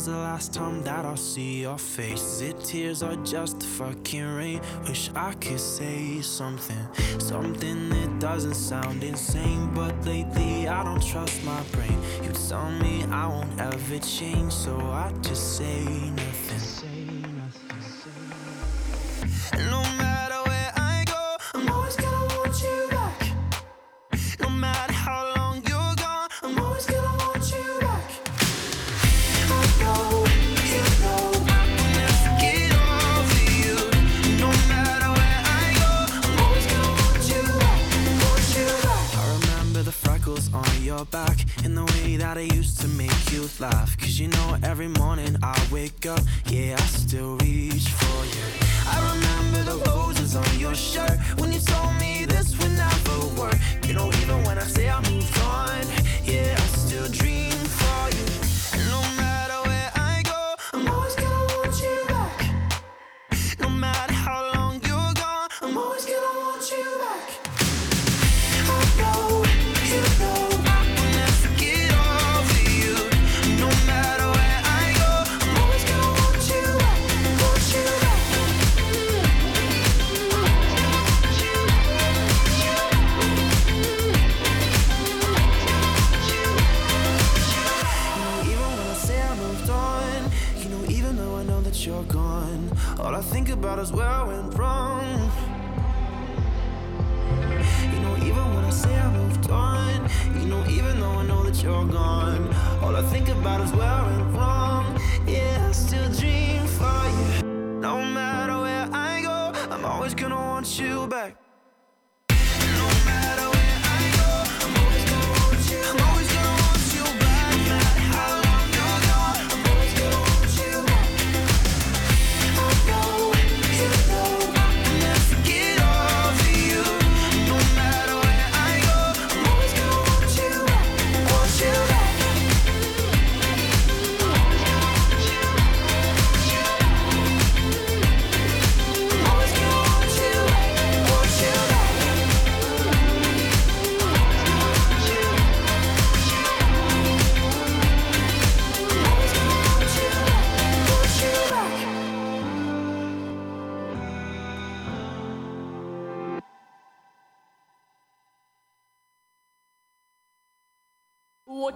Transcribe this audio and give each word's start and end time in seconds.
is 0.00 0.06
the 0.06 0.12
last 0.12 0.54
time 0.54 0.82
that 0.82 1.04
I'll 1.04 1.16
see 1.16 1.60
your 1.60 1.76
face. 1.76 2.22
Is 2.22 2.40
it 2.40 2.64
tears 2.64 3.02
or 3.02 3.16
just 3.16 3.62
fucking 3.62 4.34
rain? 4.34 4.60
Wish 4.88 5.10
I 5.14 5.32
could 5.34 5.60
say 5.60 6.22
something, 6.22 6.86
something 7.18 7.90
that 7.90 8.18
doesn't 8.18 8.54
sound 8.54 9.04
insane. 9.04 9.70
But 9.74 9.94
lately 10.06 10.68
I 10.68 10.84
don't 10.84 11.02
trust 11.02 11.44
my 11.44 11.62
brain. 11.72 11.98
You 12.22 12.30
tell 12.48 12.70
me 12.70 13.04
I 13.10 13.26
won't 13.26 13.60
ever 13.60 13.98
change, 13.98 14.52
so 14.52 14.74
I 14.78 15.12
just 15.20 15.58
say 15.58 15.84
nothing. 15.84 16.79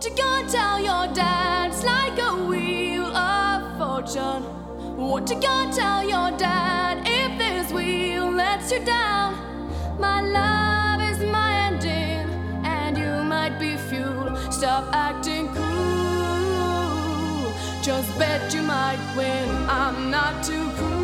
To 0.00 0.10
go 0.10 0.44
tell 0.48 0.80
your 0.80 1.06
dance 1.14 1.84
like 1.84 2.18
a 2.18 2.44
wheel 2.44 3.06
of 3.06 3.78
fortune. 3.78 4.42
What 4.98 5.26
to 5.28 5.34
go 5.34 5.70
tell 5.72 6.02
your 6.06 6.30
dad 6.36 7.06
if 7.06 7.38
this 7.38 7.72
wheel 7.72 8.30
lets 8.30 8.72
you 8.72 8.84
down. 8.84 9.34
My 9.98 10.20
love 10.20 11.00
is 11.00 11.20
my 11.30 11.68
ending, 11.68 12.28
and 12.66 12.98
you 12.98 13.22
might 13.24 13.58
be 13.58 13.76
fuel. 13.76 14.36
Stop 14.50 14.92
acting 14.92 15.46
cool. 15.54 16.74
Just 17.80 18.18
bet 18.18 18.52
you 18.52 18.62
might 18.62 18.98
win. 19.16 19.48
I'm 19.68 20.10
not 20.10 20.44
too 20.44 20.70
cool. 20.76 21.03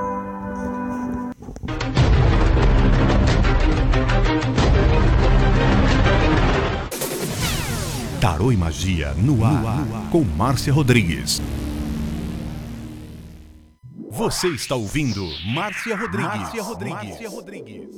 Tarô 8.21 8.51
e 8.51 8.55
Magia 8.55 9.15
no 9.15 9.43
ar, 9.43 9.83
com 10.11 10.23
Márcia 10.23 10.71
Rodrigues. 10.71 11.41
Você 14.11 14.49
está 14.49 14.75
ouvindo 14.75 15.27
Márcia 15.55 15.95
Rodrigues. 15.95 16.27
Márcia 16.27 16.61
Rodrigues. 16.61 17.09
Márcia 17.09 17.29
Rodrigues. 17.29 17.89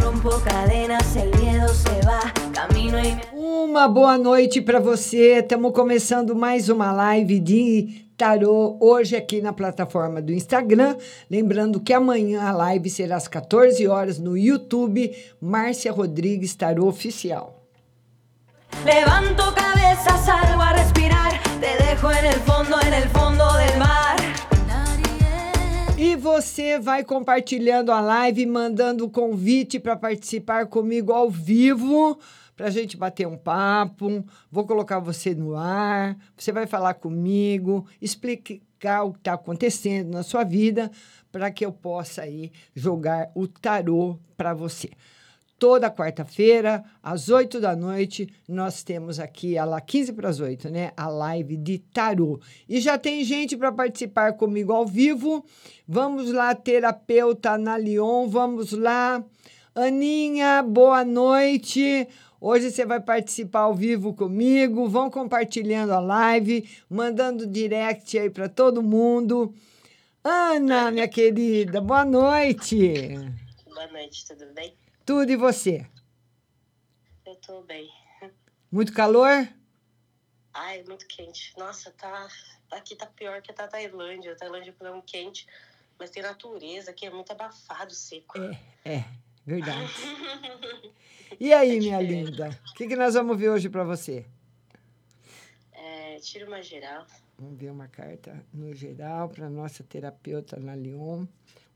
Rompo 0.00 0.40
cadenas, 0.44 1.16
el 1.16 1.36
miedo 1.36 1.68
se 1.74 2.00
va, 2.06 2.32
camino 2.52 2.96
y 3.00 3.18
Uma 3.32 3.88
boa 3.88 4.16
noite 4.16 4.60
para 4.60 4.78
você. 4.78 5.40
Estamos 5.40 5.72
começando 5.72 6.36
mais 6.36 6.68
uma 6.68 6.92
live 6.92 7.40
de 7.40 8.07
tarô 8.18 8.76
hoje 8.80 9.14
aqui 9.14 9.40
na 9.40 9.52
plataforma 9.52 10.20
do 10.20 10.32
Instagram. 10.32 10.96
Lembrando 11.30 11.78
que 11.78 11.92
amanhã 11.92 12.42
a 12.42 12.50
live 12.52 12.90
será 12.90 13.14
às 13.14 13.28
14 13.28 13.86
horas 13.86 14.18
no 14.18 14.36
YouTube, 14.36 15.14
Márcia 15.40 15.92
Rodrigues 15.92 16.54
Tarô 16.56 16.88
Oficial. 16.88 17.62
Levanto 18.84 19.54
cabeza, 19.54 20.18
salgo 20.18 20.60
a 20.60 20.72
respirar, 20.72 21.40
te 21.60 21.84
dejo 21.84 22.10
en 22.10 22.24
el 22.26 22.40
fondo, 22.40 22.76
en 22.84 22.94
el 22.94 23.08
fondo 23.10 23.44
del 23.56 23.78
mar. 23.78 24.16
E 25.96 26.16
você 26.16 26.78
vai 26.78 27.04
compartilhando 27.04 27.92
a 27.92 28.00
live, 28.00 28.46
mandando 28.46 29.04
o 29.04 29.10
convite 29.10 29.78
para 29.78 29.96
participar 29.96 30.66
comigo 30.66 31.12
ao 31.12 31.30
vivo, 31.30 32.18
para 32.58 32.66
a 32.66 32.70
gente 32.70 32.96
bater 32.96 33.24
um 33.24 33.36
papo. 33.36 34.24
Vou 34.50 34.66
colocar 34.66 34.98
você 34.98 35.32
no 35.32 35.54
ar, 35.54 36.18
você 36.36 36.50
vai 36.50 36.66
falar 36.66 36.94
comigo, 36.94 37.86
explicar 38.02 39.04
o 39.04 39.12
que 39.12 39.20
está 39.20 39.34
acontecendo 39.34 40.10
na 40.10 40.24
sua 40.24 40.42
vida, 40.42 40.90
para 41.30 41.52
que 41.52 41.64
eu 41.64 41.72
possa 41.72 42.22
aí 42.22 42.50
jogar 42.74 43.30
o 43.32 43.46
tarô 43.46 44.18
para 44.36 44.54
você. 44.54 44.90
Toda 45.56 45.90
quarta-feira, 45.90 46.84
às 47.02 47.28
8 47.28 47.60
da 47.60 47.76
noite, 47.76 48.28
nós 48.48 48.82
temos 48.82 49.20
aqui, 49.20 49.56
a 49.56 49.64
lá 49.64 49.80
15 49.80 50.12
para 50.12 50.28
as 50.28 50.40
8, 50.40 50.68
né? 50.68 50.92
A 50.96 51.08
live 51.08 51.56
de 51.56 51.78
tarô. 51.78 52.40
E 52.68 52.80
já 52.80 52.98
tem 52.98 53.24
gente 53.24 53.56
para 53.56 53.72
participar 53.72 54.32
comigo 54.34 54.72
ao 54.72 54.86
vivo. 54.86 55.44
Vamos 55.86 56.32
lá, 56.32 56.54
terapeuta 56.54 57.56
na 57.56 57.76
Lyon, 57.78 58.28
vamos 58.28 58.72
lá. 58.72 59.24
Aninha, 59.74 60.60
boa 60.60 61.04
noite. 61.04 62.08
Hoje 62.40 62.70
você 62.70 62.86
vai 62.86 63.00
participar 63.00 63.60
ao 63.62 63.74
vivo 63.74 64.14
comigo. 64.14 64.88
Vão 64.88 65.10
compartilhando 65.10 65.92
a 65.92 65.98
live, 65.98 66.68
mandando 66.88 67.44
direct 67.46 68.16
aí 68.16 68.30
para 68.30 68.48
todo 68.48 68.80
mundo. 68.80 69.52
Ana, 70.22 70.90
minha 70.90 71.08
querida, 71.08 71.80
boa 71.80 72.04
noite. 72.04 73.14
Boa 73.64 73.86
noite, 73.88 74.24
tudo 74.26 74.46
bem? 74.54 74.72
Tudo 75.04 75.32
e 75.32 75.36
você? 75.36 75.84
Eu 77.26 77.34
tô 77.36 77.62
bem. 77.62 77.90
Muito 78.70 78.92
calor? 78.92 79.48
Ai, 80.54 80.84
muito 80.84 81.06
quente. 81.06 81.52
Nossa, 81.58 81.90
tá. 81.90 82.28
Aqui 82.70 82.94
tá 82.94 83.06
pior 83.06 83.42
que 83.42 83.50
a 83.50 83.66
Tailândia. 83.66 84.32
A 84.32 84.36
Tailândia 84.36 84.74
é 84.78 84.90
um 84.90 85.00
quente, 85.00 85.46
mas 85.98 86.10
tem 86.10 86.22
natureza 86.22 86.92
aqui, 86.92 87.06
é 87.06 87.10
muito 87.10 87.32
abafado, 87.32 87.94
seco. 87.94 88.38
É, 88.38 88.60
é, 88.84 89.04
verdade. 89.48 89.92
E 91.40 91.52
aí, 91.52 91.78
minha 91.78 92.00
linda? 92.00 92.50
O 92.68 92.74
que, 92.74 92.88
que 92.88 92.96
nós 92.96 93.14
vamos 93.14 93.38
ver 93.38 93.50
hoje 93.50 93.68
para 93.68 93.84
você? 93.84 94.26
É, 95.72 96.16
tira 96.16 96.48
uma 96.48 96.60
geral. 96.60 97.06
Vamos 97.38 97.56
ver 97.56 97.70
uma 97.70 97.86
carta 97.86 98.44
no 98.52 98.74
geral 98.74 99.28
para 99.28 99.48
nossa 99.48 99.84
terapeuta 99.84 100.58
na 100.58 100.74
Lyon. 100.74 101.26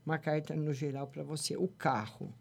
Uma 0.05 0.17
carta 0.17 0.53
no 0.53 0.73
geral 0.73 1.07
para 1.07 1.23
você. 1.23 1.55
O 1.55 1.69
carro, 1.69 2.33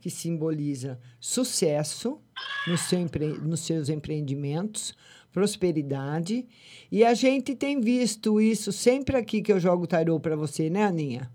que 0.00 0.08
simboliza 0.08 1.00
sucesso 1.18 2.20
no 2.64 2.78
seu 2.78 3.00
empre... 3.00 3.26
nos 3.26 3.60
seus 3.60 3.88
empreendimentos, 3.88 4.94
prosperidade. 5.32 6.46
E 6.92 7.04
a 7.04 7.12
gente 7.12 7.56
tem 7.56 7.80
visto 7.80 8.40
isso 8.40 8.70
sempre 8.70 9.16
aqui 9.16 9.42
que 9.42 9.52
eu 9.52 9.58
jogo 9.58 9.84
tarô 9.84 10.20
para 10.20 10.36
você, 10.36 10.70
né, 10.70 10.84
Aninha? 10.84 11.28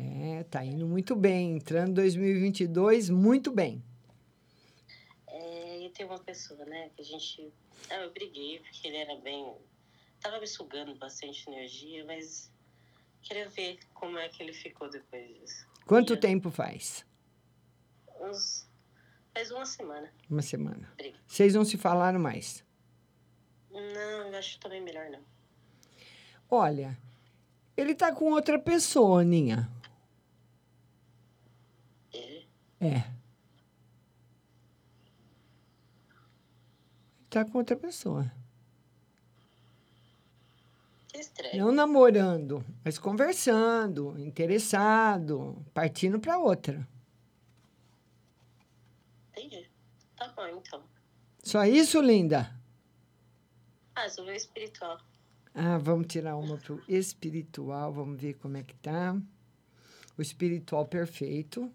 É, 0.00 0.44
tá 0.44 0.64
indo 0.64 0.86
muito 0.86 1.16
bem. 1.16 1.56
Entrando 1.56 1.94
2022, 1.94 3.10
muito 3.10 3.50
bem. 3.50 3.82
É, 5.26 5.80
e 5.86 5.90
tem 5.90 6.06
uma 6.06 6.18
pessoa, 6.20 6.64
né, 6.66 6.90
que 6.94 7.02
a 7.02 7.04
gente. 7.04 7.52
Ah, 7.90 7.96
eu 7.96 8.12
briguei 8.12 8.60
porque 8.60 8.86
ele 8.86 8.96
era 8.98 9.16
bem. 9.16 9.54
Tava 10.20 10.38
me 10.40 10.46
sugando 10.46 10.94
bastante 10.96 11.48
energia, 11.50 12.04
mas 12.04 12.50
queria 13.22 13.48
ver 13.48 13.78
como 13.94 14.18
é 14.18 14.28
que 14.28 14.42
ele 14.42 14.52
ficou 14.52 14.88
depois 14.88 15.26
disso. 15.28 15.66
Quanto 15.86 16.14
E, 16.14 16.16
tempo 16.16 16.50
faz? 16.50 17.04
Uns. 18.20 18.68
Faz 19.34 19.50
uma 19.50 19.64
semana. 19.66 20.12
Uma 20.28 20.42
semana. 20.42 20.92
Briga. 20.96 21.18
Vocês 21.26 21.54
não 21.54 21.64
se 21.64 21.76
falaram 21.76 22.18
mais? 22.20 22.64
Não, 23.70 24.28
eu 24.28 24.38
acho 24.38 24.58
também 24.60 24.80
melhor 24.80 25.08
não. 25.10 25.20
Olha, 26.50 26.98
ele 27.76 27.94
tá 27.94 28.12
com 28.12 28.32
outra 28.32 28.58
pessoa, 28.58 29.20
Aninha. 29.20 29.70
Ele? 32.12 32.48
É. 32.80 33.02
Tá 37.28 37.44
com 37.44 37.58
outra 37.58 37.76
pessoa. 37.76 38.30
Eles 41.12 41.26
estranho. 41.26 41.64
Não 41.64 41.72
namorando, 41.72 42.64
mas 42.84 42.98
conversando, 42.98 44.18
interessado, 44.18 45.64
partindo 45.74 46.20
para 46.20 46.38
outra. 46.38 46.88
Entendi. 49.30 49.68
Tá 50.16 50.28
bom, 50.28 50.46
então. 50.46 50.82
Só 51.42 51.64
isso, 51.64 52.00
linda? 52.00 52.54
Ah, 53.94 54.08
sobre 54.08 54.32
o 54.32 54.34
espiritual. 54.34 55.00
Ah, 55.54 55.76
vamos 55.78 56.06
tirar 56.06 56.36
uma 56.36 56.56
pro 56.56 56.82
espiritual, 56.88 57.92
vamos 57.92 58.20
ver 58.20 58.34
como 58.34 58.56
é 58.56 58.62
que 58.62 58.74
tá. 58.76 59.20
O 60.16 60.22
espiritual 60.22 60.86
perfeito. 60.86 61.72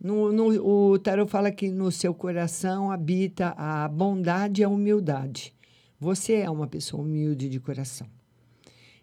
No, 0.00 0.30
no, 0.30 0.92
o 0.92 0.98
tarot 0.98 1.30
fala 1.30 1.50
que 1.50 1.70
no 1.70 1.90
seu 1.90 2.14
coração 2.14 2.90
habita 2.90 3.54
a 3.56 3.88
bondade 3.88 4.60
e 4.60 4.64
a 4.64 4.68
humildade. 4.68 5.54
Você 5.98 6.34
é 6.34 6.50
uma 6.50 6.66
pessoa 6.66 7.02
humilde 7.02 7.48
de 7.48 7.58
coração. 7.58 8.06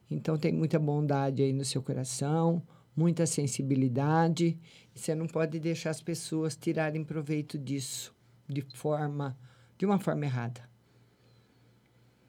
Então 0.10 0.38
tem 0.38 0.54
muita 0.54 0.78
bondade 0.78 1.42
aí 1.42 1.52
no 1.52 1.66
seu 1.66 1.82
coração, 1.82 2.62
muita 2.96 3.26
sensibilidade. 3.26 4.60
Você 4.94 5.16
não 5.16 5.26
pode 5.26 5.60
deixar 5.60 5.90
as 5.90 6.02
pessoas 6.02 6.56
tirarem 6.56 7.04
proveito 7.04 7.58
disso 7.58 8.14
de 8.48 8.62
forma, 8.76 9.36
de 9.78 9.86
uma 9.86 10.00
forma 10.00 10.26
errada. 10.26 10.70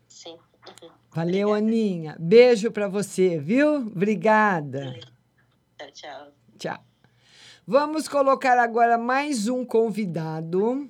Sim. 0.09 0.33
Uhum. 0.33 0.91
Valeu, 1.11 1.53
Aninha. 1.53 2.17
Beijo 2.19 2.71
para 2.71 2.89
você, 2.89 3.39
viu? 3.39 3.77
Obrigada. 3.77 4.99
Tchau, 5.77 5.91
tchau. 5.93 6.33
Tchau. 6.59 6.94
Vamos 7.67 8.07
colocar 8.09 8.59
agora 8.59 8.99
mais 8.99 9.49
um 9.49 9.65
convidado, 9.65 10.87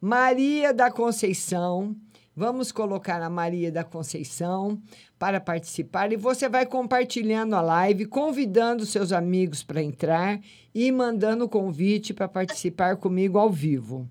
Maria 0.00 0.72
da 0.72 0.90
Conceição. 0.90 1.94
Vamos 2.34 2.72
colocar 2.72 3.20
a 3.20 3.28
Maria 3.28 3.70
da 3.70 3.84
Conceição 3.84 4.80
para 5.18 5.38
participar 5.38 6.12
e 6.12 6.16
você 6.16 6.48
vai 6.48 6.64
compartilhando 6.64 7.54
a 7.54 7.60
live, 7.60 8.06
convidando 8.06 8.86
seus 8.86 9.12
amigos 9.12 9.62
para 9.62 9.82
entrar 9.82 10.40
e 10.74 10.90
mandando 10.90 11.44
o 11.44 11.48
convite 11.48 12.14
para 12.14 12.26
participar 12.26 12.96
comigo 12.96 13.36
ao 13.36 13.50
vivo. 13.50 14.08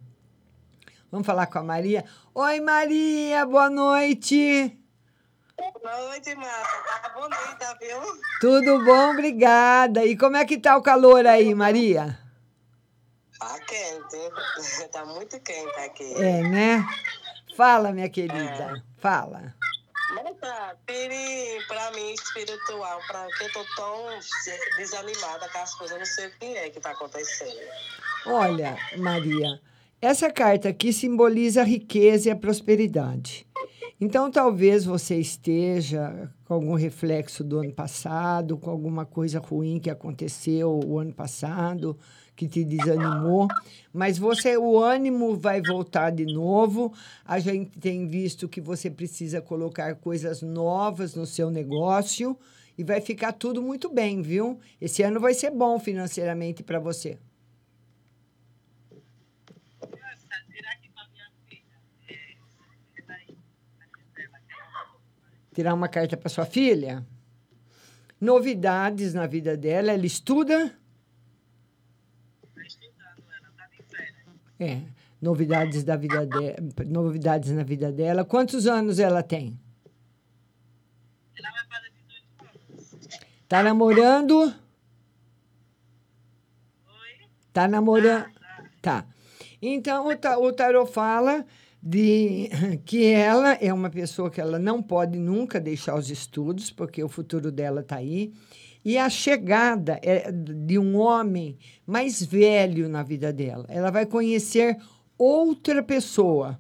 Vamos 1.12 1.26
falar 1.26 1.48
com 1.48 1.58
a 1.58 1.64
Maria. 1.64 2.06
Oi, 2.36 2.60
Maria, 2.62 3.44
boa 3.44 3.72
noite. 3.72 4.83
Boa 5.72 5.98
noite, 6.10 6.36
Marta. 6.36 7.02
Tá 7.02 7.10
bonita, 7.10 7.78
viu? 7.80 8.00
Tudo 8.42 8.84
bom? 8.84 9.12
Obrigada. 9.12 10.06
E 10.06 10.18
como 10.18 10.36
é 10.36 10.46
que 10.46 10.58
tá 10.58 10.76
o 10.76 10.82
calor 10.82 11.26
aí, 11.26 11.54
Maria? 11.56 12.20
Tá 13.40 13.60
quente. 13.60 13.94
Tá 14.92 15.06
muito 15.06 15.40
quente 15.40 15.80
aqui. 15.80 16.14
É, 16.16 16.42
né? 16.44 16.86
Fala, 17.58 17.92
minha 17.92 18.10
querida. 18.10 18.84
Fala. 18.98 19.56
Marta, 20.14 20.78
pire 20.86 21.66
pra 21.68 21.92
mim 21.92 22.14
espiritual, 22.14 23.00
pra 23.08 23.26
que 23.38 23.44
eu 23.46 23.54
tô 23.54 23.66
tão 23.76 24.20
desanimada 24.78 25.50
com 25.50 25.58
as 25.58 25.74
coisas, 25.74 25.96
eu 25.96 26.00
não 26.00 26.06
sei 26.06 26.28
o 26.28 26.32
que 26.38 26.58
é 26.58 26.70
que 26.70 26.80
tá 26.80 26.92
acontecendo. 26.92 27.60
Olha, 28.28 28.78
Maria, 28.98 29.60
essa 30.02 30.32
carta 30.32 30.70
aqui 30.70 30.94
simboliza 30.94 31.62
a 31.62 31.66
riqueza 31.66 32.30
e 32.30 32.32
a 32.32 32.36
prosperidade. 32.36 33.48
Então, 34.06 34.30
talvez 34.30 34.84
você 34.84 35.16
esteja 35.16 36.30
com 36.44 36.56
algum 36.56 36.74
reflexo 36.74 37.42
do 37.42 37.60
ano 37.60 37.72
passado, 37.72 38.58
com 38.58 38.70
alguma 38.70 39.06
coisa 39.06 39.40
ruim 39.40 39.80
que 39.80 39.90
aconteceu 39.90 40.78
o 40.86 41.00
ano 41.00 41.14
passado, 41.14 41.98
que 42.36 42.46
te 42.46 42.66
desanimou, 42.66 43.48
mas 43.94 44.18
você 44.18 44.58
o 44.58 44.78
ânimo 44.78 45.38
vai 45.38 45.62
voltar 45.62 46.10
de 46.10 46.26
novo. 46.26 46.92
A 47.24 47.40
gente 47.40 47.80
tem 47.80 48.06
visto 48.06 48.50
que 48.50 48.60
você 48.60 48.92
precisa 48.92 49.40
colocar 49.40 49.96
coisas 49.96 50.42
novas 50.42 51.16
no 51.16 51.26
seu 51.26 51.50
negócio 51.50 52.38
e 52.78 52.84
vai 52.84 53.00
ficar 53.00 53.32
tudo 53.32 53.62
muito 53.62 53.90
bem, 53.90 54.22
viu? 54.22 54.60
Esse 54.82 55.02
ano 55.02 55.18
vai 55.18 55.34
ser 55.34 55.50
bom 55.50 55.80
financeiramente 55.80 56.62
para 56.62 56.78
você. 56.78 57.18
Tirar 65.54 65.74
uma 65.74 65.88
carta 65.88 66.18
para 66.18 66.30
sua 66.30 66.46
filha. 66.46 67.06
Novidades 68.20 69.14
na 69.14 69.28
vida 69.28 69.56
dela, 69.56 69.92
ela 69.92 70.06
estuda? 70.06 70.78
É, 74.60 74.82
novidades 75.22 75.84
da 75.84 75.96
vida 75.96 76.26
dela, 76.26 76.56
novidades 76.86 77.52
na 77.52 77.64
vida 77.64 77.92
dela. 77.92 78.24
Quantos 78.24 78.66
anos 78.66 78.98
ela 79.00 79.22
tem? 79.22 79.60
Ela 81.38 81.52
vai 81.52 81.66
fazer 81.68 81.92
18 81.92 82.46
anos. 82.46 83.10
Tá 83.48 83.62
namorando? 83.62 84.40
Oi? 84.40 84.54
Tá 87.52 87.68
namorando? 87.68 88.32
Tá. 88.82 89.06
Então 89.62 90.08
o, 90.08 90.16
ta, 90.16 90.38
o 90.38 90.52
tarot 90.54 90.92
fala 90.92 91.46
de 91.86 92.50
que 92.86 93.08
ela 93.08 93.56
é 93.56 93.74
uma 93.74 93.90
pessoa 93.90 94.32
que 94.32 94.40
ela 94.40 94.58
não 94.58 94.82
pode 94.82 95.20
nunca 95.20 95.60
deixar 95.60 95.96
os 95.96 96.10
estudos, 96.10 96.72
porque 96.72 97.04
o 97.04 97.10
futuro 97.10 97.52
dela 97.52 97.82
está 97.82 97.98
aí. 97.98 98.32
E 98.86 98.98
a 98.98 99.10
chegada 99.10 100.00
é 100.02 100.32
de 100.32 100.80
um 100.80 100.96
homem 100.96 101.58
mais 101.86 102.24
velho 102.24 102.88
na 102.88 103.04
vida 103.04 103.34
dela. 103.34 103.66
Ela 103.68 103.92
vai 103.92 104.06
conhecer 104.06 104.78
outra 105.18 105.84
pessoa. 105.84 106.58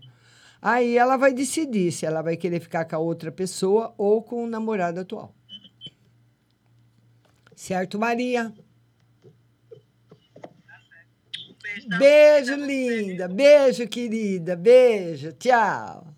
Aí 0.61 0.97
ela 0.97 1.15
vai 1.15 1.33
decidir 1.33 1.93
se 1.93 2.05
ela 2.05 2.21
vai 2.21 2.35
querer 2.35 2.59
ficar 2.59 2.83
com 2.83 2.95
a 2.97 2.99
outra 2.99 3.31
pessoa 3.31 3.93
ou 3.97 4.21
com 4.21 4.43
o 4.43 4.47
namorado 4.47 4.99
atual. 4.99 5.33
Certo, 7.55 7.97
Maria? 7.97 8.53
Beijo, 11.97 12.55
linda. 12.55 13.27
Beijo, 13.27 13.87
querida. 13.87 14.55
Beijo. 14.55 15.31
Tchau. 15.33 16.13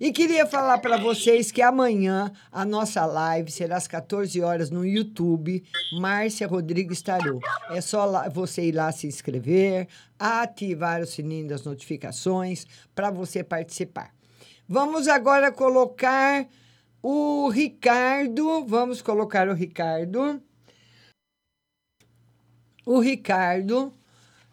E 0.00 0.10
queria 0.10 0.44
falar 0.44 0.78
para 0.78 0.96
vocês 0.96 1.52
que 1.52 1.62
amanhã 1.62 2.32
a 2.50 2.64
nossa 2.64 3.06
live 3.06 3.52
será 3.52 3.76
às 3.76 3.86
14 3.86 4.40
horas 4.40 4.68
no 4.68 4.84
YouTube, 4.84 5.62
Márcia 5.92 6.48
Rodrigues 6.48 7.00
Tarô. 7.00 7.38
É 7.70 7.80
só 7.80 8.04
lá, 8.04 8.28
você 8.28 8.64
ir 8.64 8.72
lá 8.72 8.90
se 8.90 9.06
inscrever, 9.06 9.86
ativar 10.18 11.00
o 11.02 11.06
sininho 11.06 11.46
das 11.46 11.62
notificações 11.62 12.66
para 12.96 13.12
você 13.12 13.44
participar. 13.44 14.12
Vamos 14.66 15.06
agora 15.06 15.52
colocar 15.52 16.48
o 17.00 17.48
Ricardo. 17.48 18.64
Vamos 18.66 19.00
colocar 19.02 19.48
o 19.48 19.54
Ricardo. 19.54 20.42
O 22.84 22.98
Ricardo 22.98 23.92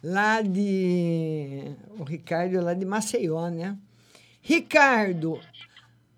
lá 0.03 0.41
de. 0.41 1.75
O 1.97 2.03
Ricardo 2.03 2.57
é 2.57 2.62
lá 2.62 2.73
de 2.73 2.85
Maceió, 2.85 3.49
né? 3.49 3.77
Ricardo. 4.41 5.41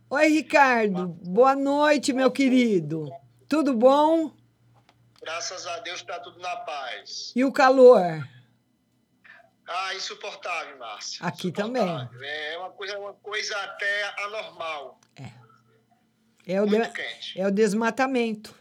Oi, 0.09 0.27
Ricardo. 0.27 1.07
Boa 1.07 1.55
noite, 1.55 2.13
meu 2.13 2.31
querido. 2.31 3.09
Tudo 3.47 3.73
bom? 3.73 4.31
Graças 5.21 5.65
a 5.67 5.79
Deus 5.79 5.99
está 5.99 6.19
tudo 6.19 6.39
na 6.39 6.55
paz. 6.57 7.31
E 7.35 7.43
o 7.45 7.51
calor? 7.51 8.27
Ah, 9.67 9.95
insuportável, 9.95 10.77
Márcia. 10.77 11.25
Aqui 11.25 11.51
também. 11.51 12.09
É 12.21 12.57
uma 12.57 12.71
coisa, 12.71 12.99
uma 12.99 13.13
coisa 13.13 13.55
até 13.57 14.23
anormal. 14.23 14.99
É. 15.15 15.41
É 16.45 16.61
o, 16.61 16.65
de... 16.65 16.77
é 17.35 17.47
o 17.47 17.51
desmatamento. 17.51 18.53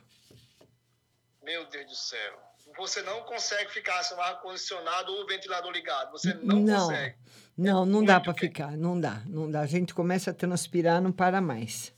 Meu 1.43 1.67
Deus 1.67 1.87
do 1.87 1.97
céu. 1.97 2.50
Você 2.81 3.03
não 3.03 3.21
consegue 3.25 3.71
ficar 3.71 4.03
sem 4.03 4.17
o 4.17 4.21
ar-condicionado 4.23 5.13
ou 5.13 5.23
o 5.23 5.27
ventilador 5.27 5.71
ligado. 5.71 6.13
Você 6.13 6.33
não, 6.33 6.57
não 6.61 6.79
consegue. 6.79 7.15
Não, 7.57 7.85
não 7.85 8.03
dá 8.03 8.19
para 8.19 8.33
ficar. 8.33 8.75
Não 8.75 8.99
dá, 8.99 9.23
não 9.27 9.51
dá. 9.51 9.61
A 9.61 9.67
gente 9.67 9.93
começa 9.93 10.31
a 10.31 10.35
transpirar, 10.35 11.03
não 11.03 11.13
para 11.13 11.43
mais. 11.43 11.93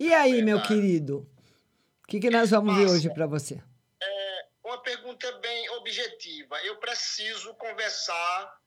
E 0.00 0.14
aí, 0.14 0.40
meu 0.40 0.62
querido? 0.62 1.28
O 2.02 2.06
que, 2.06 2.18
que 2.18 2.30
nós 2.30 2.50
vamos 2.50 2.72
Márcia, 2.72 2.86
ver 2.86 2.92
hoje 2.92 3.12
para 3.12 3.26
você? 3.26 3.62
É 4.02 4.46
uma 4.64 4.78
pergunta 4.78 5.30
bem 5.40 5.68
objetiva. 5.72 6.58
Eu 6.62 6.76
preciso 6.78 7.52
conversar 7.56 8.58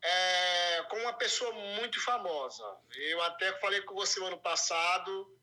é, 0.00 0.82
com 0.88 0.96
uma 0.98 1.14
pessoa 1.14 1.52
muito 1.80 2.00
famosa. 2.04 2.64
Eu 3.10 3.20
até 3.22 3.52
falei 3.58 3.80
com 3.82 3.96
você 3.96 4.20
no 4.20 4.26
ano 4.26 4.38
passado 4.38 5.39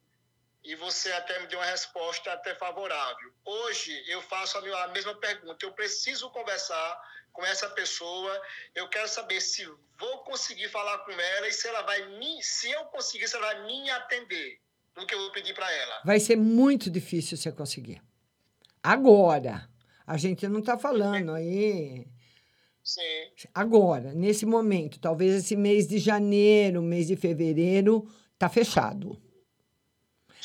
e 0.68 0.76
você 0.76 1.10
até 1.14 1.40
me 1.40 1.48
deu 1.48 1.60
uma 1.60 1.66
resposta 1.66 2.30
até 2.34 2.54
favorável. 2.54 3.32
Hoje 3.46 3.94
eu 4.10 4.22
faço 4.22 4.58
a, 4.58 4.88
mesma 4.90 5.16
pergunta. 5.16 5.66
Eu 5.66 5.72
preciso 5.72 6.30
conversar 6.30 7.02
com 7.32 7.46
essa 7.46 7.70
pessoa. 7.70 8.42
Eu 8.76 8.90
quero 8.90 9.08
saber 9.08 9.40
se 9.40 9.66
vou 9.98 10.18
conseguir 10.26 10.68
falar 10.68 10.98
com 11.00 11.12
ela 11.12 11.48
e 11.48 11.54
se 11.54 11.70
ela 11.70 11.84
vai 11.84 12.06
me, 12.20 12.44
se 12.44 12.70
eu 12.70 12.84
conseguir, 12.88 13.30
se 13.30 13.38
ela 13.38 13.46
vai 13.46 13.66
me 13.66 13.90
atender 13.92 14.60
no 14.98 15.08
que 15.08 15.16
eu 15.16 15.20
vou 15.20 15.32
pedir 15.32 15.54
para 15.54 15.72
ela. 15.72 16.02
Vai 16.04 16.20
ser 16.20 16.36
muito 16.36 16.92
difícil 16.92 17.38
você 17.38 17.50
conseguir. 17.50 18.02
Agora, 18.84 19.70
a 20.06 20.18
gente 20.18 20.50
não 20.50 20.60
está 20.60 20.78
falando 20.78 21.32
aí. 21.32 22.06
Sim. 22.84 23.32
Agora, 23.56 24.14
nesse 24.14 24.46
momento, 24.46 25.00
talvez 25.00 25.34
esse 25.34 25.56
mês 25.56 25.88
de 25.88 25.98
janeiro, 25.98 26.82
mês 26.82 27.08
de 27.08 27.16
fevereiro, 27.16 28.06
tá 28.38 28.50
fechado. 28.50 29.26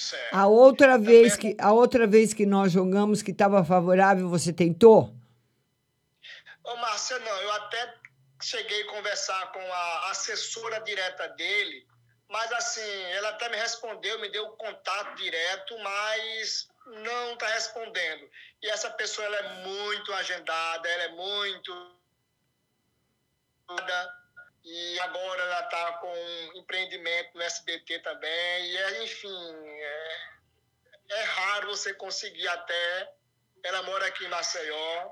Certo. 0.03 0.35
A 0.35 0.49
outra 0.49 0.99
vez 0.99 1.37
que 1.37 1.57
a 1.61 1.73
outra 1.73 2.09
vez 2.09 2.35
que 2.35 2.45
nós 2.45 2.73
jogamos 2.73 3.23
que 3.23 3.31
estava 3.31 3.65
favorável, 3.65 4.29
você 4.29 4.53
tentou? 4.53 5.15
Ô, 6.65 6.77
Márcia, 6.77 7.21
não, 7.21 7.41
eu 7.43 7.53
até 7.53 7.95
cheguei 8.43 8.83
a 8.83 8.87
conversar 8.89 9.53
com 9.53 9.61
a 9.61 10.11
assessora 10.11 10.81
direta 10.81 11.29
dele, 11.29 11.87
mas 12.29 12.51
assim, 12.51 13.03
ela 13.13 13.29
até 13.29 13.49
me 13.49 13.57
respondeu, 13.57 14.19
me 14.19 14.29
deu 14.29 14.45
o 14.45 14.57
contato 14.57 15.15
direto, 15.15 15.79
mas 15.79 16.69
não 17.05 17.35
está 17.35 17.47
respondendo. 17.47 18.29
E 18.61 18.69
essa 18.71 18.91
pessoa 18.91 19.25
ela 19.25 19.37
é 19.37 19.55
muito 19.63 20.13
agendada, 20.15 20.89
ela 20.89 21.05
é 21.05 21.09
muito. 21.11 21.73
E 24.65 25.01
agora 25.01 25.43
ela 25.43 25.61
está 25.65 25.93
com 25.95 26.07
um 26.09 26.59
empreendimento 26.61 27.31
no 27.35 27.43
SBT 27.43 27.99
também. 28.01 28.65
E 28.71 28.77
é, 28.77 29.05
enfim, 29.05 29.29
é, 29.29 30.19
é 31.11 31.23
raro 31.25 31.69
você 31.69 31.93
conseguir 31.95 32.47
até. 32.49 33.13
Ela 33.65 33.83
mora 33.83 34.07
aqui 34.07 34.25
em 34.25 34.29
Maceió. 34.29 35.11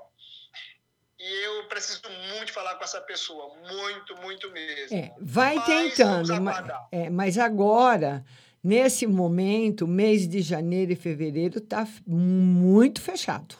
E 1.19 1.45
eu 1.45 1.67
preciso 1.67 2.01
muito 2.33 2.51
falar 2.51 2.75
com 2.75 2.83
essa 2.83 2.99
pessoa, 3.01 3.53
muito, 3.71 4.15
muito 4.17 4.49
mesmo. 4.51 4.97
É, 4.97 5.13
vai 5.19 5.55
Mas 5.55 5.65
tentando, 5.65 6.27
vamos 6.27 6.39
ma- 6.39 6.51
aguardar. 6.51 6.87
é, 6.91 7.09
mas 7.11 7.37
agora, 7.37 8.25
nesse 8.63 9.05
momento, 9.05 9.87
mês 9.87 10.27
de 10.27 10.41
janeiro 10.41 10.93
e 10.93 10.95
fevereiro, 10.95 11.59
está 11.59 11.87
muito 12.07 12.99
fechado. 13.01 13.55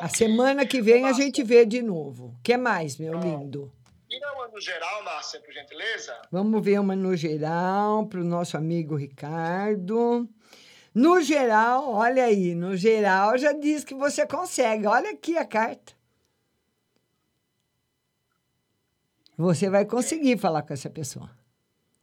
A 0.00 0.08
semana 0.08 0.66
que 0.66 0.82
vem 0.82 1.06
a 1.06 1.12
gente 1.12 1.42
vê 1.44 1.64
de 1.64 1.82
novo. 1.82 2.36
O 2.38 2.42
que 2.42 2.56
mais, 2.56 2.98
meu 2.98 3.14
lindo? 3.14 3.72
E 4.10 4.18
não, 4.20 4.50
no 4.50 4.60
geral, 4.60 5.04
Márcia, 5.04 5.40
por 5.40 5.52
gentileza? 5.52 6.20
Vamos 6.32 6.64
ver 6.64 6.80
uma 6.80 6.96
no 6.96 7.14
geral 7.14 8.06
para 8.06 8.20
o 8.20 8.24
nosso 8.24 8.56
amigo 8.56 8.96
Ricardo. 8.96 10.26
No 10.94 11.20
geral, 11.20 11.92
olha 11.92 12.24
aí, 12.24 12.54
no 12.54 12.74
geral 12.74 13.36
já 13.36 13.52
diz 13.52 13.84
que 13.84 13.94
você 13.94 14.26
consegue. 14.26 14.86
Olha 14.86 15.10
aqui 15.10 15.36
a 15.36 15.44
carta. 15.44 15.92
Você 19.36 19.68
vai 19.68 19.84
conseguir 19.84 20.38
falar 20.38 20.62
com 20.62 20.72
essa 20.72 20.90
pessoa, 20.90 21.30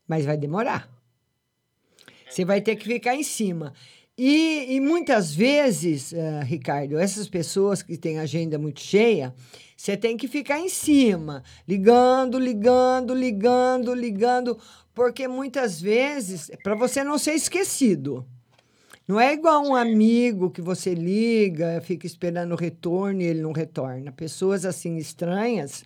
mas 0.08 0.26
vai 0.26 0.38
demorar. 0.38 0.88
Você 2.30 2.46
vai 2.46 2.62
ter 2.62 2.76
que 2.76 2.86
ficar 2.86 3.15
em 3.15 3.24
cima. 3.24 3.74
E, 4.17 4.75
e 4.75 4.80
muitas 4.80 5.36
vezes, 5.36 6.13
eh, 6.13 6.41
Ricardo, 6.43 6.97
essas 6.97 7.28
pessoas 7.28 7.84
que 7.84 7.97
têm 7.97 8.17
agenda 8.17 8.58
muito 8.58 8.80
cheia, 8.80 9.34
você 9.75 9.97
tem 9.97 10.15
que 10.15 10.28
ficar 10.28 10.58
em 10.58 10.69
cima, 10.69 11.43
ligando, 11.67 12.39
ligando, 12.39 13.13
ligando, 13.13 13.93
ligando, 13.93 14.58
porque 14.93 15.28
muitas 15.28 15.82
vezes, 15.82 16.49
para 16.63 16.75
você 16.75 17.04
não 17.04 17.17
ser 17.17 17.34
esquecido. 17.34 18.25
Não 19.08 19.19
é 19.19 19.34
igual 19.34 19.63
um 19.63 19.75
amigo 19.75 20.49
que 20.49 20.62
você 20.62 20.95
liga, 20.95 21.80
fica 21.82 22.08
esperando 22.08 22.54
o 22.54 22.58
retorno 22.58 23.21
e 23.21 23.25
ele 23.25 23.41
não 23.41 23.51
retorna. 23.51 24.12
Pessoas 24.12 24.65
assim 24.65 24.97
estranhas 24.97 25.84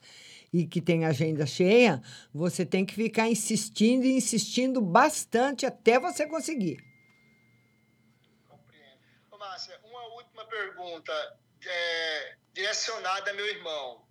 e 0.54 0.66
que 0.66 0.80
têm 0.80 1.04
agenda 1.04 1.46
cheia, 1.46 2.02
você 2.34 2.66
tem 2.66 2.86
que 2.86 2.94
ficar 2.94 3.28
insistindo 3.28 4.06
e 4.06 4.14
insistindo 4.14 4.80
bastante 4.80 5.66
até 5.66 6.00
você 6.00 6.26
conseguir. 6.26 6.78
Ô, 9.30 9.38
Márcia, 9.38 9.78
uma 9.84 10.04
última 10.16 10.39
pergunta 10.50 11.38
é, 11.66 12.36
direcionada 12.54 13.32
a 13.32 13.34
meu 13.34 13.46
irmão. 13.46 14.06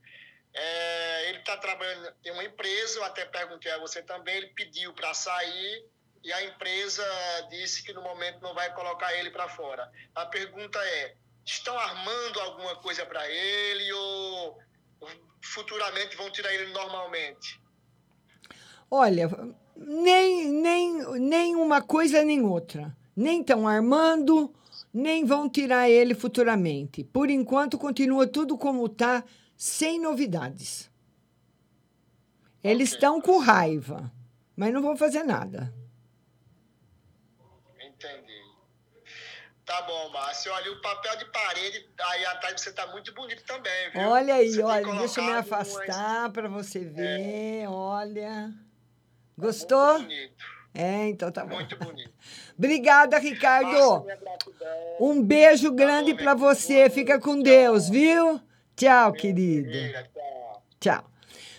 É, 0.55 1.29
ele 1.29 1.39
está 1.39 1.57
trabalhando 1.57 2.13
em 2.25 2.31
uma 2.33 2.45
empresa, 2.45 2.99
eu 2.99 3.05
até 3.05 3.25
perguntei 3.27 3.71
a 3.71 3.79
você 3.79 4.03
também, 4.03 4.37
ele 4.37 4.49
pediu 4.49 4.93
para 4.95 5.13
sair 5.13 5.85
e 6.25 6.33
a 6.33 6.45
empresa 6.45 7.05
disse 7.51 7.83
que 7.83 7.93
no 7.93 8.03
momento 8.03 8.41
não 8.41 8.55
vai 8.55 8.73
colocar 8.75 9.13
ele 9.15 9.31
para 9.31 9.49
fora. 9.49 9.91
A 10.15 10.27
pergunta 10.27 10.79
é: 10.79 11.15
estão 11.45 11.79
armando 11.79 12.41
alguma 12.41 12.77
coisa 12.77 13.07
para 13.07 13.29
ele 13.29 13.93
ou 13.93 14.59
futuramente 15.43 16.17
vão 16.17 16.31
tirar 16.31 16.53
ele 16.53 16.73
normalmente? 16.73 17.61
Olha, 18.91 19.29
nem, 19.77 20.49
nem, 20.51 21.21
nem 21.21 21.57
uma 21.57 21.83
coisa 21.83 22.25
nem 22.25 22.43
outra. 22.43 22.97
Nem 23.17 23.41
estão 23.41 23.67
armando, 23.67 24.55
nem 24.99 25.25
vão 25.25 25.49
tirar 25.49 25.89
ele 25.89 26.15
futuramente. 26.15 27.05
Por 27.05 27.31
enquanto, 27.31 27.79
continua 27.79 28.27
tudo 28.27 28.59
como 28.59 28.85
está, 28.87 29.25
sem 29.57 30.01
novidades. 30.01 30.91
Eles 32.63 32.93
estão 32.93 33.21
com 33.21 33.39
raiva, 33.39 34.13
mas 34.57 34.73
não 34.73 34.83
vão 34.83 34.97
fazer 34.97 35.23
nada. 35.23 35.73
Entendi. 37.81 38.39
Tá 39.65 39.83
bom, 39.83 40.11
Márcio. 40.11 40.53
Olha, 40.53 40.73
o 40.73 40.81
papel 40.81 41.17
de 41.19 41.27
parede 41.27 41.89
aí 42.01 42.27
atrás 42.27 42.61
você 42.61 42.73
tá 42.73 42.87
muito 42.89 43.15
bonito 43.15 43.45
também, 43.45 43.91
viu? 43.93 44.03
Olha 44.03 44.35
aí, 44.35 44.51
Você 44.51 44.63
olha, 44.63 44.95
deixa 44.99 45.21
eu 45.21 45.25
me 45.25 45.33
afastar 45.33 46.33
para 46.33 46.49
você 46.49 46.81
ver. 46.81 47.69
Olha. 47.69 48.53
Gostou? 49.37 49.99
É, 50.75 51.09
então 51.09 51.31
tá 51.31 51.45
bom. 51.45 51.57
Muito 51.57 51.77
bonito. 51.79 52.11
Obrigada, 52.57 53.19
Ricardo. 53.19 54.07
Um 55.01 55.23
beijo 55.23 55.73
grande 55.73 56.15
para 56.15 56.35
você. 56.35 56.89
Fica 56.91 57.19
com 57.19 57.41
Deus, 57.41 57.89
viu? 57.89 58.41
Tchau, 58.77 59.13
querido. 59.13 59.71
Tchau. 60.79 61.05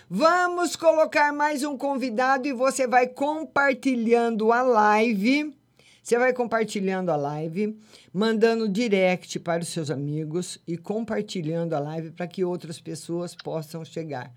Vamos 0.08 0.74
colocar 0.74 1.32
mais 1.32 1.62
um 1.62 1.76
convidado 1.76 2.48
e 2.48 2.52
você 2.52 2.86
vai 2.86 3.06
compartilhando 3.06 4.52
a 4.52 4.62
live. 4.62 5.54
Você 6.02 6.18
vai 6.18 6.32
compartilhando 6.32 7.10
a 7.10 7.16
live, 7.16 7.78
mandando 8.12 8.68
direct 8.68 9.38
para 9.38 9.62
os 9.62 9.68
seus 9.68 9.90
amigos 9.90 10.58
e 10.66 10.76
compartilhando 10.76 11.74
a 11.74 11.78
live 11.78 12.10
para 12.10 12.26
que 12.26 12.42
outras 12.44 12.80
pessoas 12.80 13.36
possam 13.36 13.84
chegar. 13.84 14.32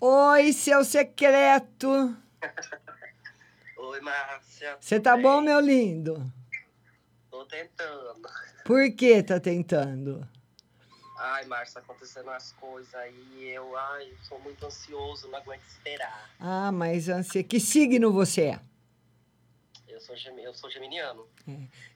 Oi, 0.00 0.52
seu 0.52 0.84
secreto. 0.84 2.14
Oi, 3.90 4.00
Márcia. 4.02 4.76
Você 4.78 5.00
tá 5.00 5.16
bom, 5.16 5.40
meu 5.40 5.58
lindo? 5.60 6.30
Tô 7.30 7.42
tentando. 7.46 8.28
Por 8.66 8.90
que 8.94 9.22
tá 9.22 9.40
tentando? 9.40 10.28
Ai, 11.18 11.46
Márcia, 11.46 11.80
acontecendo 11.80 12.28
as 12.30 12.52
coisas 12.52 12.94
aí, 12.94 13.48
eu, 13.48 13.74
ai, 13.76 14.12
sou 14.28 14.38
muito 14.40 14.66
ansioso, 14.66 15.26
não 15.28 15.38
aguento 15.38 15.62
esperar. 15.66 16.30
Ah, 16.38 16.70
mas 16.70 17.08
ansia, 17.08 17.42
que 17.42 17.58
signo 17.58 18.12
você 18.12 18.42
é? 18.42 18.60
Eu 19.88 19.98
sou, 20.00 20.14
gem- 20.16 20.38
eu 20.40 20.52
sou 20.52 20.70
geminiano. 20.70 21.26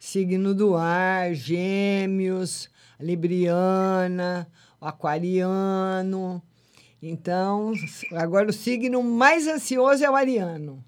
Signo 0.00 0.55
do 0.55 0.74
ar, 0.74 1.35
gêmeos, 1.35 2.70
libriana, 2.98 4.50
aquariano. 4.81 6.42
Então, 7.02 7.72
agora 8.12 8.48
o 8.48 8.52
signo 8.52 9.02
mais 9.02 9.46
ansioso 9.46 10.02
é 10.02 10.11
o 10.11 10.16
ariano. 10.16 10.83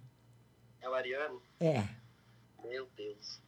É 0.94 0.96
o 0.96 0.98
ariano? 0.98 1.42
É. 1.60 1.88
Meu 2.62 2.86
Deus. 2.96 3.40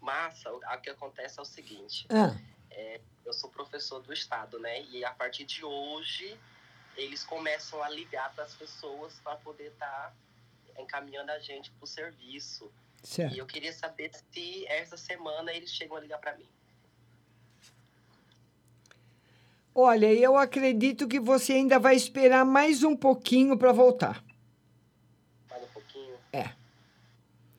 Massa, 0.00 0.50
o 0.52 0.60
que 0.80 0.90
acontece 0.90 1.38
é 1.38 1.42
o 1.42 1.44
seguinte. 1.44 2.06
Ah. 2.08 2.36
É, 2.70 3.00
eu 3.24 3.32
sou 3.32 3.50
professor 3.50 4.00
do 4.00 4.12
estado, 4.12 4.58
né? 4.60 4.82
E 4.84 5.04
a 5.04 5.10
partir 5.10 5.44
de 5.44 5.64
hoje, 5.64 6.38
eles 6.96 7.24
começam 7.24 7.82
a 7.82 7.88
ligar 7.88 8.32
para 8.34 8.44
as 8.44 8.54
pessoas 8.54 9.18
para 9.20 9.36
poder 9.36 9.72
estar 9.72 10.14
encaminhando 10.78 11.30
a 11.30 11.38
gente 11.38 11.70
para 11.70 11.84
o 11.84 11.86
serviço. 11.86 12.70
Certo. 13.02 13.34
E 13.34 13.38
eu 13.38 13.46
queria 13.46 13.72
saber 13.72 14.10
se 14.32 14.66
essa 14.66 14.96
semana 14.96 15.52
eles 15.52 15.70
chegam 15.70 15.96
a 15.96 16.00
ligar 16.00 16.18
para 16.18 16.36
mim. 16.36 16.48
Olha, 19.74 20.12
eu 20.12 20.36
acredito 20.36 21.08
que 21.08 21.18
você 21.18 21.54
ainda 21.54 21.78
vai 21.80 21.96
esperar 21.96 22.44
mais 22.44 22.84
um 22.84 22.96
pouquinho 22.96 23.58
para 23.58 23.72
voltar. 23.72 24.24
Mais 25.50 25.62
um 25.64 25.66
pouquinho. 25.66 26.16
É. 26.32 26.63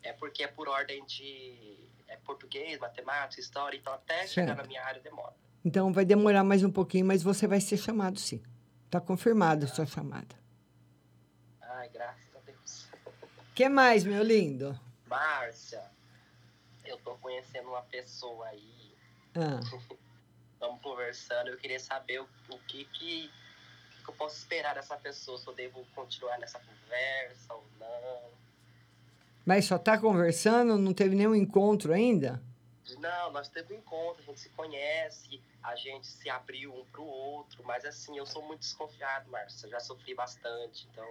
É 0.06 0.14
porque 0.14 0.44
é 0.44 0.48
por 0.48 0.70
ordem 0.70 1.04
de 1.06 1.76
é 2.08 2.16
português, 2.18 2.80
matemática, 2.80 3.42
história, 3.42 3.76
então 3.76 3.92
até 3.92 4.28
chegar 4.28 4.48
Certo. 4.48 4.58
na 4.62 4.64
minha 4.68 4.84
área 4.84 5.02
demora. 5.02 5.34
Então 5.64 5.92
vai 5.92 6.06
demorar 6.06 6.44
mais 6.44 6.64
um 6.64 6.72
pouquinho, 6.72 7.06
mas 7.08 7.24
você 7.24 7.48
vai 7.48 7.60
ser 7.60 7.78
chamado 7.78 8.20
sim. 8.20 8.42
Tá 8.90 9.02
confirmada 9.02 9.66
a 9.66 9.68
sua 9.68 9.88
chamada. 9.88 10.36
Ai, 11.60 11.90
graças 11.90 12.36
a 12.36 12.40
Deus. 12.42 12.88
que 13.56 13.68
mais, 13.68 14.04
meu 14.04 14.22
lindo? 14.24 14.80
Márcia, 15.08 15.84
eu 16.86 16.98
tô 17.00 17.16
conhecendo 17.18 17.70
uma 17.70 17.82
pessoa 17.82 18.46
aí, 18.48 18.96
Ah, 19.34 19.60
estamos 20.54 20.82
conversando, 20.84 21.50
eu 21.50 21.58
queria 21.58 21.80
saber 21.80 22.22
o, 22.22 22.30
o 22.50 22.60
que, 22.68 22.86
que 22.86 23.32
que 24.06 24.12
eu 24.12 24.16
posso 24.16 24.38
esperar 24.38 24.76
dessa 24.76 24.96
pessoa, 24.96 25.36
se 25.36 25.48
eu 25.48 25.54
devo 25.54 25.84
continuar 25.96 26.38
nessa 26.38 26.60
conversa 26.60 27.56
ou 27.56 27.66
não. 27.80 28.35
Mas 29.46 29.66
só 29.66 29.78
tá 29.78 29.98
conversando, 29.98 30.78
não 30.78 30.94
teve 30.94 31.16
nenhum 31.16 31.36
encontro 31.36 31.94
ainda? 31.94 32.42
Não, 33.00 33.32
nós 33.32 33.48
temos 33.50 33.72
um 33.72 33.76
encontro, 33.76 34.22
a 34.22 34.26
gente 34.26 34.40
se 34.40 34.50
conhece, 34.50 35.42
a 35.64 35.76
gente 35.76 36.08
se 36.08 36.30
abriu 36.30 36.74
um 36.74 36.86
pro 36.86 37.04
outro, 37.04 37.64
mas 37.66 37.84
assim, 37.86 38.18
eu 38.18 38.26
sou 38.26 38.42
muito 38.46 38.60
desconfiado, 38.60 39.30
Márcia, 39.30 39.68
eu 39.68 39.72
já 39.72 39.80
sofri 39.80 40.14
bastante, 40.16 40.88
então... 40.92 41.06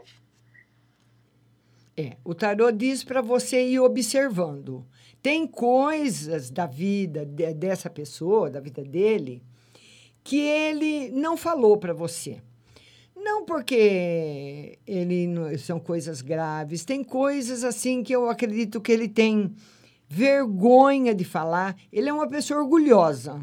É, 1.96 2.16
o 2.24 2.34
tarô 2.34 2.72
diz 2.72 3.04
para 3.04 3.20
você 3.22 3.68
ir 3.68 3.78
observando. 3.78 4.84
Tem 5.22 5.46
coisas 5.46 6.50
da 6.50 6.66
vida 6.66 7.24
de- 7.24 7.54
dessa 7.54 7.88
pessoa, 7.88 8.50
da 8.50 8.58
vida 8.58 8.82
dele, 8.82 9.40
que 10.24 10.40
ele 10.40 11.10
não 11.10 11.36
falou 11.36 11.76
para 11.76 11.92
você. 11.94 12.42
Não 13.24 13.46
porque 13.46 14.78
ele 14.86 15.56
são 15.56 15.80
coisas 15.80 16.20
graves, 16.20 16.84
tem 16.84 17.02
coisas 17.02 17.64
assim 17.64 18.02
que 18.02 18.14
eu 18.14 18.28
acredito 18.28 18.82
que 18.82 18.92
ele 18.92 19.08
tem 19.08 19.50
vergonha 20.06 21.14
de 21.14 21.24
falar. 21.24 21.74
Ele 21.90 22.10
é 22.10 22.12
uma 22.12 22.28
pessoa 22.28 22.60
orgulhosa. 22.60 23.40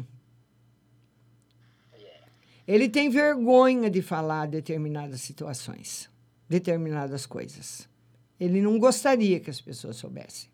Ele 2.64 2.88
tem 2.88 3.10
vergonha 3.10 3.90
de 3.90 4.00
falar 4.00 4.46
determinadas 4.46 5.20
situações, 5.20 6.08
determinadas 6.48 7.26
coisas. 7.26 7.88
Ele 8.38 8.62
não 8.62 8.78
gostaria 8.78 9.40
que 9.40 9.50
as 9.50 9.60
pessoas 9.60 9.96
soubessem. 9.96 10.48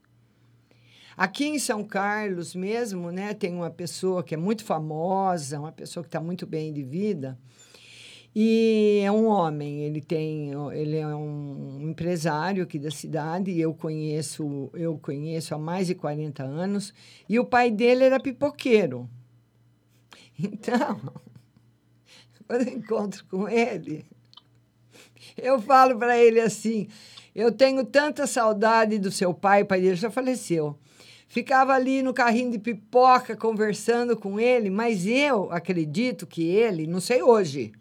Aqui 1.15 1.45
em 1.45 1.59
São 1.59 1.85
Carlos 1.85 2.55
mesmo, 2.55 3.11
né, 3.11 3.35
tem 3.35 3.53
uma 3.53 3.71
pessoa 3.71 4.23
que 4.23 4.35
é 4.35 4.39
muito 4.39 4.65
famosa, 4.65 5.61
uma 5.61 5.73
pessoa 5.73 6.03
que 6.03 6.09
está 6.09 6.21
muito 6.21 6.47
bem 6.47 6.73
de 6.73 6.83
vida, 6.83 7.39
e 8.41 9.01
é 9.03 9.11
um 9.11 9.27
homem. 9.27 9.83
Ele 9.83 10.01
tem, 10.01 10.53
ele 10.73 10.97
é 10.97 11.09
um 11.09 11.81
empresário 11.81 12.63
aqui 12.63 12.79
da 12.79 12.89
cidade. 12.89 13.59
Eu 13.59 13.75
conheço, 13.75 14.71
eu 14.75 14.97
conheço 14.97 15.57
há 15.57 15.59
mais 15.59 15.89
de 15.89 15.97
40 15.97 16.45
anos. 16.45 16.95
E 17.29 17.37
o 17.41 17.45
pai 17.45 17.69
dele 17.69 18.05
era 18.05 18.21
pipoqueiro. 18.21 19.11
Então, 20.41 21.01
quando 22.47 22.69
eu 22.69 22.75
encontro 22.75 23.25
com 23.29 23.49
ele, 23.49 24.07
eu 25.37 25.61
falo 25.61 25.99
para 25.99 26.17
ele 26.17 26.39
assim: 26.39 26.87
eu 27.35 27.51
tenho 27.51 27.85
tanta 27.85 28.25
saudade 28.25 29.01
do 29.01 29.11
seu 29.11 29.35
pai, 29.35 29.65
o 29.65 29.67
pai 29.67 29.81
dele 29.81 29.97
já 29.97 30.13
faleceu. 30.13 30.79
Ficava 31.27 31.73
ali 31.73 32.05
no 32.05 32.15
carrinho 32.15 32.53
de 32.53 32.59
pipoca 32.61 33.37
conversando 33.37 34.17
com 34.17 34.39
ele, 34.39 34.71
mas 34.71 35.05
eu 35.09 35.51
acredito 35.51 36.25
que 36.25 36.47
ele, 36.47 36.87
não 36.87 37.01
sei 37.01 37.21
hoje, 37.21 37.73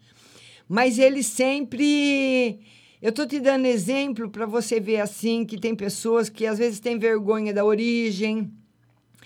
mas 0.68 0.98
ele 0.98 1.22
sempre. 1.22 2.60
Eu 3.00 3.10
estou 3.10 3.26
te 3.26 3.38
dando 3.40 3.66
exemplo 3.66 4.28
para 4.28 4.44
você 4.44 4.80
ver 4.80 5.00
assim 5.00 5.44
que 5.44 5.56
tem 5.58 5.74
pessoas 5.74 6.28
que 6.28 6.44
às 6.46 6.58
vezes 6.58 6.80
têm 6.80 6.98
vergonha 6.98 7.54
da 7.54 7.64
origem, 7.64 8.52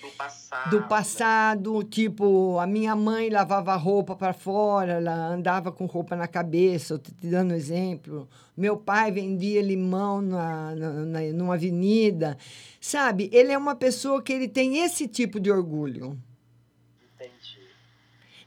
Do 0.01 0.09
passado. 0.19 0.71
do 0.71 0.83
passado, 0.83 1.83
tipo, 1.85 2.59
a 2.59 2.67
minha 2.67 2.95
mãe 2.95 3.31
lavava 3.31 3.75
roupa 3.77 4.15
para 4.15 4.35
fora, 4.35 4.93
ela 4.95 5.29
andava 5.29 5.73
com 5.73 5.87
roupa 5.87 6.15
na 6.15 6.29
cabeça, 6.29 6.95
eu 6.95 6.99
te 6.99 7.13
dando 7.23 7.55
exemplo. 7.55 8.29
Meu 8.55 8.77
pai 8.77 9.11
vendia 9.11 9.63
limão 9.63 10.21
na, 10.21 10.75
na, 10.75 10.91
na- 11.07 11.21
numa 11.33 11.55
avenida. 11.55 12.37
Sabe, 12.79 13.31
ele 13.33 13.53
é 13.53 13.57
uma 13.57 13.75
pessoa 13.75 14.21
que 14.23 14.35
ele 14.35 14.49
tem 14.49 14.85
esse 14.85 15.09
tipo 15.09 15.41
de 15.41 15.51
orgulho. 15.51 16.19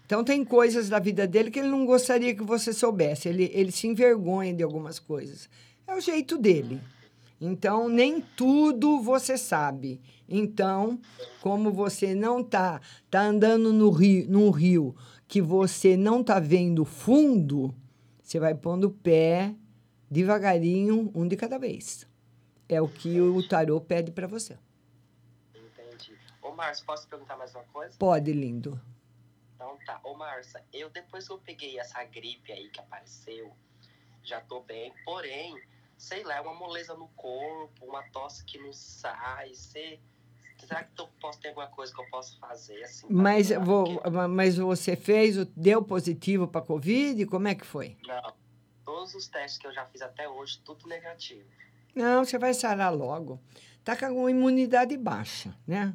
Então 0.06 0.24
tem 0.24 0.46
coisas 0.46 0.88
da 0.88 1.00
vida 1.00 1.26
dele 1.28 1.50
que 1.50 1.60
ele 1.60 1.68
não 1.68 1.86
gostaria 1.86 2.36
que 2.36 2.44
você 2.44 2.72
soubesse. 2.72 3.28
Ele, 3.28 3.50
ele 3.54 3.72
se 3.72 3.88
envergonha 3.88 4.54
de 4.54 4.64
algumas 4.64 5.00
coisas. 5.00 5.50
É 5.88 5.96
o 5.96 6.00
jeito 6.00 6.38
dele. 6.38 6.80
Então, 7.40 7.90
nem 7.90 8.22
tudo 8.22 9.02
você 9.02 9.38
sabe. 9.38 10.02
Então, 10.28 11.00
como 11.42 11.72
você 11.72 12.16
não 12.16 12.44
tá, 12.44 12.80
tá 13.10 13.22
andando 13.22 13.74
no 13.74 13.90
rio, 13.92 14.26
num 14.30 14.50
rio 14.52 14.96
que 15.28 15.42
você 15.42 15.98
não 15.98 16.24
tá 16.24 16.40
vendo 16.40 16.86
fundo, 16.86 17.76
você 18.22 18.40
vai 18.40 18.56
pondo 18.56 18.88
o 18.88 18.92
pé 18.92 19.54
devagarinho, 20.10 21.12
um 21.14 21.28
de 21.28 21.36
cada 21.36 21.58
vez. 21.58 22.08
É 22.70 22.82
o 22.82 22.88
que 22.88 23.20
o 23.20 23.46
tarô 23.48 23.82
pede 23.82 24.12
para 24.12 24.28
você. 24.28 24.58
Entendi. 25.54 26.14
Ô, 26.42 26.52
Márcio, 26.52 26.86
posso 26.86 27.08
perguntar 27.08 27.38
mais 27.38 27.54
uma 27.54 27.64
coisa? 27.66 27.96
Pode, 27.98 28.32
lindo. 28.32 28.80
Então 29.56 29.78
tá. 29.86 30.00
Ô, 30.04 30.14
Márcia, 30.16 30.64
eu 30.72 30.90
depois 30.90 31.26
que 31.26 31.34
eu 31.34 31.40
peguei 31.40 31.80
essa 31.80 32.04
gripe 32.04 32.52
aí 32.52 32.70
que 32.70 32.80
apareceu, 32.80 33.56
já 34.24 34.42
tô 34.42 34.62
bem. 34.62 34.94
Porém, 35.04 35.60
sei 35.98 36.24
lá, 36.24 36.36
é 36.36 36.42
uma 36.42 36.54
moleza 36.54 36.94
no 36.94 37.08
corpo, 37.10 37.86
uma 37.86 38.04
tosse 38.10 38.44
que 38.46 38.58
não 38.58 38.74
sai. 38.74 39.54
Sei... 39.54 40.00
Será 40.58 40.84
que 40.84 41.00
eu 41.00 41.08
posso 41.20 41.40
ter 41.40 41.50
alguma 41.50 41.68
coisa 41.68 41.94
que 41.94 42.00
eu 42.00 42.10
possa 42.10 42.38
fazer 42.38 42.82
assim? 42.84 43.08
Mas, 43.10 43.50
vou, 43.50 44.02
mas 44.30 44.58
você 44.58 44.96
fez, 44.96 45.46
deu 45.48 45.84
positivo 45.84 46.48
para 46.48 46.62
Covid? 46.62 47.26
Como 47.26 47.48
é 47.48 47.56
que 47.56 47.66
foi? 47.66 47.98
Não. 48.08 48.34
Todos 48.86 49.14
os 49.16 49.28
testes 49.28 49.58
que 49.60 49.68
eu 49.68 49.74
já 49.74 49.86
fiz 49.88 50.02
até 50.02 50.30
hoje, 50.30 50.60
tudo 50.64 50.88
negativo. 50.88 51.50
Não, 51.94 52.24
você 52.24 52.38
vai 52.38 52.54
sarar 52.54 52.94
logo. 52.94 53.40
Tá 53.84 53.96
com 53.96 54.26
a 54.26 54.32
imunidade 54.32 54.96
baixa, 54.98 55.54
né? 55.68 55.94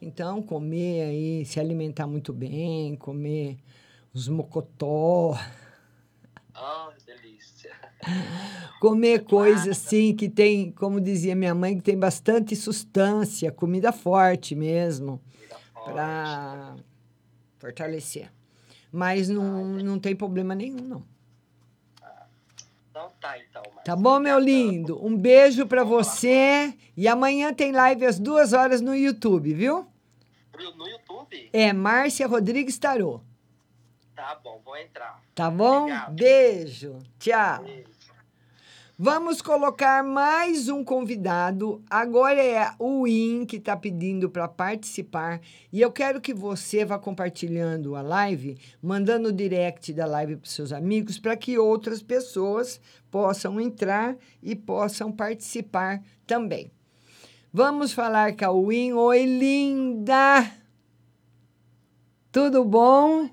Então, 0.00 0.40
comer 0.42 1.02
aí, 1.02 1.44
se 1.44 1.58
alimentar 1.58 2.06
muito 2.06 2.32
bem, 2.32 2.94
comer 2.96 3.58
os 4.14 4.28
mocotó, 4.28 5.36
Ah, 6.54 6.92
delícia. 7.06 7.72
comer 8.80 9.24
coisas 9.24 9.68
assim 9.68 10.14
que 10.14 10.28
tem, 10.28 10.70
como 10.72 11.00
dizia 11.00 11.34
minha 11.34 11.54
mãe, 11.54 11.76
que 11.76 11.82
tem 11.82 11.98
bastante 11.98 12.54
sustância, 12.56 13.50
comida 13.52 13.92
forte 13.92 14.54
mesmo, 14.54 15.20
para 15.84 16.76
fortalecer. 17.58 18.32
Mas 18.90 19.28
não, 19.28 19.64
não 19.64 19.98
tem 19.98 20.16
problema 20.16 20.54
nenhum, 20.54 20.80
não. 20.80 21.17
Tá, 23.88 23.96
bom, 23.96 24.20
meu 24.20 24.38
lindo? 24.38 25.02
Um 25.02 25.16
beijo 25.16 25.66
para 25.66 25.82
você. 25.82 26.74
E 26.94 27.08
amanhã 27.08 27.54
tem 27.54 27.72
live 27.72 28.04
às 28.04 28.18
duas 28.18 28.52
horas 28.52 28.82
no 28.82 28.94
YouTube, 28.94 29.54
viu? 29.54 29.86
No 30.76 30.86
YouTube? 30.86 31.48
É 31.54 31.72
Márcia 31.72 32.26
Rodrigues 32.26 32.76
Tarô. 32.76 33.22
Tá 34.14 34.38
bom, 34.44 34.60
vou 34.62 34.76
entrar. 34.76 35.22
Tá 35.34 35.50
bom? 35.50 35.84
Obrigado. 35.84 36.14
Beijo. 36.16 36.98
Tchau. 37.18 37.64
Vamos 39.00 39.40
colocar 39.40 40.02
mais 40.02 40.68
um 40.68 40.82
convidado. 40.82 41.80
Agora 41.88 42.42
é 42.42 42.72
o 42.80 43.06
In 43.06 43.46
que 43.46 43.54
está 43.54 43.76
pedindo 43.76 44.28
para 44.28 44.48
participar. 44.48 45.40
E 45.72 45.80
eu 45.80 45.92
quero 45.92 46.20
que 46.20 46.34
você 46.34 46.84
vá 46.84 46.98
compartilhando 46.98 47.94
a 47.94 48.02
live, 48.02 48.58
mandando 48.82 49.28
o 49.28 49.32
direct 49.32 49.92
da 49.92 50.04
live 50.04 50.34
para 50.34 50.50
seus 50.50 50.72
amigos, 50.72 51.16
para 51.16 51.36
que 51.36 51.56
outras 51.56 52.02
pessoas 52.02 52.80
possam 53.10 53.60
entrar 53.60 54.16
e 54.42 54.54
possam 54.54 55.10
participar 55.10 56.02
também. 56.26 56.72
Vamos 57.52 57.92
falar 57.92 58.34
Win. 58.66 58.92
Oi, 58.92 59.24
linda! 59.24 60.52
Tudo 62.30 62.64
bom? 62.64 63.30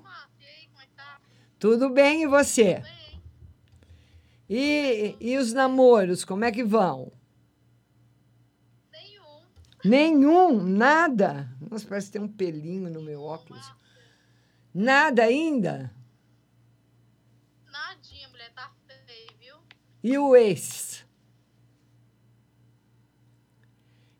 Tudo 1.58 1.90
bem, 1.90 2.22
e 2.22 2.26
você? 2.26 2.82
E, 4.48 5.16
e 5.20 5.36
os 5.36 5.52
namoros, 5.52 6.24
como 6.24 6.44
é 6.44 6.52
que 6.52 6.62
vão? 6.62 7.12
Nenhum. 8.92 9.40
Nenhum? 9.84 10.62
Nada? 10.62 11.50
Nossa, 11.60 11.86
parece 11.86 12.06
que 12.06 12.12
tem 12.12 12.22
um 12.22 12.28
pelinho 12.28 12.90
no 12.90 13.02
meu 13.02 13.22
óculos. 13.22 13.72
Nada 14.72 15.24
ainda? 15.24 15.90
Nadinha, 17.72 18.28
mulher, 18.28 18.52
tá 18.54 18.70
feio, 19.06 19.30
viu? 19.40 19.56
E 20.08 20.16
o 20.18 20.36
ex? 20.36 21.04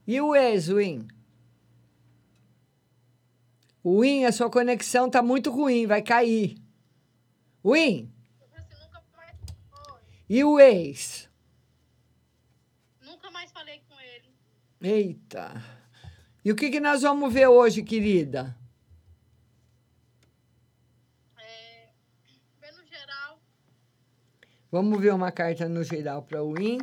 E 0.04 0.20
o 0.20 0.34
ex, 0.34 0.66
Win? 0.66 1.06
Win, 3.84 4.24
a 4.24 4.32
sua 4.32 4.50
conexão 4.50 5.08
tá 5.08 5.22
muito 5.22 5.48
ruim, 5.48 5.86
vai 5.86 6.02
cair. 6.02 6.60
Win? 7.64 8.12
E 10.28 10.42
o 10.42 10.58
ex? 10.58 11.30
Nunca 13.00 13.30
mais 13.30 13.52
falei 13.52 13.80
com 13.88 13.94
ele. 14.00 14.34
Eita. 14.80 15.62
E 16.44 16.50
o 16.50 16.56
que, 16.56 16.68
que 16.68 16.80
nós 16.80 17.02
vamos 17.02 17.32
ver 17.32 17.46
hoje, 17.46 17.84
querida? 17.84 18.58
Vamos 24.70 25.00
ver 25.00 25.14
uma 25.14 25.30
carta 25.30 25.68
no 25.68 25.82
geral 25.82 26.22
para 26.22 26.42
o 26.42 26.54
Win. 26.54 26.78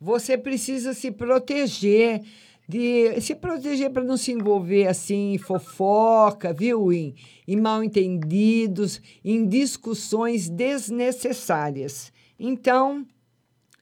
Você 0.00 0.36
precisa 0.36 0.94
se 0.94 1.10
proteger 1.10 2.22
de 2.66 3.20
se 3.20 3.34
proteger 3.34 3.90
para 3.90 4.02
não 4.02 4.16
se 4.16 4.32
envolver 4.32 4.86
assim 4.86 5.34
em 5.34 5.38
fofoca, 5.38 6.52
viu, 6.52 6.88
Win? 6.88 7.14
Em 7.46 7.56
mal 7.56 7.84
entendidos, 7.84 9.00
em 9.22 9.46
discussões 9.46 10.48
desnecessárias. 10.48 12.12
Então, 12.38 13.06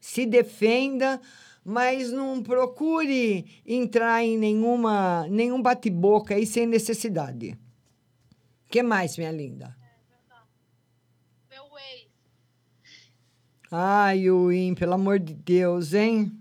se 0.01 0.25
defenda, 0.25 1.19
mas 1.63 2.11
não 2.11 2.43
procure 2.43 3.45
entrar 3.65 4.23
em 4.23 4.37
nenhuma 4.37 5.25
nenhum 5.29 5.61
bate-boca 5.61 6.35
aí 6.35 6.45
sem 6.45 6.67
necessidade. 6.67 7.57
Que 8.69 8.83
mais, 8.83 9.17
minha 9.17 9.31
linda? 9.31 9.75
Meu 11.49 11.63
ex. 11.77 12.07
Ai, 13.75 14.29
Win, 14.29 14.75
pelo 14.75 14.93
amor 14.93 15.17
de 15.17 15.33
Deus, 15.33 15.95
hein? 15.95 16.31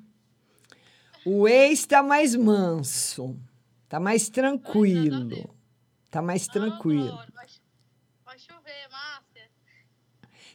O 1.24 1.48
ex 1.48 1.86
tá 1.86 2.02
mais 2.02 2.36
manso. 2.36 3.34
Tá 3.88 3.98
mais 3.98 4.28
tranquilo. 4.28 5.48
Tá 6.10 6.20
mais 6.20 6.46
tranquilo. 6.46 7.16
Vai 8.22 8.38
chover, 8.38 8.86
Márcia. 8.90 9.48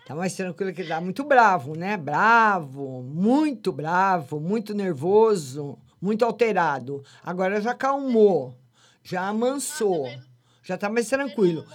Tá 0.06 0.14
mais 0.14 0.36
tranquilo 0.36 0.72
que 0.72 0.82
ele 0.82 0.90
tá 0.90 1.02
muito 1.02 1.24
bravo, 1.24 1.76
né? 1.76 1.98
Bravo, 1.98 3.02
muito 3.02 3.72
bravo, 3.72 4.40
muito 4.40 4.76
nervoso, 4.76 5.80
muito 6.00 6.24
alterado. 6.24 7.04
Agora 7.24 7.60
já 7.60 7.72
acalmou, 7.72 8.56
já 9.02 9.28
amansou, 9.28 10.08
já 10.62 10.78
tá 10.78 10.90
mais 10.90 11.10
tranquilo. 11.10 11.66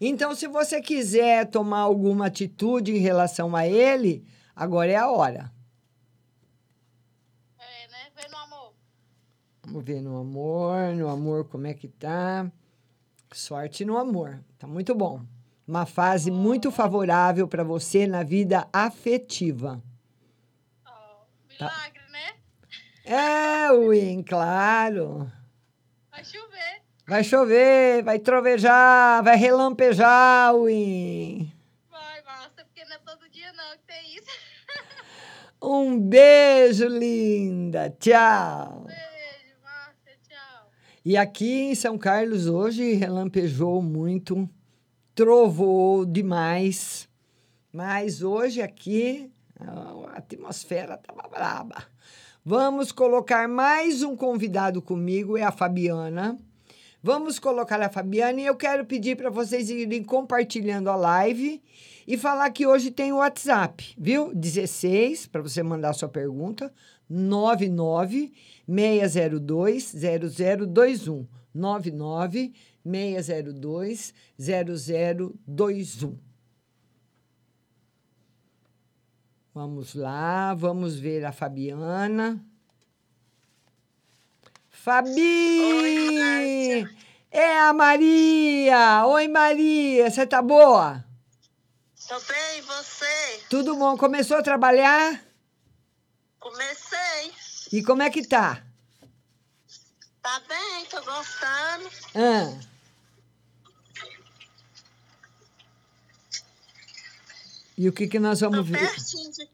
Então, 0.00 0.32
se 0.32 0.46
você 0.46 0.80
quiser 0.80 1.50
tomar 1.50 1.80
alguma 1.80 2.26
atitude 2.26 2.92
em 2.92 2.98
relação 2.98 3.56
a 3.56 3.66
ele, 3.66 4.24
agora 4.54 4.90
é 4.90 4.96
a 4.96 5.10
hora. 5.10 5.52
É, 7.58 7.88
né? 7.88 8.10
Vem 8.16 8.30
no 8.30 8.36
amor. 8.36 8.74
Vamos 9.64 9.84
ver 9.84 10.00
no 10.00 10.18
amor, 10.18 10.94
no 10.94 11.08
amor 11.08 11.48
como 11.48 11.66
é 11.66 11.74
que 11.74 11.88
tá. 11.88 12.50
Sorte 13.32 13.84
no 13.84 13.96
amor, 13.96 14.38
tá 14.58 14.66
muito 14.66 14.94
bom. 14.94 15.20
Uma 15.66 15.86
fase 15.86 16.30
muito 16.30 16.70
favorável 16.70 17.48
para 17.48 17.64
você 17.64 18.06
na 18.06 18.22
vida 18.22 18.68
afetiva. 18.72 19.82
Tá. 21.58 21.66
Milagre, 21.66 22.02
né? 22.10 22.34
É, 23.04 23.72
Win, 23.72 24.22
claro. 24.22 25.30
Vai 26.10 26.24
chover. 26.24 26.82
Vai 27.06 27.24
chover, 27.24 28.02
vai 28.02 28.18
trovejar, 28.18 29.22
vai 29.22 29.36
relampejar, 29.36 30.54
Win. 30.54 31.52
Vai, 31.90 32.22
Márcia, 32.22 32.64
porque 32.64 32.84
não 32.84 32.96
é 32.96 32.98
todo 32.98 33.28
dia 33.30 33.52
não 33.52 33.76
que 33.76 33.84
tem 33.86 34.16
isso. 34.16 34.30
Um 35.66 35.98
beijo, 35.98 36.86
linda. 36.86 37.88
Tchau. 37.98 38.84
Beijo, 38.86 39.56
Márcia, 39.62 40.12
tchau. 40.28 40.70
E 41.02 41.16
aqui 41.16 41.70
em 41.70 41.74
São 41.74 41.96
Carlos 41.96 42.46
hoje 42.46 42.92
relampejou 42.92 43.80
muito, 43.80 44.46
trovoou 45.14 46.04
demais. 46.04 47.08
Mas 47.72 48.22
hoje 48.22 48.60
aqui 48.60 49.32
a 49.58 50.18
atmosfera 50.18 50.96
estava 50.96 51.26
braba. 51.28 51.82
Vamos 52.44 52.92
colocar 52.92 53.48
mais 53.48 54.02
um 54.02 54.14
convidado 54.14 54.82
comigo, 54.82 55.38
é 55.38 55.44
a 55.44 55.50
Fabiana. 55.50 56.36
Vamos 57.02 57.38
colocar 57.38 57.80
a 57.80 57.88
Fabiana 57.88 58.38
e 58.38 58.44
eu 58.44 58.54
quero 58.54 58.84
pedir 58.84 59.16
para 59.16 59.30
vocês 59.30 59.70
irem 59.70 60.04
compartilhando 60.04 60.90
a 60.90 60.96
live 60.96 61.62
e 62.06 62.16
falar 62.16 62.50
que 62.50 62.66
hoje 62.66 62.90
tem 62.90 63.12
o 63.12 63.16
WhatsApp, 63.16 63.94
viu? 63.98 64.34
16 64.34 65.26
para 65.26 65.42
você 65.42 65.62
mandar 65.62 65.92
sua 65.92 66.08
pergunta, 66.08 66.72
99 67.08 68.32
602 68.66 69.94
0021. 69.94 71.26
99 71.54 72.52
602 72.84 74.14
0021. 74.38 76.18
Vamos 79.54 79.94
lá, 79.94 80.52
vamos 80.52 80.98
ver 80.98 81.24
a 81.24 81.30
Fabiana. 81.30 82.44
Fabi! 84.68 85.20
é 87.30 87.58
a 87.60 87.72
Maria! 87.72 89.06
Oi, 89.06 89.28
Maria, 89.28 90.10
você 90.10 90.26
tá 90.26 90.42
boa? 90.42 91.04
Tô 92.08 92.20
bem, 92.20 92.60
você? 92.62 93.42
Tudo 93.48 93.76
bom? 93.76 93.96
Começou 93.96 94.36
a 94.36 94.42
trabalhar? 94.42 95.24
Comecei. 96.38 97.32
E 97.72 97.82
como 97.82 98.02
é 98.02 98.10
que 98.10 98.26
tá? 98.26 98.62
Tá 100.20 100.40
bem, 100.40 100.86
tô 100.86 101.02
gostando. 101.02 101.90
Ah, 102.14 102.60
e 107.76 107.88
o 107.88 107.92
que, 107.92 108.06
que 108.06 108.18
nós 108.18 108.40
vamos 108.40 108.68
ver? 108.68 108.78
Pertinho 108.78 109.32
de, 109.32 109.48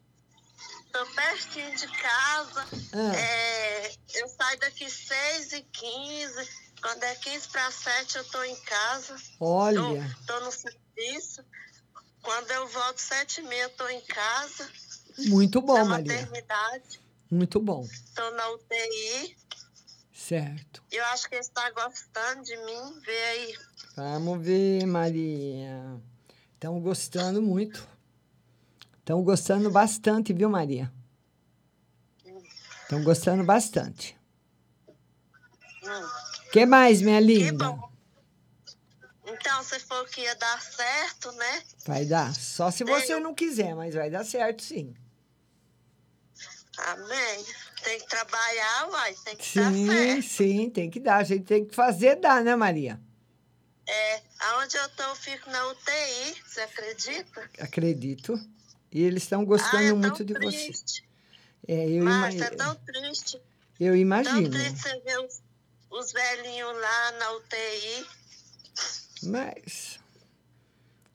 tô 0.91 1.05
pertinho 1.07 1.75
de 1.75 1.87
casa. 1.87 2.67
Ah. 2.93 3.15
É, 3.15 3.95
eu 4.15 4.27
saio 4.27 4.59
daqui 4.59 4.89
6 4.89 5.53
e 5.53 5.61
15. 5.61 6.49
Quando 6.81 7.03
é 7.03 7.15
15 7.15 7.47
para 7.49 7.71
7, 7.71 8.17
eu 8.17 8.23
tô 8.25 8.43
em 8.43 8.55
casa. 8.61 9.15
Olha. 9.39 10.15
Tô 10.27 10.39
no 10.41 10.51
serviço. 10.51 11.45
Quando 12.21 12.51
eu 12.51 12.67
volto 12.67 12.99
7 12.99 13.41
e 13.41 13.43
meia, 13.43 13.69
tô 13.69 13.87
em 13.87 14.01
casa. 14.01 14.69
Muito 15.27 15.61
bom, 15.61 15.77
na 15.77 15.85
Maria. 15.85 16.13
maternidade. 16.13 17.01
Muito 17.29 17.59
bom. 17.59 17.87
Tô 18.15 18.31
na 18.31 18.49
UTI. 18.51 19.37
Certo. 20.13 20.83
Eu 20.91 21.03
acho 21.05 21.27
que 21.27 21.35
ele 21.35 21.41
está 21.41 21.69
gostando 21.71 22.43
de 22.43 22.55
mim. 22.57 22.99
Vê 23.05 23.23
aí. 23.23 23.55
Vamos 23.95 24.45
ver, 24.45 24.85
Maria. 24.85 25.99
Estão 26.53 26.79
gostando 26.79 27.41
muito. 27.41 27.87
Estão 28.99 29.23
gostando 29.23 29.69
bastante, 29.71 30.31
viu, 30.31 30.49
Maria? 30.49 30.91
Estão 32.83 33.03
gostando 33.03 33.43
bastante. 33.43 34.17
Hum. 35.83 36.09
que 36.51 36.65
mais, 36.65 37.01
minha 37.01 37.19
linda? 37.19 37.65
Então, 37.65 37.90
você 39.63 39.79
falou 39.79 40.05
que 40.05 40.21
ia 40.21 40.35
dar 40.35 40.61
certo, 40.61 41.31
né? 41.33 41.63
Vai 41.85 42.05
dar. 42.05 42.33
Só 42.35 42.69
se 42.71 42.83
você 42.83 43.19
não 43.19 43.33
quiser, 43.33 43.75
mas 43.75 43.93
vai 43.95 44.09
dar 44.09 44.23
certo, 44.23 44.61
sim. 44.63 44.95
Amém. 46.77 47.45
Tem 47.83 47.99
que 47.99 48.07
trabalhar, 48.07 48.89
uai. 48.89 49.15
Tem 49.25 49.35
que 49.35 49.55
dar 49.55 49.71
Sim, 49.71 49.87
certo. 49.87 50.21
sim, 50.23 50.69
tem 50.69 50.89
que 50.89 50.99
dar. 50.99 51.17
A 51.17 51.23
gente 51.23 51.43
tem 51.45 51.65
que 51.65 51.75
fazer 51.75 52.15
dar, 52.15 52.43
né, 52.43 52.55
Maria? 52.55 52.99
É, 53.87 54.21
aonde 54.39 54.77
eu 54.77 54.89
tô, 54.89 55.03
eu 55.03 55.15
fico 55.15 55.49
na 55.49 55.67
UTI. 55.67 56.41
Você 56.47 56.61
acredita? 56.61 57.49
Acredito. 57.59 58.39
E 58.91 59.01
eles 59.03 59.23
estão 59.23 59.43
gostando 59.45 59.75
Ai, 59.77 59.85
é 59.85 59.89
tão 59.89 59.99
muito 59.99 60.23
de 60.25 60.33
você. 60.33 60.57
triste. 60.65 61.07
É, 61.67 61.87
eu, 61.89 62.03
Márcia, 62.05 62.37
ima- 62.37 62.45
é 62.47 62.49
tão 62.51 62.75
triste. 62.75 63.41
eu 63.79 63.93
Tão 63.93 63.95
imagino. 63.95 64.49
triste 64.49 64.79
você 64.81 64.99
ver 65.01 65.19
os, 65.19 65.41
os 65.89 66.11
velhinhos 66.11 66.73
lá 66.79 67.11
na 67.13 67.31
UTI. 67.33 68.07
Mas 69.23 69.99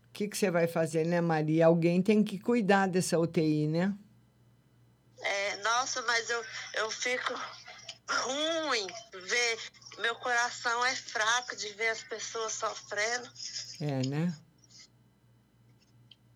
o 0.08 0.12
que, 0.12 0.28
que 0.28 0.36
você 0.36 0.50
vai 0.50 0.66
fazer, 0.66 1.06
né, 1.06 1.20
Maria? 1.20 1.66
Alguém 1.66 2.00
tem 2.02 2.22
que 2.22 2.38
cuidar 2.38 2.86
dessa 2.88 3.18
UTI, 3.18 3.66
né? 3.68 3.94
É, 5.18 5.56
nossa, 5.56 6.02
mas 6.02 6.30
eu, 6.30 6.44
eu 6.74 6.90
fico 6.90 7.34
ruim 8.08 8.86
ver. 9.12 9.58
Meu 9.98 10.14
coração 10.16 10.84
é 10.84 10.94
fraco 10.94 11.56
de 11.56 11.68
ver 11.70 11.88
as 11.88 12.02
pessoas 12.02 12.52
sofrendo. 12.52 13.28
É, 13.80 14.06
né? 14.06 14.36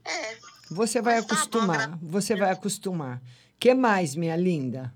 É, 0.05 0.39
Você 0.71 1.01
vai 1.03 1.17
Mas 1.17 1.27
tá 1.27 1.35
bom, 1.35 1.41
acostumar. 1.41 1.99
Você 2.03 2.37
vai 2.37 2.51
acostumar. 2.51 3.23
que 3.59 3.75
mais, 3.75 4.15
minha 4.15 4.37
linda? 4.37 4.93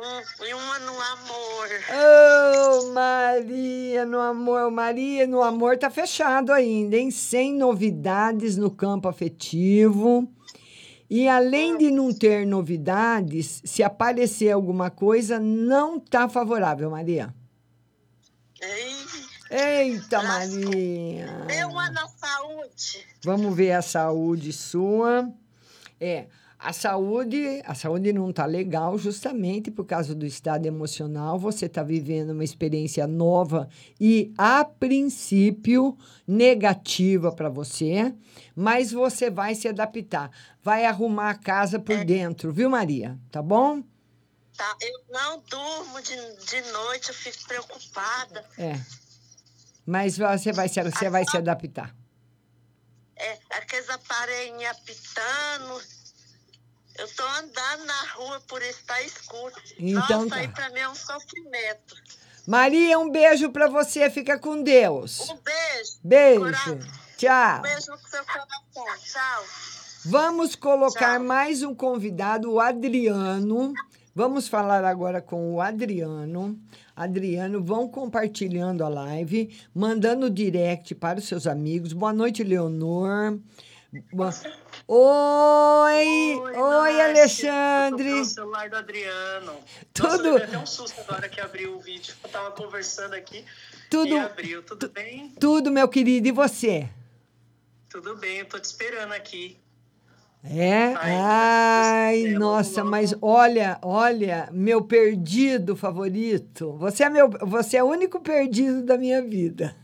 Um, 0.00 0.44
e 0.46 0.54
uma 0.54 0.78
no 0.78 1.00
amor. 1.00 1.68
Oh, 1.90 2.92
Maria, 2.92 4.06
no 4.06 4.18
amor. 4.18 4.70
Maria, 4.70 5.26
no 5.26 5.42
amor 5.42 5.76
tá 5.76 5.90
fechado 5.90 6.52
ainda, 6.52 6.96
hein? 6.96 7.10
Sem 7.10 7.54
novidades 7.54 8.56
no 8.56 8.70
campo 8.70 9.08
afetivo. 9.08 10.26
E 11.08 11.28
além 11.28 11.76
de 11.76 11.90
não 11.90 12.14
ter 12.14 12.46
novidades, 12.46 13.60
se 13.64 13.82
aparecer 13.82 14.50
alguma 14.50 14.90
coisa, 14.90 15.38
não 15.38 15.98
tá 15.98 16.28
favorável, 16.28 16.88
Maria. 16.90 17.34
Eita, 19.50 20.22
Maria. 20.22 21.26
Dê 21.46 21.64
uma 21.64 21.90
na 21.90 22.06
saúde. 22.06 23.06
Vamos 23.24 23.56
ver 23.56 23.72
a 23.72 23.82
saúde 23.82 24.52
sua. 24.52 25.28
É, 26.00 26.26
a 26.62 26.74
saúde, 26.74 27.62
a 27.64 27.74
saúde 27.74 28.12
não 28.12 28.30
tá 28.30 28.44
legal 28.44 28.98
justamente 28.98 29.70
por 29.70 29.86
causa 29.86 30.14
do 30.14 30.26
estado 30.26 30.66
emocional. 30.66 31.38
Você 31.38 31.64
está 31.64 31.82
vivendo 31.82 32.30
uma 32.30 32.44
experiência 32.44 33.06
nova 33.06 33.66
e 33.98 34.30
a 34.36 34.62
princípio 34.62 35.96
negativa 36.28 37.32
para 37.32 37.48
você, 37.48 38.14
mas 38.54 38.92
você 38.92 39.30
vai 39.30 39.54
se 39.54 39.68
adaptar, 39.68 40.30
vai 40.62 40.84
arrumar 40.84 41.30
a 41.30 41.34
casa 41.34 41.78
por 41.78 42.04
dentro, 42.04 42.52
viu, 42.52 42.68
Maria? 42.68 43.18
Tá 43.32 43.40
bom? 43.40 43.82
Tá? 44.54 44.76
Eu 44.82 45.00
não 45.08 45.42
durmo 45.48 46.02
de, 46.02 46.14
de 46.44 46.72
noite, 46.72 47.08
eu 47.08 47.14
fico 47.14 47.48
preocupada. 47.48 48.44
É. 48.58 48.78
Mas 49.86 50.18
você 50.18 50.52
vai 50.52 50.68
se, 50.68 50.82
você 50.82 51.08
vai 51.08 51.24
se 51.24 51.38
adaptar. 51.38 51.96
É, 53.16 53.38
aqueles 53.50 53.88
aparelhos 53.88 54.64
apitando. 54.66 55.99
Eu 57.00 57.08
tô 57.16 57.22
andando 57.26 57.86
na 57.86 58.02
rua 58.14 58.40
por 58.46 58.60
tá 58.86 59.00
escuro. 59.02 59.54
Então 59.78 60.24
Nossa, 60.24 60.28
tá. 60.28 60.36
aí 60.36 60.48
pra 60.48 60.68
mim 60.70 60.80
é 60.80 60.88
um 60.88 60.94
sofrimento. 60.94 61.96
Maria, 62.46 62.98
um 62.98 63.10
beijo 63.10 63.50
para 63.50 63.68
você. 63.68 64.10
Fica 64.10 64.38
com 64.38 64.62
Deus. 64.62 65.30
Um 65.30 65.38
beijo. 65.38 65.98
Beijo. 66.04 66.78
Tchau. 67.16 67.58
Um 67.58 67.62
beijo 67.62 67.90
no 67.90 67.98
seu 67.98 68.24
coração. 68.24 68.98
Tchau. 69.02 69.44
Vamos 70.04 70.54
colocar 70.54 71.18
mais 71.18 71.62
um 71.62 71.74
convidado, 71.74 72.52
o 72.52 72.60
Adriano. 72.60 73.72
Vamos 74.14 74.48
falar 74.48 74.84
agora 74.84 75.22
com 75.22 75.54
o 75.54 75.60
Adriano. 75.60 76.58
Adriano, 76.96 77.62
vão 77.64 77.88
compartilhando 77.88 78.84
a 78.84 78.88
live, 78.88 79.58
mandando 79.74 80.28
direct 80.28 80.94
para 80.94 81.18
os 81.18 81.26
seus 81.26 81.46
amigos. 81.46 81.92
Boa 81.94 82.12
noite, 82.12 82.44
Leonor. 82.44 83.38
Boa- 84.12 84.32
Oi, 84.92 86.34
oi, 86.56 87.00
Alexandre. 87.00 88.12
o 88.14 88.24
celular 88.24 88.68
do 88.68 88.74
Adriano. 88.74 89.52
Tudo- 89.94 90.08
Nossa, 90.08 90.26
eu 90.26 90.34
dei 90.34 90.44
até 90.46 90.58
um 90.58 90.66
susto 90.66 91.00
agora 91.02 91.28
que 91.28 91.40
abriu 91.40 91.76
o 91.76 91.78
vídeo. 91.78 92.12
Eu 92.24 92.28
tava 92.28 92.50
conversando 92.50 93.14
aqui 93.14 93.44
Tudo- 93.88 94.16
e 94.16 94.18
abriu. 94.18 94.64
Tudo 94.64 94.88
bem? 94.88 95.32
Tudo, 95.38 95.70
meu 95.70 95.86
querido, 95.86 96.26
e 96.26 96.32
você? 96.32 96.88
Tudo 97.88 98.16
bem, 98.16 98.38
eu 98.38 98.46
tô 98.46 98.58
te 98.58 98.64
esperando 98.64 99.12
aqui. 99.12 99.56
É? 100.42 100.94
Ai, 100.96 102.24
nossa, 102.32 102.82
mas 102.82 103.14
olha, 103.22 103.78
olha, 103.82 104.48
meu 104.50 104.82
perdido 104.82 105.76
favorito. 105.76 106.72
Você 106.78 107.04
é 107.04 107.08
meu, 107.08 107.30
você 107.30 107.76
é 107.76 107.84
o 107.84 107.86
único 107.86 108.18
perdido 108.18 108.82
da 108.82 108.98
minha 108.98 109.22
vida. 109.22 109.76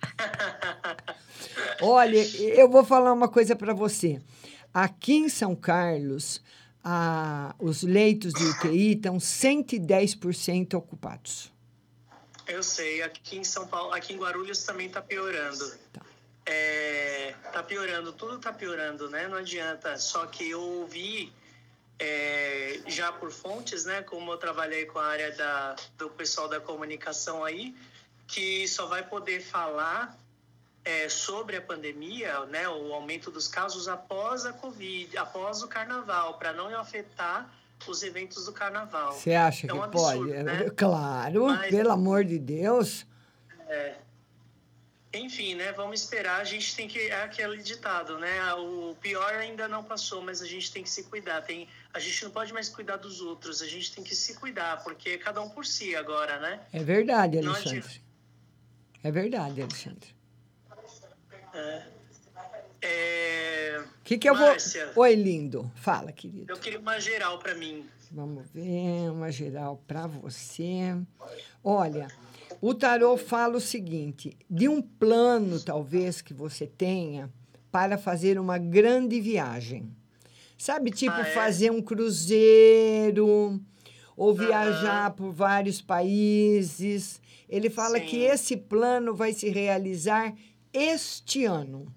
Olha, 1.82 2.18
eu 2.54 2.68
vou 2.68 2.84
falar 2.84 3.10
uma 3.12 3.28
coisa 3.28 3.56
para 3.56 3.72
você. 3.72 4.20
Aqui 4.72 5.14
em 5.14 5.28
São 5.28 5.54
Carlos, 5.56 6.40
a- 6.82 7.54
os 7.58 7.82
leitos 7.82 8.32
de 8.32 8.44
UTI 8.44 8.92
estão 8.94 9.18
110% 9.18 10.74
ocupados. 10.74 11.52
Eu 12.46 12.62
sei, 12.62 13.02
aqui 13.02 13.36
em 13.38 13.44
São 13.44 13.66
Paulo, 13.66 13.92
aqui 13.92 14.12
em 14.12 14.16
Guarulhos 14.18 14.62
também 14.64 14.88
tá 14.88 15.00
piorando. 15.00 15.72
É, 16.46 17.34
tá 17.52 17.62
piorando, 17.62 18.12
tudo 18.12 18.38
tá 18.38 18.52
piorando, 18.52 19.08
né? 19.10 19.28
Não 19.28 19.36
adianta. 19.38 19.96
Só 19.98 20.26
que 20.26 20.50
eu 20.50 20.60
ouvi 20.60 21.32
é, 21.98 22.80
já 22.86 23.12
por 23.12 23.30
fontes, 23.30 23.84
né? 23.84 24.02
Como 24.02 24.32
eu 24.32 24.36
trabalhei 24.38 24.86
com 24.86 24.98
a 24.98 25.06
área 25.06 25.30
da, 25.36 25.76
do 25.98 26.08
pessoal 26.10 26.48
da 26.48 26.58
comunicação 26.58 27.44
aí, 27.44 27.74
que 28.26 28.66
só 28.66 28.86
vai 28.86 29.06
poder 29.06 29.40
falar 29.42 30.18
é, 30.84 31.08
sobre 31.08 31.56
a 31.56 31.62
pandemia, 31.62 32.40
né? 32.46 32.68
O 32.68 32.92
aumento 32.92 33.30
dos 33.30 33.46
casos 33.48 33.86
após 33.88 34.46
a 34.46 34.52
Covid, 34.52 35.16
após 35.18 35.62
o 35.62 35.68
carnaval, 35.68 36.38
para 36.38 36.52
não 36.52 36.66
afetar 36.78 37.52
os 37.86 38.02
eventos 38.02 38.44
do 38.44 38.52
carnaval. 38.52 39.12
Você 39.12 39.34
acha 39.34 39.66
É 39.66 39.72
um 39.72 39.78
que 39.78 39.84
absurdo, 39.84 40.28
pode? 40.30 40.42
né? 40.42 40.70
Claro, 40.76 41.46
Mas- 41.46 41.70
pelo 41.70 41.90
amor 41.90 42.24
de 42.24 42.38
Deus. 42.38 43.06
É. 43.68 43.96
Enfim, 45.12 45.56
né? 45.56 45.72
Vamos 45.72 46.00
esperar. 46.02 46.40
A 46.40 46.44
gente 46.44 46.74
tem 46.76 46.86
que. 46.86 46.98
É 47.08 47.24
aquele 47.24 47.56
ditado, 47.62 48.16
né? 48.18 48.54
O 48.54 48.94
pior 49.00 49.32
ainda 49.34 49.66
não 49.66 49.82
passou, 49.82 50.22
mas 50.22 50.40
a 50.40 50.46
gente 50.46 50.70
tem 50.70 50.84
que 50.84 50.90
se 50.90 51.02
cuidar. 51.04 51.42
Tem, 51.42 51.68
a 51.92 51.98
gente 51.98 52.22
não 52.22 52.30
pode 52.30 52.52
mais 52.52 52.68
cuidar 52.68 52.96
dos 52.96 53.20
outros. 53.20 53.60
A 53.60 53.66
gente 53.66 53.92
tem 53.92 54.04
que 54.04 54.14
se 54.14 54.34
cuidar, 54.36 54.84
porque 54.84 55.10
é 55.10 55.18
cada 55.18 55.40
um 55.40 55.48
por 55.50 55.66
si 55.66 55.96
agora, 55.96 56.38
né? 56.38 56.60
É 56.72 56.84
verdade, 56.84 57.38
Alexandre. 57.38 58.00
É 59.02 59.10
verdade, 59.10 59.60
Alexandre. 59.62 60.14
É. 61.54 61.82
É, 62.82 63.78
O 63.78 64.04
que, 64.04 64.16
que 64.16 64.28
eu 64.28 64.34
Márcia, 64.34 64.90
vou. 64.94 65.04
Oi, 65.04 65.14
lindo. 65.14 65.70
Fala, 65.74 66.10
querido. 66.12 66.50
Eu 66.50 66.56
queria 66.56 66.78
uma 66.78 66.98
geral 66.98 67.38
para 67.38 67.54
mim. 67.54 67.84
Vamos 68.10 68.44
ver 68.52 69.10
uma 69.10 69.30
geral 69.30 69.82
para 69.86 70.06
você. 70.06 70.96
Olha, 71.62 72.08
o 72.60 72.74
tarô 72.74 73.16
fala 73.16 73.56
o 73.56 73.60
seguinte: 73.60 74.36
de 74.48 74.66
um 74.68 74.80
plano, 74.80 75.60
talvez, 75.60 76.20
que 76.22 76.32
você 76.32 76.66
tenha 76.66 77.30
para 77.70 77.98
fazer 77.98 78.38
uma 78.38 78.56
grande 78.58 79.20
viagem. 79.20 79.94
Sabe, 80.56 80.90
tipo, 80.90 81.12
Ah, 81.14 81.20
é? 81.28 81.34
fazer 81.34 81.70
um 81.70 81.80
cruzeiro 81.82 83.60
ou 84.16 84.34
viajar 84.34 85.10
por 85.12 85.32
vários 85.32 85.80
países. 85.80 87.20
Ele 87.48 87.68
fala 87.70 87.98
que 88.00 88.10
Sim. 88.10 88.24
esse 88.26 88.56
plano 88.56 89.14
vai 89.14 89.32
se 89.32 89.48
realizar 89.48 90.34
este 90.72 91.44
ano. 91.44 91.92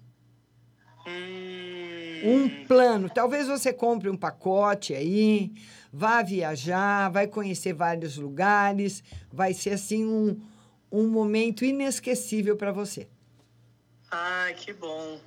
Um 2.24 2.64
plano. 2.66 3.10
Talvez 3.10 3.46
você 3.46 3.72
compre 3.72 4.08
um 4.08 4.16
pacote 4.16 4.94
aí, 4.94 5.52
vá 5.92 6.22
viajar, 6.22 7.10
vai 7.10 7.26
conhecer 7.26 7.74
vários 7.74 8.16
lugares. 8.16 9.02
Vai 9.32 9.52
ser 9.52 9.70
assim 9.70 10.04
um, 10.04 10.40
um 10.90 11.06
momento 11.08 11.64
inesquecível 11.64 12.56
para 12.56 12.72
você. 12.72 13.08
Ai, 14.10 14.54
que 14.54 14.72
bom. 14.72 15.20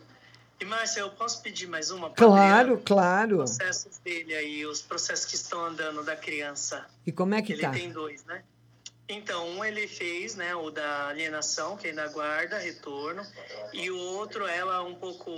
E, 0.60 0.66
Márcia, 0.66 1.02
eu 1.02 1.12
posso 1.12 1.43
pedir 1.43 1.68
mais 1.68 1.91
uma? 1.91 2.10
Claro, 2.10 2.74
Adriano? 2.74 2.82
claro. 2.84 3.43
Os 3.43 3.58
processos 3.58 3.98
dele 4.00 4.34
aí, 4.34 4.66
os 4.66 4.82
processos 4.82 5.26
que 5.26 5.36
estão 5.36 5.64
andando 5.64 6.04
da 6.04 6.16
criança. 6.16 6.88
E 7.06 7.12
como 7.12 7.36
é 7.36 7.41
que 7.43 7.54
ele 7.54 7.62
tá? 7.62 7.72
tem 7.72 7.91
dois, 7.91 8.26
né? 8.26 8.43
Então, 9.10 9.47
um 9.49 9.64
ele 9.64 9.88
fez, 9.88 10.36
né, 10.36 10.53
o 10.53 10.70
da 10.70 11.08
alienação, 11.08 11.78
que 11.78 11.88
ainda 11.88 12.03
aguarda 12.03 12.58
retorno, 12.58 13.26
e 13.72 13.89
o 13.89 13.97
outro, 13.97 14.45
ela 14.45 14.84
um 14.84 14.95
pouco 14.95 15.32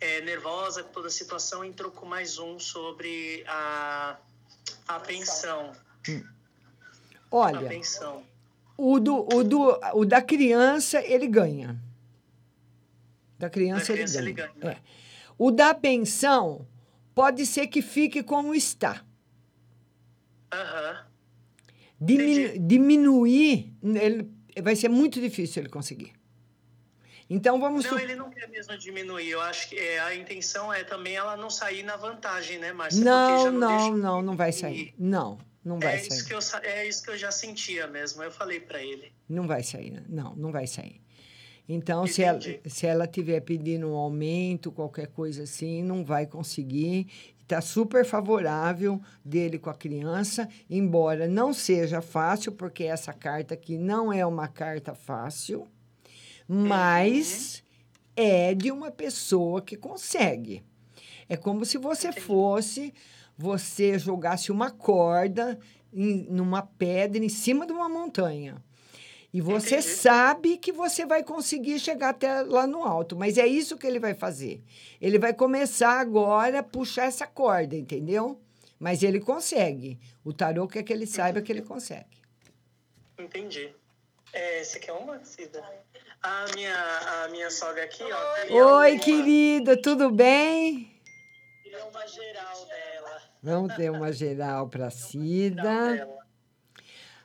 é, 0.00 0.20
nervosa 0.22 0.82
com 0.82 0.92
toda 0.92 1.08
a 1.08 1.10
situação, 1.10 1.62
entrou 1.62 1.90
com 1.90 2.06
mais 2.06 2.38
um 2.38 2.58
sobre 2.58 3.44
a, 3.46 4.16
a 4.88 5.00
pensão. 5.00 5.72
A 6.08 6.22
Olha, 7.30 7.68
pensão. 7.68 8.24
o, 8.78 8.98
do, 8.98 9.28
o, 9.34 9.44
do, 9.44 9.80
o 9.94 10.04
da 10.06 10.22
criança 10.22 11.00
ele 11.04 11.26
ganha. 11.26 11.78
Da 13.38 13.50
criança, 13.50 13.88
Da 13.88 13.92
criança 13.94 14.18
ele 14.18 14.28
ele 14.30 14.32
ganha. 14.34 14.52
ganha. 14.56 14.74
É. 14.74 14.82
O 15.36 15.50
da 15.50 15.74
pensão 15.74 16.66
pode 17.14 17.44
ser 17.44 17.66
que 17.66 17.82
fique 17.82 18.22
como 18.22 18.54
está. 18.54 19.04
Aham. 20.52 21.11
Diminu- 22.04 22.66
diminuir, 22.66 23.72
ele, 23.82 24.28
vai 24.62 24.74
ser 24.76 24.88
muito 24.88 25.20
difícil 25.20 25.62
ele 25.62 25.68
conseguir. 25.68 26.12
Então 27.30 27.58
vamos 27.58 27.84
Não, 27.84 27.98
ele 27.98 28.14
não 28.14 28.28
quer 28.30 28.48
mesmo 28.48 28.76
diminuir. 28.76 29.30
Eu 29.30 29.40
acho 29.40 29.68
que 29.68 29.76
é, 29.76 30.00
a 30.00 30.14
intenção 30.14 30.72
é 30.72 30.84
também 30.84 31.14
ela 31.14 31.36
não 31.36 31.48
sair 31.48 31.82
na 31.82 31.96
vantagem, 31.96 32.58
né, 32.58 32.72
Márcia? 32.72 33.02
Não, 33.02 33.50
não, 33.52 33.68
deixa- 33.76 33.96
não, 33.96 34.22
não 34.22 34.36
vai 34.36 34.52
sair. 34.52 34.92
Não, 34.98 35.38
não 35.64 35.78
vai 35.78 35.94
é 35.94 36.00
isso 36.00 36.10
sair. 36.10 36.26
que 36.26 36.34
eu 36.34 36.60
é 36.70 36.86
isso 36.86 37.02
que 37.02 37.10
eu 37.10 37.16
já 37.16 37.30
sentia 37.30 37.86
mesmo. 37.86 38.22
Eu 38.22 38.30
falei 38.30 38.60
para 38.60 38.82
ele. 38.82 39.12
Não 39.28 39.46
vai 39.46 39.62
sair, 39.62 40.02
não, 40.08 40.36
não 40.36 40.52
vai 40.52 40.66
sair. 40.66 41.00
Então, 41.68 42.06
se 42.06 42.22
ela, 42.22 42.40
se 42.66 42.86
ela 42.86 43.06
tiver 43.06 43.40
pedindo 43.40 43.86
um 43.88 43.94
aumento, 43.94 44.70
qualquer 44.72 45.06
coisa 45.06 45.44
assim, 45.44 45.82
não 45.82 46.04
vai 46.04 46.26
conseguir. 46.26 47.06
Está 47.42 47.60
super 47.60 48.04
favorável 48.04 49.00
dele 49.24 49.58
com 49.58 49.68
a 49.68 49.74
criança, 49.74 50.48
embora 50.70 51.28
não 51.28 51.52
seja 51.52 52.00
fácil, 52.00 52.52
porque 52.52 52.84
essa 52.84 53.12
carta 53.12 53.54
aqui 53.54 53.76
não 53.76 54.12
é 54.12 54.24
uma 54.24 54.48
carta 54.48 54.94
fácil, 54.94 55.66
mas 56.48 57.62
é 58.16 58.54
de 58.54 58.70
uma 58.70 58.90
pessoa 58.90 59.60
que 59.60 59.76
consegue. 59.76 60.62
É 61.28 61.36
como 61.36 61.64
se 61.64 61.78
você 61.78 62.12
fosse, 62.12 62.94
você 63.36 63.98
jogasse 63.98 64.52
uma 64.52 64.70
corda 64.70 65.58
em, 65.92 66.26
numa 66.30 66.62
pedra 66.62 67.22
em 67.22 67.28
cima 67.28 67.66
de 67.66 67.72
uma 67.72 67.88
montanha. 67.88 68.62
E 69.32 69.40
você 69.40 69.80
sabe 69.80 70.58
que 70.58 70.70
você 70.72 71.06
vai 71.06 71.22
conseguir 71.24 71.78
chegar 71.78 72.10
até 72.10 72.42
lá 72.42 72.66
no 72.66 72.84
alto, 72.84 73.16
mas 73.16 73.38
é 73.38 73.46
isso 73.46 73.78
que 73.78 73.86
ele 73.86 73.98
vai 73.98 74.12
fazer. 74.14 74.62
Ele 75.00 75.18
vai 75.18 75.32
começar 75.32 75.98
agora 76.00 76.58
a 76.58 76.62
puxar 76.62 77.06
essa 77.06 77.26
corda, 77.26 77.74
entendeu? 77.74 78.38
Mas 78.78 79.02
ele 79.02 79.20
consegue. 79.20 79.98
O 80.22 80.32
tarô 80.34 80.68
quer 80.68 80.82
que 80.82 80.92
ele 80.92 81.06
saiba 81.06 81.40
que 81.40 81.50
ele 81.50 81.62
consegue. 81.62 82.20
Entendi. 83.18 83.70
É, 84.34 84.62
você 84.64 84.78
quer 84.78 84.92
uma, 84.92 85.22
Cida? 85.24 85.62
A 86.22 86.46
minha, 86.54 87.24
a 87.24 87.28
minha 87.28 87.50
sogra 87.50 87.84
aqui, 87.84 88.02
ó. 88.02 88.34
queria 88.42 88.66
Oi, 88.66 88.92
uma- 88.92 89.00
querida, 89.00 89.80
tudo 89.80 90.10
bem? 90.10 90.90
queria 91.62 91.84
uma 91.86 92.06
geral 92.06 92.66
dela. 92.66 93.22
Vamos 93.42 93.74
ter 93.76 93.90
uma 93.90 94.12
geral 94.12 94.68
para 94.68 94.90
Cida. 94.90 95.62
A 95.62 95.96
gente 95.96 96.04
viu 96.04 96.14
e 96.14 96.21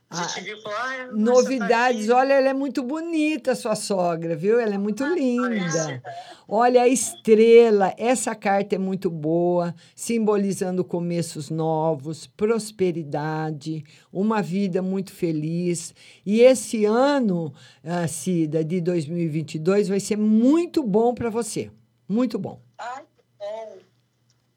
ah, 0.09 0.21
Márcia, 0.21 0.61
tá 0.61 1.09
Novidades, 1.11 2.09
olha, 2.09 2.33
ela 2.33 2.49
é 2.49 2.53
muito 2.53 2.81
bonita, 2.81 3.53
sua 3.55 3.75
sogra, 3.75 4.37
viu? 4.37 4.57
Ela 4.57 4.75
é 4.75 4.77
muito 4.77 5.05
linda. 5.05 6.01
Olha 6.47 6.83
a 6.83 6.87
estrela, 6.87 7.93
essa 7.97 8.33
carta 8.33 8.75
é 8.75 8.77
muito 8.77 9.09
boa, 9.09 9.75
simbolizando 9.93 10.85
começos 10.85 11.49
novos, 11.49 12.25
prosperidade, 12.25 13.83
uma 14.11 14.41
vida 14.41 14.81
muito 14.81 15.11
feliz. 15.11 15.93
E 16.25 16.39
esse 16.39 16.85
ano, 16.85 17.53
ah, 17.83 18.07
Cida, 18.07 18.63
de 18.63 18.79
2022, 18.79 19.89
vai 19.89 19.99
ser 19.99 20.17
muito 20.17 20.83
bom 20.83 21.13
para 21.13 21.29
você. 21.29 21.69
Muito 22.07 22.39
bom. 22.39 22.61
Ai, 22.77 23.03
que 23.03 23.23
bom. 23.37 23.77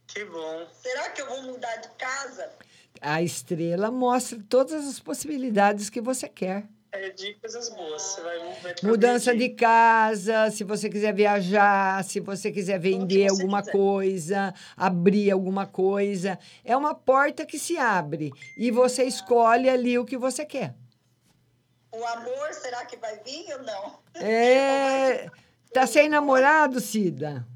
Que 0.06 0.24
bom. 0.26 0.66
Será 0.80 1.10
que 1.10 1.22
eu 1.22 1.28
vou 1.28 1.42
mudar 1.42 1.74
de 1.76 1.88
casa? 1.98 2.48
A 3.00 3.22
estrela 3.22 3.90
mostra 3.90 4.38
todas 4.48 4.86
as 4.86 5.00
possibilidades 5.00 5.88
que 5.88 6.00
você 6.00 6.28
quer. 6.28 6.68
É 6.92 7.08
de 7.10 7.34
coisas 7.34 7.68
boas. 7.70 8.02
Você 8.02 8.20
vai, 8.20 8.38
vai 8.62 8.74
Mudança 8.82 9.34
de 9.34 9.50
casa, 9.50 10.50
se 10.50 10.64
você 10.64 10.90
quiser 10.90 11.14
viajar, 11.14 12.02
se 12.04 12.18
você 12.18 12.50
quiser 12.50 12.78
vender 12.80 13.28
você 13.28 13.40
alguma 13.40 13.60
quiser. 13.60 13.72
coisa, 13.72 14.54
abrir 14.76 15.30
alguma 15.30 15.66
coisa. 15.66 16.38
É 16.64 16.76
uma 16.76 16.94
porta 16.94 17.46
que 17.46 17.58
se 17.58 17.78
abre 17.78 18.32
e 18.58 18.70
você 18.72 19.04
escolhe 19.04 19.68
ali 19.68 19.98
o 19.98 20.04
que 20.04 20.18
você 20.18 20.44
quer. 20.44 20.74
O 21.92 22.04
amor, 22.04 22.52
será 22.52 22.84
que 22.84 22.96
vai 22.96 23.18
vir 23.24 23.46
ou 23.54 23.62
não? 23.62 23.98
É. 24.14 25.30
Tá 25.72 25.86
sem 25.86 26.08
namorado, 26.08 26.80
Cida? 26.80 27.46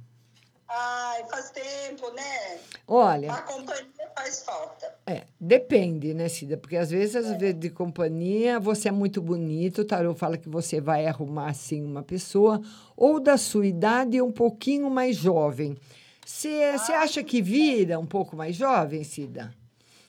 Ai, 0.68 1.24
faz 1.28 1.50
tempo, 1.50 2.10
né? 2.12 2.58
Olha. 2.86 3.32
A 3.32 3.42
companhia 3.42 4.10
faz 4.16 4.42
falta. 4.42 4.94
É, 5.06 5.24
depende, 5.38 6.14
né, 6.14 6.28
Cida? 6.28 6.56
Porque 6.56 6.76
às 6.76 6.90
vezes, 6.90 7.16
às 7.16 7.36
vezes 7.38 7.58
de 7.58 7.70
companhia, 7.70 8.58
você 8.58 8.88
é 8.88 8.92
muito 8.92 9.20
bonito, 9.20 9.82
o 9.82 9.84
tarô 9.84 10.14
fala 10.14 10.38
que 10.38 10.48
você 10.48 10.80
vai 10.80 11.06
arrumar, 11.06 11.50
assim, 11.50 11.84
uma 11.84 12.02
pessoa, 12.02 12.60
ou 12.96 13.20
da 13.20 13.36
sua 13.36 13.66
idade, 13.66 14.20
um 14.20 14.32
pouquinho 14.32 14.90
mais 14.90 15.16
jovem. 15.16 15.76
Você 16.24 16.48
acha 16.94 17.22
que 17.22 17.42
vira 17.42 17.98
um 17.98 18.06
pouco 18.06 18.34
mais 18.34 18.56
jovem, 18.56 19.04
Cida? 19.04 19.54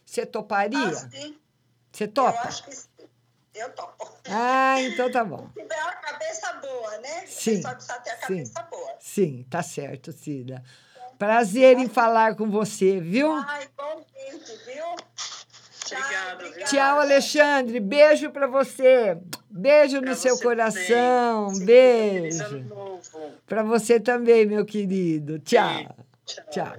Você 0.06 0.26
toparia? 0.26 0.88
Ah, 0.88 1.10
sim. 1.10 1.36
Você 1.92 2.08
topa? 2.08 2.38
Eu 2.38 2.48
acho 2.48 2.64
que 2.64 2.76
sim. 2.76 2.88
Eu 3.56 3.70
topo. 3.70 4.12
Ah, 4.30 4.76
então 4.82 5.10
tá 5.10 5.24
bom. 5.24 5.48
Se 5.56 5.62
tiver 5.62 5.82
uma 5.82 5.94
cabeça 5.94 6.54
boa, 6.54 6.98
né? 6.98 7.24
Sim, 7.26 7.56
pessoa 7.56 7.74
precisa 7.74 8.00
ter 8.00 8.10
a 8.10 8.18
sim. 8.18 8.22
cabeça 8.22 8.62
boa. 8.64 8.96
Sim, 9.00 9.46
tá 9.50 9.64
certo, 9.64 10.12
Cida. 10.12 10.62
Prazer 11.18 11.78
em 11.80 11.88
falar 11.88 12.36
com 12.36 12.50
você, 12.50 13.00
viu? 13.00 13.32
Ai, 13.32 13.64
igualmente, 13.64 14.60
viu? 14.66 14.86
Obrigada? 16.34 16.66
Tchau, 16.66 17.00
Alexandre. 17.00 17.80
Beijo 17.80 18.32
pra 18.32 18.48
você. 18.48 19.18
Beijo 19.50 20.02
no 20.02 20.16
seu 20.16 20.38
coração. 20.40 21.54
Beijo. 21.60 22.66
Pra 23.46 23.64
você 23.64 24.00
também, 24.00 24.46
meu 24.46 24.66
querido. 24.66 25.40
Tchau. 25.40 25.96
Tchau. 26.50 26.76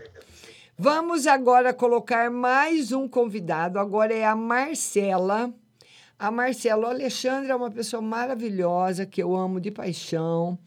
Vamos 0.77 1.27
agora 1.27 1.73
colocar 1.73 2.31
mais 2.31 2.93
um 2.93 3.09
convidado. 3.09 3.79
Agora 3.79 4.13
é 4.13 4.27
a 4.27 4.37
Marcela. 4.37 5.55
A 6.19 6.31
Marcela, 6.31 6.89
Alexandre 6.89 7.51
é 7.51 7.55
uma 7.55 7.71
pessoa 7.71 8.01
maravilhosa 8.01 9.05
que 9.05 9.23
eu 9.23 9.37
amo 9.37 9.61
de 9.61 9.71
paixão. 9.71 10.59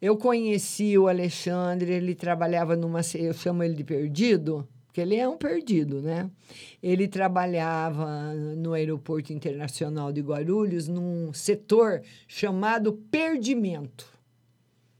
Eu 0.00 0.14
conheci 0.14 0.98
o 0.98 1.08
Alexandre, 1.08 1.90
ele 1.90 2.14
trabalhava 2.14 2.76
numa. 2.76 3.00
Eu 3.14 3.32
chamo 3.32 3.62
ele 3.62 3.72
de 3.72 3.82
perdido, 3.82 4.68
porque 4.84 5.00
ele 5.00 5.16
é 5.16 5.26
um 5.26 5.38
perdido, 5.38 6.02
né? 6.02 6.30
Ele 6.82 7.08
trabalhava 7.08 8.34
no 8.34 8.74
Aeroporto 8.74 9.32
Internacional 9.32 10.12
de 10.12 10.20
Guarulhos, 10.20 10.86
num 10.86 11.32
setor 11.32 12.02
chamado 12.28 12.92
perdimento. 13.10 14.06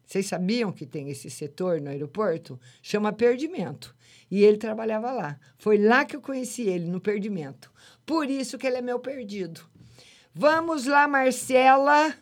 Vocês 0.06 0.24
sabiam 0.24 0.72
que 0.72 0.86
tem 0.86 1.10
esse 1.10 1.28
setor 1.28 1.78
no 1.82 1.90
aeroporto? 1.90 2.58
Chama 2.80 3.12
perdimento. 3.12 3.94
E 4.30 4.42
ele 4.42 4.56
trabalhava 4.56 5.12
lá. 5.12 5.38
Foi 5.58 5.76
lá 5.76 6.06
que 6.06 6.16
eu 6.16 6.22
conheci 6.22 6.62
ele, 6.62 6.86
no 6.86 7.00
perdimento. 7.00 7.70
Por 8.06 8.30
isso 8.30 8.56
que 8.56 8.66
ele 8.66 8.78
é 8.78 8.82
meu 8.82 8.98
perdido. 8.98 9.73
Vamos 10.34 10.86
lá, 10.86 11.06
Marcela. 11.06 12.14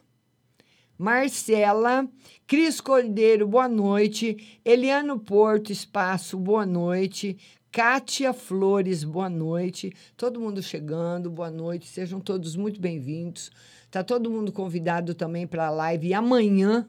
Marcela. 0.98 2.06
Cris 2.46 2.80
Cordeiro, 2.80 3.46
boa 3.48 3.68
noite. 3.68 4.60
Eliano 4.64 5.18
Porto, 5.18 5.72
Espaço, 5.72 6.36
boa 6.38 6.66
noite. 6.66 7.38
Kátia 7.70 8.34
Flores, 8.34 9.02
boa 9.02 9.30
noite. 9.30 9.92
Todo 10.16 10.38
mundo 10.40 10.62
chegando, 10.62 11.30
boa 11.30 11.50
noite. 11.50 11.86
Sejam 11.88 12.20
todos 12.20 12.54
muito 12.54 12.78
bem-vindos. 12.80 13.50
Tá 13.90 14.04
todo 14.04 14.30
mundo 14.30 14.52
convidado 14.52 15.14
também 15.14 15.46
para 15.46 15.66
a 15.66 15.70
live 15.70 16.12
amanhã, 16.12 16.86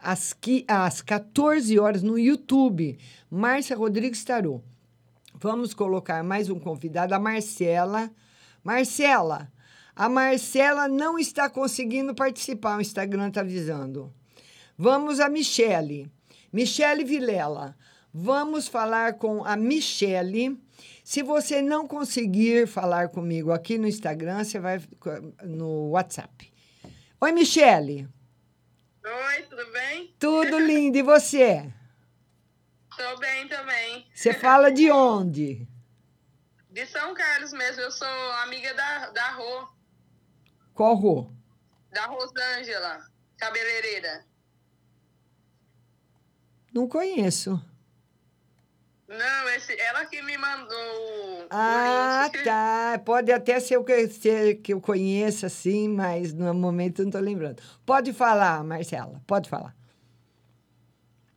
às, 0.00 0.32
qui- 0.32 0.64
às 0.68 1.00
14 1.02 1.78
horas, 1.78 2.02
no 2.02 2.16
YouTube. 2.18 2.96
Márcia 3.28 3.76
Rodrigues 3.76 4.22
Tarô. 4.24 4.60
Vamos 5.34 5.74
colocar 5.74 6.22
mais 6.22 6.48
um 6.48 6.58
convidado, 6.60 7.12
a 7.14 7.18
Marcela. 7.18 8.10
Marcela, 8.62 9.50
a 10.00 10.08
Marcela 10.08 10.88
não 10.88 11.18
está 11.18 11.50
conseguindo 11.50 12.14
participar, 12.14 12.78
o 12.78 12.80
Instagram 12.80 13.28
está 13.28 13.42
avisando. 13.42 14.10
Vamos 14.74 15.20
a 15.20 15.28
Michele. 15.28 16.10
Michele 16.50 17.04
Vilela. 17.04 17.76
Vamos 18.10 18.66
falar 18.66 19.18
com 19.18 19.44
a 19.44 19.54
Michele. 19.56 20.58
Se 21.04 21.22
você 21.22 21.60
não 21.60 21.86
conseguir 21.86 22.66
falar 22.66 23.10
comigo 23.10 23.52
aqui 23.52 23.76
no 23.76 23.86
Instagram, 23.86 24.42
você 24.42 24.58
vai 24.58 24.80
no 25.44 25.90
WhatsApp. 25.90 26.50
Oi, 27.20 27.32
Michele. 27.32 28.08
Oi, 29.04 29.42
tudo 29.50 29.70
bem? 29.70 30.14
Tudo 30.18 30.58
lindo. 30.64 30.96
E 30.96 31.02
você? 31.02 31.70
Tô 32.96 33.18
bem 33.18 33.46
também. 33.48 34.06
Você 34.14 34.32
fala 34.32 34.72
de 34.72 34.90
onde? 34.90 35.68
De 36.70 36.86
São 36.86 37.12
Carlos 37.12 37.52
mesmo, 37.52 37.82
eu 37.82 37.90
sou 37.90 38.08
amiga 38.44 38.72
da, 38.72 39.10
da 39.10 39.30
Rô, 39.32 39.68
Qual 40.80 40.94
rua? 40.94 41.30
da 41.92 42.06
Rosângela, 42.06 43.04
cabeleireira. 43.36 44.24
Não 46.72 46.88
conheço. 46.88 47.62
Não, 49.06 49.48
esse, 49.50 49.78
ela 49.78 50.06
que 50.06 50.22
me 50.22 50.38
mandou 50.38 51.46
Ah, 51.50 52.30
link. 52.32 52.44
tá. 52.44 52.98
Pode 53.04 53.30
até 53.30 53.60
ser 53.60 53.76
o 53.76 53.84
que, 53.84 54.08
ser 54.08 54.54
que 54.62 54.72
eu 54.72 54.80
conheça, 54.80 55.48
assim, 55.48 55.86
mas 55.86 56.32
no 56.32 56.54
momento 56.54 57.00
não 57.02 57.10
estou 57.10 57.20
lembrando. 57.20 57.62
Pode 57.84 58.14
falar, 58.14 58.64
Marcela, 58.64 59.20
pode 59.26 59.50
falar. 59.50 59.76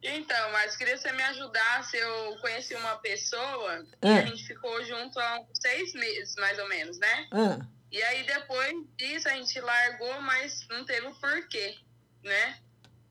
Então, 0.01 0.51
mas 0.53 0.77
queria 0.77 0.93
que 0.93 1.01
você 1.01 1.11
me 1.11 1.23
ajudasse. 1.23 1.97
Eu 1.97 2.37
conheci 2.39 2.75
uma 2.75 2.95
pessoa 2.99 3.85
e 4.01 4.07
Ah. 4.07 4.19
a 4.19 4.21
gente 4.25 4.47
ficou 4.47 4.81
junto 4.85 5.19
há 5.19 5.41
seis 5.53 5.93
meses, 5.95 6.33
mais 6.37 6.57
ou 6.59 6.69
menos, 6.69 6.97
né? 6.97 7.27
Ah, 7.29 7.59
E 7.93 8.01
aí 8.01 8.23
depois 8.23 8.73
disso 8.97 9.29
a 9.29 9.33
gente 9.33 9.61
largou, 9.61 10.19
mas 10.21 10.67
não 10.67 10.83
teve 10.83 11.05
o 11.05 11.13
porquê, 11.13 11.75
né? 12.23 12.57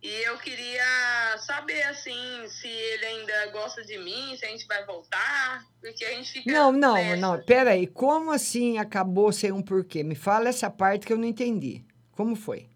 E 0.02 0.08
eu 0.24 0.36
queria 0.38 1.38
saber, 1.46 1.80
assim, 1.84 2.48
se 2.48 2.66
ele 2.66 3.06
ainda 3.06 3.46
gosta 3.52 3.84
de 3.84 3.96
mim, 3.98 4.36
se 4.36 4.44
a 4.44 4.48
gente 4.48 4.66
vai 4.66 4.84
voltar, 4.84 5.64
porque 5.80 6.04
a 6.04 6.10
gente 6.10 6.32
fica. 6.32 6.50
não, 6.50 6.72
não, 6.72 6.94
nessa. 6.94 7.16
não. 7.16 7.40
Peraí, 7.44 7.86
como 7.86 8.32
assim 8.32 8.78
acabou 8.78 9.32
sem 9.32 9.52
um 9.52 9.62
porquê? 9.62 10.02
Me 10.02 10.16
fala 10.16 10.48
essa 10.48 10.68
parte 10.68 11.06
que 11.06 11.12
eu 11.12 11.18
não 11.18 11.26
entendi. 11.28 11.86
Como 12.10 12.34
foi? 12.34 12.68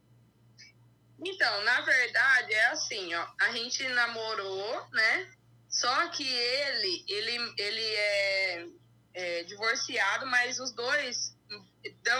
Então, 1.18 1.64
na 1.64 1.80
verdade, 1.80 2.54
é 2.54 2.66
assim, 2.66 3.12
ó. 3.16 3.26
A 3.40 3.50
gente 3.50 3.82
namorou, 3.88 4.86
né? 4.92 5.28
Só 5.68 6.06
que 6.10 6.24
ele, 6.24 7.04
ele, 7.08 7.54
ele 7.58 7.84
é, 7.84 8.66
é 9.14 9.42
divorciado, 9.42 10.24
mas 10.26 10.60
os 10.60 10.70
dois 10.70 11.35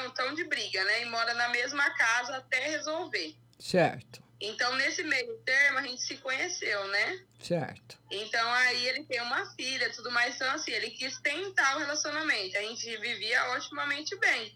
estão 0.07 0.35
de 0.35 0.45
briga, 0.45 0.85
né? 0.85 1.03
E 1.03 1.07
moram 1.07 1.35
na 1.35 1.49
mesma 1.49 1.89
casa 1.91 2.37
até 2.37 2.69
resolver. 2.69 3.35
Certo, 3.59 4.23
Então, 4.41 4.75
nesse 4.77 5.03
meio 5.03 5.35
termo, 5.39 5.79
a 5.79 5.83
gente 5.83 6.03
se 6.03 6.17
conheceu, 6.19 6.87
né? 6.89 7.25
certo. 7.41 7.99
Então, 8.11 8.53
aí 8.53 8.87
ele 8.89 9.05
tem 9.05 9.21
uma 9.23 9.47
filha, 9.55 9.91
tudo 9.93 10.11
mais. 10.11 10.35
Então, 10.37 10.51
assim, 10.53 10.73
ele 10.73 10.91
quis 10.91 11.19
tentar 11.21 11.77
o 11.77 11.79
relacionamento. 11.81 12.57
A 12.59 12.63
gente 12.63 12.97
vivia 12.99 13.53
otimamente 13.53 14.15
bem, 14.19 14.55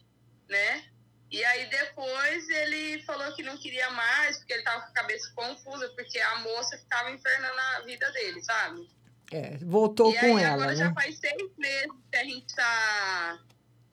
né? 0.48 0.84
E 1.30 1.42
aí, 1.44 1.70
depois, 1.70 2.48
ele 2.48 3.02
falou 3.04 3.32
que 3.34 3.42
não 3.42 3.56
queria 3.56 3.88
mais, 3.90 4.38
porque 4.38 4.52
ele 4.52 4.64
tava 4.64 4.82
com 4.82 4.88
a 4.88 4.92
cabeça 4.92 5.32
confusa, 5.34 5.88
porque 5.96 6.18
a 6.18 6.38
moça 6.40 6.76
ficava 6.76 7.10
infernando 7.12 7.58
a 7.76 7.80
vida 7.82 8.10
dele, 8.10 8.42
sabe? 8.42 8.90
É, 9.32 9.56
voltou 9.62 10.12
e 10.12 10.18
com 10.18 10.36
aí, 10.36 10.42
ela, 10.42 10.54
agora 10.54 10.70
né? 10.72 10.76
já 10.76 10.92
faz 10.92 11.16
seis 11.18 11.56
meses 11.56 11.92
que 12.10 12.16
a 12.16 12.24
gente 12.24 12.54
tá 12.54 13.38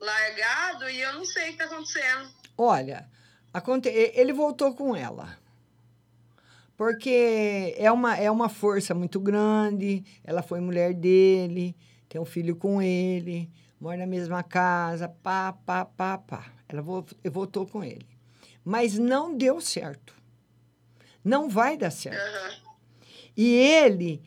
largado 0.00 0.88
e 0.88 1.00
eu 1.00 1.12
não 1.14 1.24
sei 1.24 1.50
o 1.50 1.52
que 1.52 1.58
tá 1.58 1.64
acontecendo. 1.64 2.28
Olha, 2.56 3.08
aconte... 3.52 3.88
ele 3.88 4.32
voltou 4.32 4.74
com 4.74 4.94
ela. 4.94 5.36
Porque 6.76 7.74
é 7.76 7.90
uma, 7.90 8.16
é 8.16 8.30
uma 8.30 8.48
força 8.48 8.94
muito 8.94 9.18
grande, 9.18 10.04
ela 10.22 10.42
foi 10.42 10.60
mulher 10.60 10.94
dele, 10.94 11.76
tem 12.08 12.20
um 12.20 12.24
filho 12.24 12.54
com 12.54 12.80
ele, 12.80 13.50
mora 13.80 13.96
na 13.96 14.06
mesma 14.06 14.42
casa, 14.44 15.08
pá, 15.08 15.52
pá, 15.52 15.84
pá, 15.84 16.18
pá. 16.18 16.46
Ela 16.68 16.80
vo- 16.82 17.04
voltou 17.32 17.66
com 17.66 17.82
ele. 17.82 18.06
Mas 18.64 18.96
não 18.96 19.36
deu 19.36 19.60
certo. 19.60 20.14
Não 21.24 21.48
vai 21.48 21.76
dar 21.76 21.90
certo. 21.90 22.20
E 23.36 23.54
ele, 23.54 24.22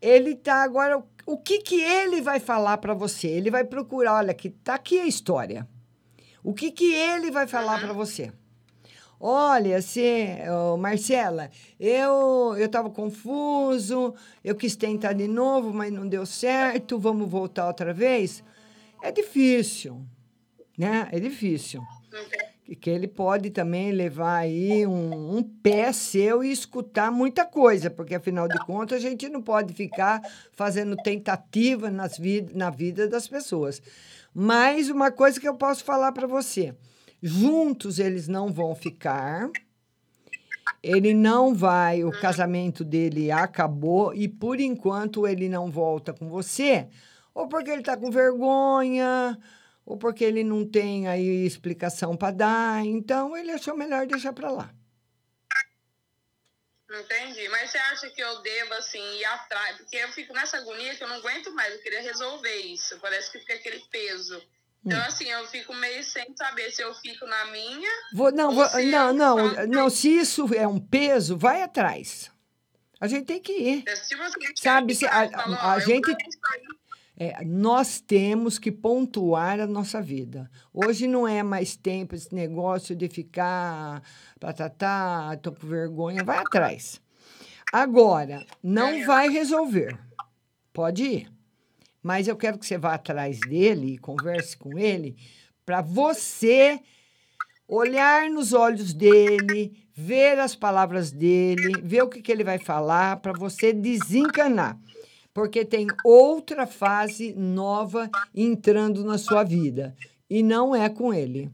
ele 0.00 0.34
tá 0.34 0.62
agora. 0.62 0.98
o- 1.26 1.36
que 1.38 1.58
que 1.58 1.80
ele 1.80 2.20
vai 2.20 2.40
falar 2.40 2.78
para 2.78 2.94
você? 2.94 3.28
Ele 3.28 3.50
vai 3.50 3.64
procurar, 3.64 4.14
olha, 4.14 4.34
que 4.34 4.50
tá 4.50 4.74
aqui 4.74 4.98
a 4.98 5.06
história. 5.06 5.66
O 6.42 6.52
que 6.54 6.70
que 6.72 6.92
ele 6.92 7.30
vai 7.30 7.46
falar 7.46 7.78
para 7.78 7.92
você? 7.92 8.32
Olha, 9.22 9.82
você, 9.82 10.38
ô, 10.50 10.78
Marcela, 10.78 11.50
eu 11.78 12.54
eu 12.58 12.64
estava 12.66 12.88
confuso, 12.88 14.14
eu 14.42 14.54
quis 14.56 14.74
tentar 14.74 15.12
de 15.12 15.28
novo, 15.28 15.72
mas 15.74 15.92
não 15.92 16.08
deu 16.08 16.24
certo, 16.24 16.98
vamos 16.98 17.28
voltar 17.30 17.66
outra 17.66 17.92
vez? 17.92 18.42
É 19.02 19.12
difícil, 19.12 20.02
né? 20.78 21.06
É 21.12 21.20
difícil. 21.20 21.82
Que 22.76 22.88
ele 22.88 23.08
pode 23.08 23.50
também 23.50 23.90
levar 23.90 24.36
aí 24.36 24.86
um, 24.86 25.38
um 25.38 25.42
pé 25.42 25.92
seu 25.92 26.44
e 26.44 26.52
escutar 26.52 27.10
muita 27.10 27.44
coisa, 27.44 27.90
porque 27.90 28.14
afinal 28.14 28.46
de 28.46 28.58
contas 28.64 28.98
a 28.98 29.08
gente 29.08 29.28
não 29.28 29.42
pode 29.42 29.74
ficar 29.74 30.22
fazendo 30.52 30.96
tentativa 30.96 31.90
nas 31.90 32.16
vid 32.16 32.54
na 32.54 32.70
vida 32.70 33.08
das 33.08 33.26
pessoas. 33.26 33.82
Mas 34.32 34.88
uma 34.88 35.10
coisa 35.10 35.40
que 35.40 35.48
eu 35.48 35.54
posso 35.54 35.82
falar 35.82 36.12
para 36.12 36.28
você: 36.28 36.74
juntos 37.20 37.98
eles 37.98 38.28
não 38.28 38.52
vão 38.52 38.74
ficar. 38.74 39.50
Ele 40.82 41.12
não 41.12 41.52
vai, 41.52 42.04
o 42.04 42.10
casamento 42.10 42.84
dele 42.84 43.30
acabou 43.30 44.14
e 44.14 44.26
por 44.26 44.60
enquanto 44.60 45.26
ele 45.26 45.48
não 45.48 45.70
volta 45.70 46.12
com 46.14 46.28
você, 46.28 46.86
ou 47.34 47.48
porque 47.48 47.70
ele 47.70 47.80
está 47.80 47.96
com 47.96 48.10
vergonha, 48.10 49.36
ou 49.84 49.96
porque 49.96 50.24
ele 50.24 50.44
não 50.44 50.64
tem 50.68 51.08
aí 51.08 51.44
explicação 51.46 52.16
para 52.16 52.32
dar. 52.32 52.84
Então 52.84 53.36
ele 53.36 53.50
achou 53.52 53.76
melhor 53.76 54.06
deixar 54.06 54.32
para 54.32 54.50
lá. 54.50 54.72
Entendi. 56.92 57.48
Mas 57.50 57.70
você 57.70 57.78
acha 57.78 58.10
que 58.10 58.20
eu 58.20 58.42
devo, 58.42 58.74
assim, 58.74 59.00
ir 59.18 59.24
atrás? 59.24 59.76
Porque 59.76 59.96
eu 59.96 60.08
fico 60.08 60.32
nessa 60.34 60.56
agonia 60.58 60.94
que 60.96 61.04
eu 61.04 61.08
não 61.08 61.16
aguento 61.16 61.52
mais. 61.54 61.72
Eu 61.74 61.80
queria 61.82 62.02
resolver 62.02 62.56
isso. 62.62 62.98
Parece 63.00 63.30
que 63.30 63.38
fica 63.38 63.54
aquele 63.54 63.78
peso. 63.90 64.42
Então, 64.84 64.98
Hum. 64.98 65.02
assim, 65.06 65.28
eu 65.30 65.46
fico 65.46 65.72
meio 65.74 66.02
sem 66.02 66.34
saber 66.36 66.70
se 66.72 66.82
eu 66.82 66.92
fico 66.96 67.24
na 67.26 67.44
minha. 67.52 67.88
Vou, 68.14 68.32
não, 68.32 68.48
ou 68.48 68.54
vou- 68.54 68.68
se 68.68 68.86
não, 68.90 69.12
não, 69.12 69.54
faço- 69.54 69.66
não. 69.68 69.90
Se 69.90 70.08
isso 70.18 70.52
é 70.54 70.66
um 70.66 70.80
peso, 70.80 71.36
vai 71.36 71.62
atrás. 71.62 72.30
A 73.00 73.06
gente 73.06 73.26
tem 73.26 73.40
que 73.40 73.52
ir. 73.52 73.84
Tipo 73.84 74.22
assim, 74.22 74.38
Sabe, 74.56 74.94
se 74.94 75.06
a, 75.06 75.20
a, 75.22 75.72
a 75.74 75.78
gente. 75.80 76.10
É, 77.22 77.44
nós 77.44 78.00
temos 78.00 78.58
que 78.58 78.72
pontuar 78.72 79.60
a 79.60 79.66
nossa 79.66 80.00
vida. 80.00 80.50
Hoje 80.72 81.06
não 81.06 81.28
é 81.28 81.42
mais 81.42 81.76
tempo 81.76 82.14
esse 82.14 82.34
negócio 82.34 82.96
de 82.96 83.10
ficar 83.10 84.02
patatá, 84.40 85.38
tô 85.42 85.52
com 85.52 85.66
vergonha, 85.66 86.24
vai 86.24 86.38
atrás. 86.38 86.98
Agora, 87.70 88.42
não 88.62 89.04
vai 89.04 89.28
resolver. 89.28 89.98
Pode 90.72 91.02
ir. 91.02 91.32
Mas 92.02 92.26
eu 92.26 92.36
quero 92.36 92.58
que 92.58 92.64
você 92.64 92.78
vá 92.78 92.94
atrás 92.94 93.38
dele 93.40 93.92
e 93.92 93.98
converse 93.98 94.56
com 94.56 94.78
ele 94.78 95.14
para 95.66 95.82
você 95.82 96.80
olhar 97.68 98.30
nos 98.30 98.54
olhos 98.54 98.94
dele, 98.94 99.76
ver 99.92 100.38
as 100.38 100.56
palavras 100.56 101.12
dele, 101.12 101.82
ver 101.82 102.02
o 102.02 102.08
que, 102.08 102.22
que 102.22 102.32
ele 102.32 102.44
vai 102.44 102.58
falar 102.58 103.18
para 103.18 103.34
você 103.34 103.74
desencanar. 103.74 104.80
Porque 105.32 105.64
tem 105.64 105.86
outra 106.04 106.66
fase 106.66 107.32
nova 107.34 108.10
entrando 108.34 109.04
na 109.04 109.16
sua 109.16 109.44
vida. 109.44 109.96
E 110.28 110.42
não 110.42 110.74
é 110.74 110.88
com 110.88 111.14
ele. 111.14 111.52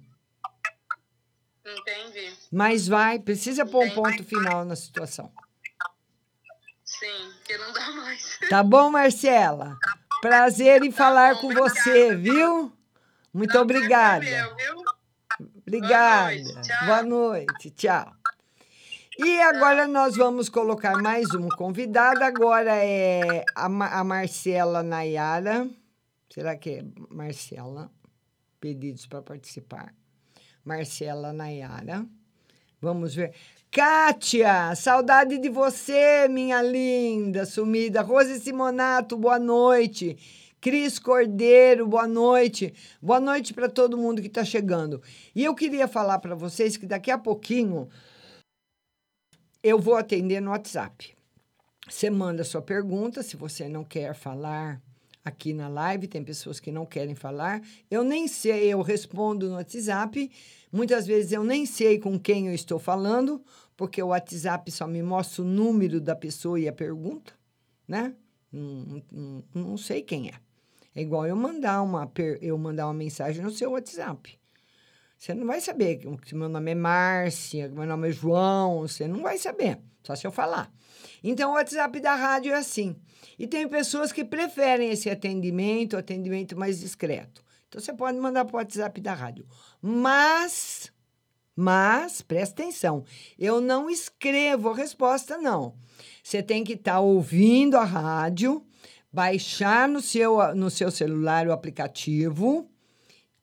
Entendi. 1.64 2.33
Mas 2.51 2.87
vai, 2.87 3.18
precisa 3.18 3.66
pôr 3.66 3.85
um 3.85 3.91
ponto 3.91 4.22
final 4.24 4.64
na 4.64 4.77
situação. 4.77 5.31
Sim, 6.85 7.33
porque 7.39 7.59
não 7.59 7.72
dá 7.72 7.91
mais. 7.91 8.39
Tá 8.49 8.62
bom, 8.62 8.91
Marcela? 8.91 9.77
Prazer 10.20 10.83
em 10.83 10.91
falar 10.91 11.41
com 11.41 11.53
você, 11.53 12.14
viu? 12.14 12.72
Muito 13.35 13.59
obrigada. 13.59 14.24
Obrigada. 15.66 16.62
Boa 16.87 17.03
noite. 17.03 17.70
Tchau. 17.70 18.16
E 19.19 19.41
agora 19.41 19.87
nós 19.87 20.17
vamos 20.17 20.49
colocar 20.49 21.01
mais 21.01 21.35
um 21.35 21.49
convidado. 21.49 22.23
Agora 22.23 22.75
é 22.85 23.45
a, 23.55 23.69
Ma- 23.69 23.89
a 23.89 24.05
Marcela 24.05 24.83
Nayara. 24.83 25.69
Será 26.29 26.55
que 26.57 26.71
é 26.71 26.85
Marcela? 27.11 27.91
Pedidos 28.61 29.07
para 29.07 29.23
participar. 29.23 29.95
Marcela 30.64 31.33
Nayara. 31.33 32.05
Vamos 32.81 33.14
ver. 33.14 33.33
Kátia, 33.71 34.75
saudade 34.75 35.39
de 35.39 35.49
você, 35.49 36.29
minha 36.29 36.61
linda, 36.62 37.47
sumida. 37.47 38.03
Rose 38.03 38.39
Simonato, 38.41 39.17
boa 39.17 39.39
noite. 39.39 40.17
Cris 40.61 40.99
Cordeiro, 40.99 41.87
boa 41.87 42.07
noite. 42.07 42.75
Boa 43.01 43.21
noite 43.21 43.55
para 43.55 43.69
todo 43.69 43.97
mundo 43.97 44.21
que 44.21 44.29
está 44.29 44.45
chegando. 44.45 45.01
E 45.35 45.43
eu 45.45 45.55
queria 45.55 45.89
falar 45.89 46.19
para 46.19 46.35
vocês 46.35 46.77
que 46.77 46.87
daqui 46.87 47.11
a 47.11 47.19
pouquinho 47.19 47.89
eu 49.67 49.81
vou 49.81 49.97
atender 49.97 50.41
no 50.41 50.53
WhatsApp. 50.53 51.12
Você 51.89 52.09
manda 52.09 52.45
sua 52.45 52.62
pergunta, 52.62 53.21
se 53.21 53.37
você 53.37 53.69
não 53.69 53.83
quer 53.83 54.14
falar 54.14 54.81
aqui 55.25 55.53
na 55.53 55.67
live, 55.67 56.07
tem 56.07 56.23
pessoas 56.23 56.61
que 56.61 56.71
não 56.71 56.87
querem 56.87 57.17
falar. 57.17 57.61
Eu 57.91 58.05
nem 58.05 58.29
sei, 58.29 58.73
eu 58.73 58.81
respondo 58.81 59.49
no 59.49 59.57
WhatsApp. 59.57 60.31
Muitas 60.71 61.05
vezes 61.05 61.33
eu 61.33 61.43
nem 61.43 61.67
sei 61.67 61.99
com 61.99 62.17
quem 62.17 62.47
eu 62.47 62.55
estou 62.55 62.79
falando, 62.79 63.43
porque 63.77 64.01
o 64.01 64.09
WhatsApp 64.09 64.71
só 64.71 64.87
me 64.87 65.03
mostra 65.03 65.43
o 65.43 65.45
número 65.45 66.01
da 66.01 66.14
pessoa 66.14 66.61
e 66.61 66.69
a 66.69 66.73
pergunta, 66.73 67.33
né? 67.89 68.14
Não, 68.53 69.03
não, 69.11 69.45
não 69.53 69.77
sei 69.77 70.01
quem 70.01 70.29
é. 70.29 70.35
É 70.95 71.03
igual 71.03 71.27
eu 71.27 71.35
mandar 71.35 71.83
uma 71.83 72.09
eu 72.41 72.57
mandar 72.57 72.87
uma 72.87 72.95
mensagem 72.95 73.43
no 73.43 73.51
seu 73.51 73.73
WhatsApp. 73.73 74.39
Você 75.17 75.33
não 75.33 75.47
vai 75.47 75.61
saber 75.61 75.97
que 75.97 76.35
meu 76.35 76.49
nome 76.49 76.73
é 76.73 76.75
Márcia, 76.75 77.69
meu 77.69 77.87
nome 77.87 78.09
é 78.09 78.12
João, 78.12 78.81
você 78.81 79.09
não 79.09 79.23
vai 79.23 79.39
saber, 79.39 79.79
só 80.03 80.14
se 80.14 80.27
eu 80.27 80.31
falar. 80.31 80.71
Então, 81.25 81.51
o 81.51 81.55
WhatsApp 81.55 81.99
da 82.01 82.14
rádio 82.14 82.53
é 82.53 82.57
assim. 82.57 82.97
E 83.39 83.47
tem 83.47 83.67
pessoas 83.67 84.12
que 84.12 84.25
preferem 84.25 84.91
esse 84.91 85.11
atendimento, 85.11 85.97
atendimento 85.97 86.57
mais 86.57 86.81
discreto. 86.81 87.43
Então, 87.69 87.81
você 87.81 87.93
pode 87.93 88.19
mandar 88.19 88.45
para 88.45 88.55
o 88.55 88.59
WhatsApp 88.59 89.01
da 89.01 89.14
rádio. 89.14 89.47
Mas, 89.81 90.93
mas, 91.55 92.23
presta 92.23 92.62
atenção, 92.62 93.05
eu 93.39 93.61
não 93.61 93.91
escrevo 93.91 94.69
a 94.69 94.77
resposta, 94.77 95.39
não. 95.39 95.75
Você 96.23 96.43
tem 96.43 96.62
que 96.62 96.75
estar 96.75 97.01
ouvindo 97.01 97.77
a 97.77 97.85
rádio, 97.85 98.64
baixar 99.12 99.89
no 99.89 100.01
seu, 100.01 100.55
no 100.55 100.71
seu 100.71 100.91
celular 100.91 101.49
o 101.49 101.53
aplicativo. 101.53 102.71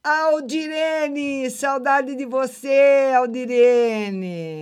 Aldirene, 0.02 1.50
saudade 1.52 2.16
de 2.16 2.26
você, 2.26 3.12
Aldirene. 3.18 4.56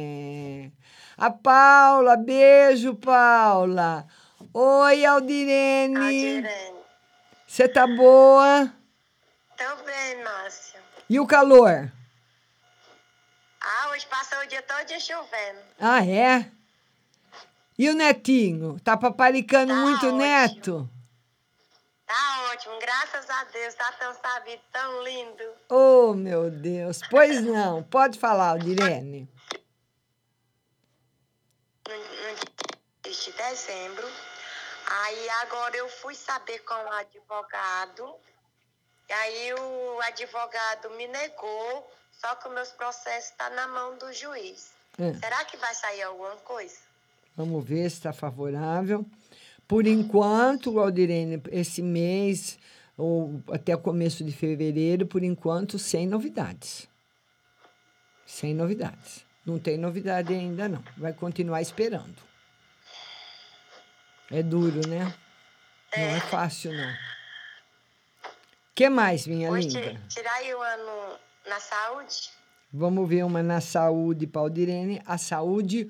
A 1.15 1.29
Paula, 1.29 2.17
beijo, 2.17 2.95
Paula. 2.95 4.07
Oi, 4.51 5.05
Aldirene. 5.05 6.43
Você 7.45 7.67
tá 7.67 7.85
boa? 7.85 8.73
Tô 9.55 9.83
bem, 9.83 10.23
Márcia. 10.23 10.79
E 11.07 11.19
o 11.19 11.27
calor? 11.27 11.91
Ah, 13.61 13.89
hoje 13.91 14.07
passou 14.07 14.39
o 14.39 14.47
dia 14.47 14.63
todo 14.63 14.99
chovendo. 14.99 15.59
Ah, 15.79 16.03
é? 16.05 16.51
E 17.77 17.89
o 17.89 17.93
netinho? 17.93 18.79
Tá 18.79 18.97
paparicando 18.97 19.73
muito 19.75 20.07
o 20.07 20.15
neto? 20.17 20.89
Tá 22.07 22.49
ótimo, 22.51 22.79
graças 22.79 23.29
a 23.29 23.43
Deus, 23.45 23.73
tá 23.75 23.91
tão 23.99 24.13
sabido, 24.15 24.61
tão 24.71 25.03
lindo. 25.03 25.43
Oh, 25.69 26.13
meu 26.13 26.49
Deus. 26.49 27.01
Pois 27.09 27.43
não, 27.45 27.83
pode 27.83 28.17
falar, 28.17 28.51
Aldirene. 28.51 29.29
No, 31.87 33.11
de 33.11 33.31
dezembro. 33.31 34.07
Aí 34.85 35.29
agora 35.41 35.75
eu 35.75 35.89
fui 35.89 36.15
saber 36.15 36.59
com 36.59 36.73
o 36.73 36.91
advogado. 36.93 38.15
E 39.09 39.13
aí 39.13 39.53
o 39.53 40.01
advogado 40.01 40.89
me 40.91 41.07
negou, 41.07 41.91
só 42.11 42.35
que 42.35 42.47
os 42.47 42.53
meus 42.53 42.71
processos 42.71 43.31
estão 43.31 43.49
na 43.51 43.67
mão 43.67 43.97
do 43.97 44.11
juiz. 44.13 44.71
É. 44.97 45.13
Será 45.13 45.45
que 45.45 45.57
vai 45.57 45.73
sair 45.75 46.03
alguma 46.03 46.35
coisa? 46.37 46.86
Vamos 47.37 47.63
ver 47.63 47.87
se 47.91 47.97
está 47.97 48.11
favorável. 48.11 49.05
Por 49.67 49.85
enquanto, 49.85 50.79
Aldirene, 50.79 51.39
esse 51.51 51.83
mês, 51.83 52.57
ou 52.97 53.43
até 53.51 53.75
o 53.75 53.79
começo 53.79 54.23
de 54.23 54.31
fevereiro, 54.31 55.05
por 55.05 55.23
enquanto, 55.23 55.77
sem 55.77 56.07
novidades. 56.07 56.89
Sem 58.25 58.55
novidades. 58.55 59.23
Não 59.45 59.59
tem 59.59 59.77
novidade 59.77 60.33
ainda, 60.33 60.67
não. 60.67 60.83
Vai 60.97 61.13
continuar 61.13 61.61
esperando. 61.61 62.15
É 64.31 64.41
duro, 64.41 64.85
né? 64.89 65.13
Não 65.95 66.03
é 66.03 66.19
fácil, 66.19 66.73
não. 66.73 66.93
que 68.75 68.89
mais, 68.89 69.25
minha 69.27 69.49
Hoje, 69.49 69.69
linda? 69.69 70.01
tirar 70.09 70.33
aí 70.33 70.53
o 70.53 70.61
ano 70.61 71.17
na 71.47 71.59
saúde. 71.59 72.29
Vamos 72.73 73.07
ver 73.07 73.23
uma 73.23 73.41
na 73.41 73.61
saúde, 73.61 74.27
Paudirene. 74.27 75.01
A 75.05 75.17
saúde 75.17 75.89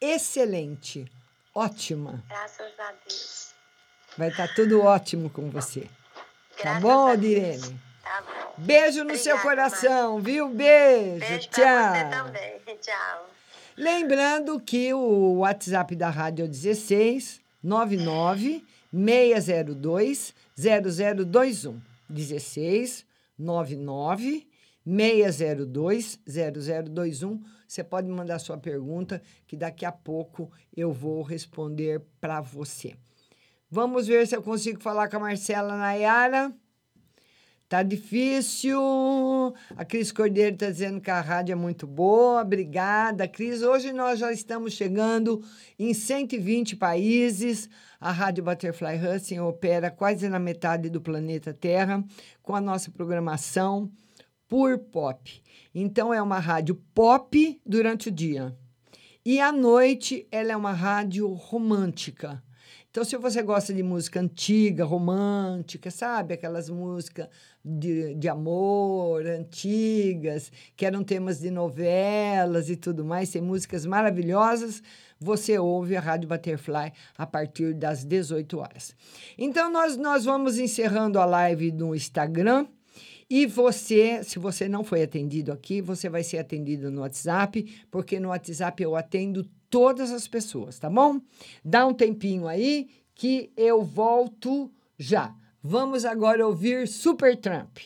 excelente, 0.00 1.10
ótima. 1.54 2.22
Graças 2.28 2.72
a 2.78 2.92
Deus. 3.06 3.54
Vai 4.16 4.28
estar 4.28 4.54
tudo 4.54 4.82
ótimo 4.82 5.28
com 5.28 5.50
você. 5.50 5.82
Tá 5.82 6.62
Graças 6.62 6.82
bom, 6.82 7.06
a 7.06 7.14
Deus. 7.16 7.60
Direne? 7.62 7.80
Tá 8.02 8.22
bom. 8.22 8.54
Beijo 8.64 9.04
no 9.04 9.16
seu 9.16 9.36
Obrigada, 9.36 9.42
coração, 9.70 10.20
viu? 10.20 10.48
Beijo. 10.48 11.20
Beijo 11.20 11.48
tchau. 11.48 11.64
pra 11.64 11.92
você 11.92 12.10
também. 12.10 12.76
Tchau. 12.80 13.30
Lembrando 13.76 14.58
que 14.58 14.94
o 14.94 15.38
WhatsApp 15.40 15.94
da 15.94 16.08
rádio 16.08 16.44
é 16.44 16.46
o 16.46 16.48
16 16.48 17.40
99 17.62 18.64
602 18.92 20.34
0021. 20.56 21.80
16 22.08 23.04
99 23.38 24.46
602 24.86 26.18
0021. 26.26 27.42
Você 27.66 27.82
pode 27.82 28.08
mandar 28.08 28.38
sua 28.38 28.56
pergunta 28.58 29.20
que 29.46 29.56
daqui 29.56 29.84
a 29.84 29.92
pouco 29.92 30.50
eu 30.76 30.92
vou 30.92 31.22
responder 31.22 32.02
para 32.20 32.40
você. 32.40 32.94
Vamos 33.70 34.06
ver 34.06 34.26
se 34.26 34.36
eu 34.36 34.42
consigo 34.42 34.80
falar 34.80 35.08
com 35.08 35.16
a 35.16 35.20
Marcela 35.20 35.76
Nayara. 35.76 36.54
Tá 37.68 37.82
difícil. 37.82 38.80
A 39.76 39.84
Cris 39.84 40.12
Cordeiro 40.12 40.54
está 40.54 40.70
dizendo 40.70 41.00
que 41.00 41.10
a 41.10 41.20
rádio 41.20 41.52
é 41.52 41.56
muito 41.56 41.84
boa. 41.84 42.42
Obrigada, 42.42 43.26
Cris. 43.26 43.60
Hoje 43.62 43.92
nós 43.92 44.20
já 44.20 44.30
estamos 44.30 44.74
chegando 44.74 45.42
em 45.76 45.92
120 45.92 46.76
países. 46.76 47.68
A 48.00 48.12
Rádio 48.12 48.44
Butterfly 48.44 49.00
Hudson 49.04 49.42
opera 49.42 49.90
quase 49.90 50.28
na 50.28 50.38
metade 50.38 50.88
do 50.88 51.00
planeta 51.00 51.52
Terra 51.52 52.04
com 52.40 52.54
a 52.54 52.60
nossa 52.60 52.88
programação 52.92 53.90
por 54.48 54.78
pop. 54.78 55.42
Então 55.74 56.12
é 56.12 56.20
uma 56.22 56.38
rádio 56.38 56.74
pop 56.94 57.60
durante 57.64 58.08
o 58.08 58.12
dia. 58.12 58.56
E 59.24 59.40
à 59.40 59.50
noite 59.50 60.26
ela 60.30 60.52
é 60.52 60.56
uma 60.56 60.72
rádio 60.72 61.32
romântica. 61.32 62.42
Então, 62.96 63.04
se 63.04 63.14
você 63.18 63.42
gosta 63.42 63.74
de 63.74 63.82
música 63.82 64.20
antiga, 64.20 64.82
romântica, 64.82 65.90
sabe? 65.90 66.32
Aquelas 66.32 66.70
músicas 66.70 67.28
de, 67.62 68.14
de 68.14 68.26
amor, 68.26 69.26
antigas, 69.26 70.50
que 70.74 70.86
eram 70.86 71.04
temas 71.04 71.40
de 71.40 71.50
novelas 71.50 72.70
e 72.70 72.74
tudo 72.74 73.04
mais, 73.04 73.28
tem 73.28 73.42
músicas 73.42 73.84
maravilhosas, 73.84 74.82
você 75.20 75.58
ouve 75.58 75.94
a 75.94 76.00
Rádio 76.00 76.26
Butterfly 76.26 76.90
a 77.18 77.26
partir 77.26 77.74
das 77.74 78.02
18 78.02 78.58
horas. 78.58 78.96
Então, 79.36 79.70
nós, 79.70 79.98
nós 79.98 80.24
vamos 80.24 80.58
encerrando 80.58 81.18
a 81.18 81.26
live 81.26 81.72
no 81.72 81.94
Instagram. 81.94 82.66
E 83.28 83.44
você, 83.44 84.22
se 84.22 84.38
você 84.38 84.68
não 84.68 84.84
foi 84.84 85.02
atendido 85.02 85.52
aqui, 85.52 85.80
você 85.80 86.08
vai 86.08 86.22
ser 86.22 86.38
atendido 86.38 86.90
no 86.90 87.00
WhatsApp, 87.00 87.64
porque 87.90 88.20
no 88.20 88.28
WhatsApp 88.28 88.80
eu 88.80 88.94
atendo 88.94 89.44
todas 89.68 90.12
as 90.12 90.28
pessoas, 90.28 90.78
tá 90.78 90.88
bom? 90.88 91.20
Dá 91.64 91.84
um 91.86 91.92
tempinho 91.92 92.46
aí 92.46 92.88
que 93.14 93.50
eu 93.56 93.82
volto 93.82 94.70
já. 94.96 95.34
Vamos 95.60 96.04
agora 96.04 96.46
ouvir 96.46 96.86
Super 96.86 97.36
Trump. 97.36 97.78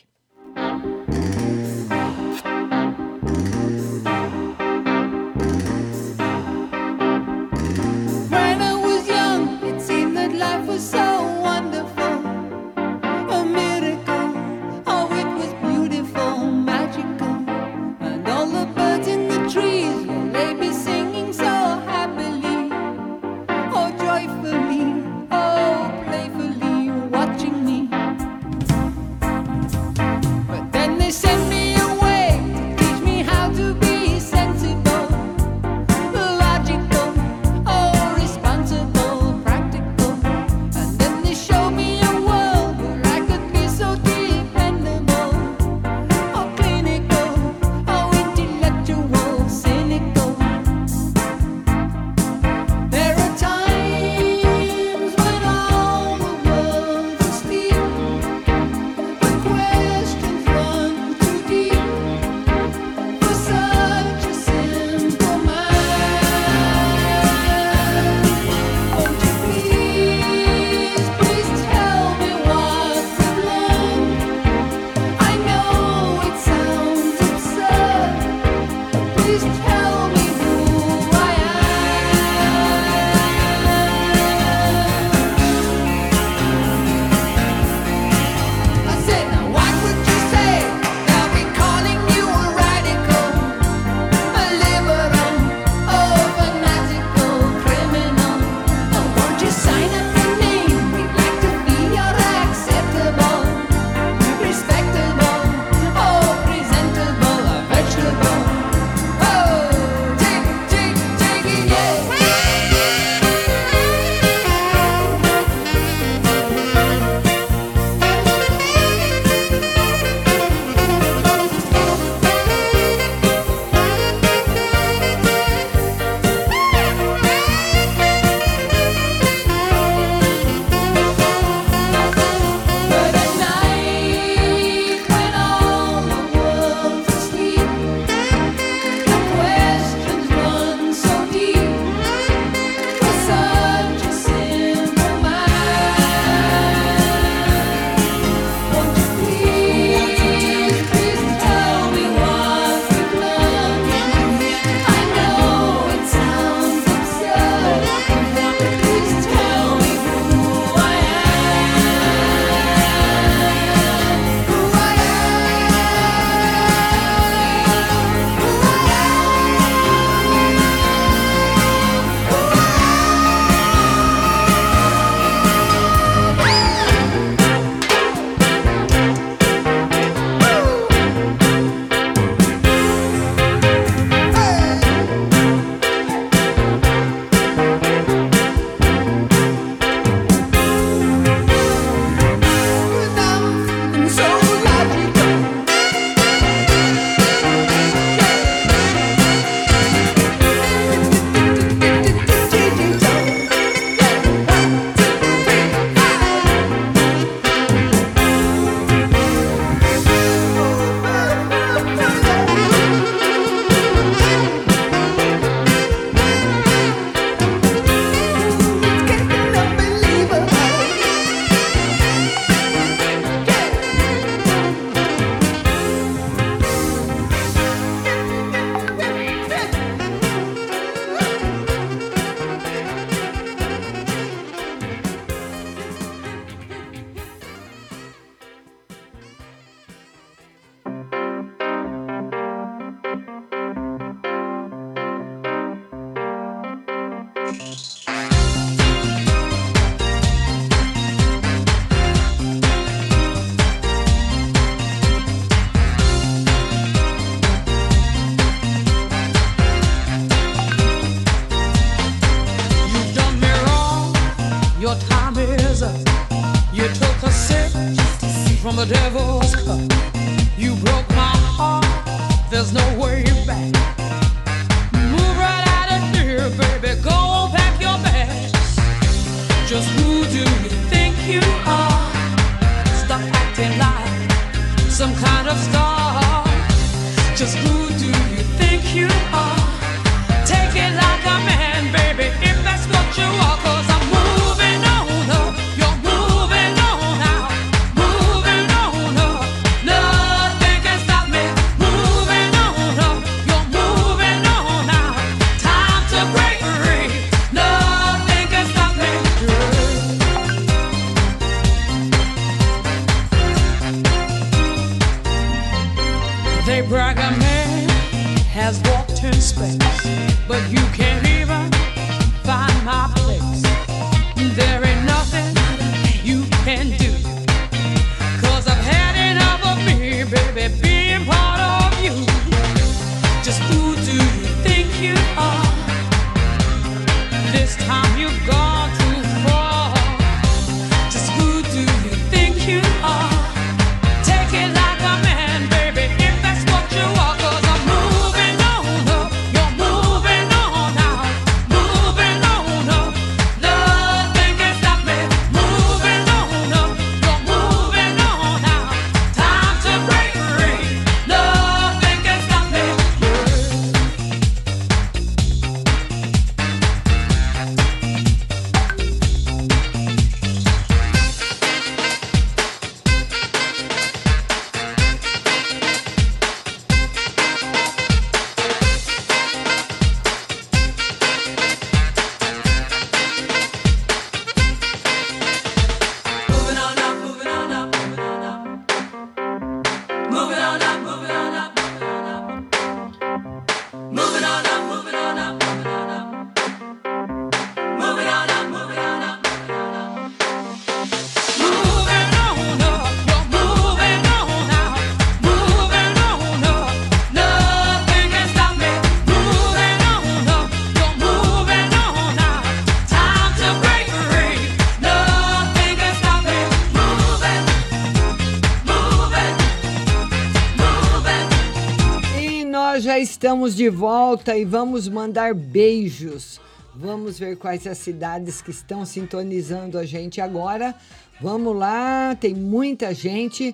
Estamos 423.41 423.75
de 423.75 423.89
volta 423.89 424.55
e 424.55 424.63
vamos 424.63 425.09
mandar 425.09 425.55
beijos. 425.55 426.61
Vamos 426.93 427.39
ver 427.39 427.57
quais 427.57 427.87
as 427.87 427.97
cidades 427.97 428.61
que 428.61 428.69
estão 428.69 429.03
sintonizando 429.03 429.97
a 429.97 430.05
gente 430.05 430.39
agora. 430.39 430.93
Vamos 431.41 431.75
lá, 431.75 432.37
tem 432.39 432.53
muita 432.53 433.15
gente. 433.15 433.73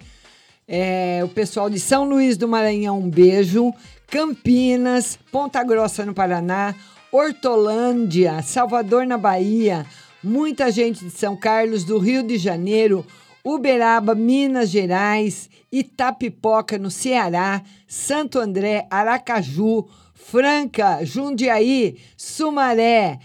É, 0.66 1.20
o 1.22 1.28
pessoal 1.28 1.70
de 1.70 1.82
São 1.82 2.08
Luís 2.08 2.38
do 2.38 2.48
Maranhão, 2.48 2.98
um 2.98 3.10
beijo. 3.10 3.74
Campinas, 4.10 5.20
Ponta 5.34 5.62
Grossa 5.66 6.06
no 6.06 6.14
Paraná, 6.14 6.74
Hortolândia, 7.12 8.42
Salvador 8.44 9.06
na 9.06 9.18
Bahia, 9.18 9.86
muita 10.24 10.72
gente 10.72 11.04
de 11.04 11.12
São 11.12 11.36
Carlos, 11.36 11.84
do 11.84 11.98
Rio 11.98 12.24
de 12.24 12.38
Janeiro, 12.38 13.06
Uberaba, 13.48 14.14
Minas 14.14 14.70
Gerais, 14.70 15.50
Itapipoca, 15.72 16.78
no 16.78 16.92
Ceará, 16.92 17.64
Santo 17.88 18.42
André, 18.42 18.86
Aracaju, 18.90 19.88
Franca, 20.14 21.00
Jundiaí, 21.06 21.98
Sumaré, 22.18 23.20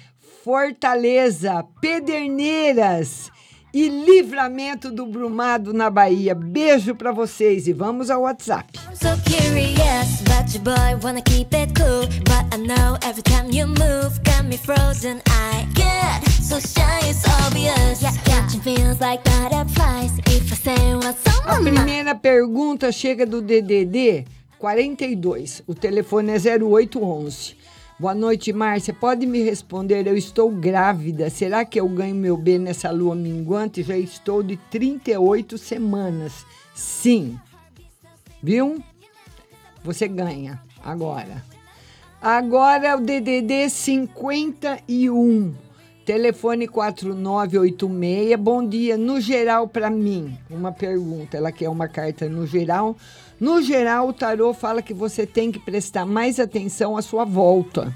Fortaleza, 0.45 1.67
Pederneiras 1.81 3.32
e 3.75 3.89
Livramento 3.89 4.91
do 4.91 5.07
Brumado 5.07 5.73
na 5.73 5.89
Bahia. 5.89 6.35
Beijo 6.35 6.95
para 6.95 7.11
vocês 7.13 7.67
e 7.67 7.73
vamos 7.73 8.11
ao 8.11 8.23
WhatsApp. 8.23 8.79
So 8.95 9.09
curious 9.25 10.21
about 10.27 10.53
your 10.55 10.63
boy, 10.63 10.99
wanna 11.03 11.23
keep 11.23 11.55
it 11.55 11.73
cool. 11.75 12.07
But 12.25 12.55
I 12.55 12.59
know 12.59 12.99
every 13.03 13.23
time 13.23 13.51
you 13.51 13.67
move, 13.67 14.21
got 14.25 14.45
me 14.45 14.57
frozen. 14.59 15.21
I 15.29 15.65
get 15.75 16.29
so 16.43 16.61
shy, 16.61 17.09
it's 17.09 17.25
obvious. 17.47 18.03
Yeah, 18.03 18.13
catching 18.25 18.61
feels 18.61 19.01
like 19.01 19.23
butterflies. 19.25 20.13
If 20.27 20.53
I 20.53 20.57
say 20.57 20.95
what's 20.97 21.27
on 21.47 21.57
A 21.57 21.61
my 21.61 21.71
mind. 21.71 21.77
primeira 21.77 22.15
pergunta 22.15 22.93
chega 22.93 23.25
do 23.25 23.41
DDD 23.41 24.27
42. 24.59 25.63
O 25.67 25.75
telefone 25.75 26.33
é 26.33 26.37
0811. 26.39 27.57
Boa 28.03 28.17
noite, 28.17 28.53
Márcia. 28.53 28.93
Pode 28.93 29.25
me 29.27 29.45
responder? 29.45 30.09
Eu 30.09 30.17
estou 30.17 30.51
grávida. 30.51 31.31
Será 31.31 31.65
que 31.65 31.79
eu 31.79 31.89
ganho 31.89 32.17
meu 32.17 32.37
B 32.37 32.59
nessa 32.59 32.91
lua 32.91 33.15
minguante? 33.15 33.85
Já 33.85 33.97
estou 33.97 34.43
de 34.43 34.57
38 34.57 35.57
semanas. 35.57 36.45
Sim. 36.75 37.39
Viu? 38.43 38.83
Você 39.85 40.09
ganha 40.09 40.61
agora. 40.83 41.45
Agora 42.21 42.89
é 42.89 42.97
o 42.97 43.01
DDD 43.01 43.71
51. 43.71 45.55
Telefone 46.05 46.67
4986. 46.67 48.37
Bom 48.37 48.67
dia. 48.67 48.99
No 48.99 49.21
geral, 49.21 49.69
para 49.69 49.89
mim, 49.89 50.37
uma 50.51 50.73
pergunta. 50.73 51.37
Ela 51.37 51.53
quer 51.53 51.69
uma 51.69 51.87
carta 51.87 52.29
no 52.29 52.49
geral. 52.49 52.97
No 53.43 53.61
geral, 53.61 54.07
o 54.07 54.13
tarô 54.13 54.55
fala 54.55 54.81
que 54.81 54.95
você 54.95 55.27
tem 55.27 55.51
que 55.51 55.59
prestar 55.59 56.07
mais 56.07 56.39
atenção 56.39 56.97
à 56.97 57.03
sua 57.03 57.25
volta. 57.25 57.93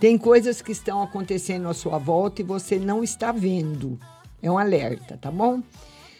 Tem 0.00 0.18
coisas 0.18 0.60
que 0.60 0.72
estão 0.72 1.00
acontecendo 1.00 1.68
à 1.68 1.72
sua 1.72 1.96
volta 1.96 2.42
e 2.42 2.44
você 2.44 2.76
não 2.76 3.04
está 3.04 3.30
vendo. 3.30 3.96
É 4.42 4.50
um 4.50 4.58
alerta, 4.58 5.16
tá 5.16 5.30
bom? 5.30 5.62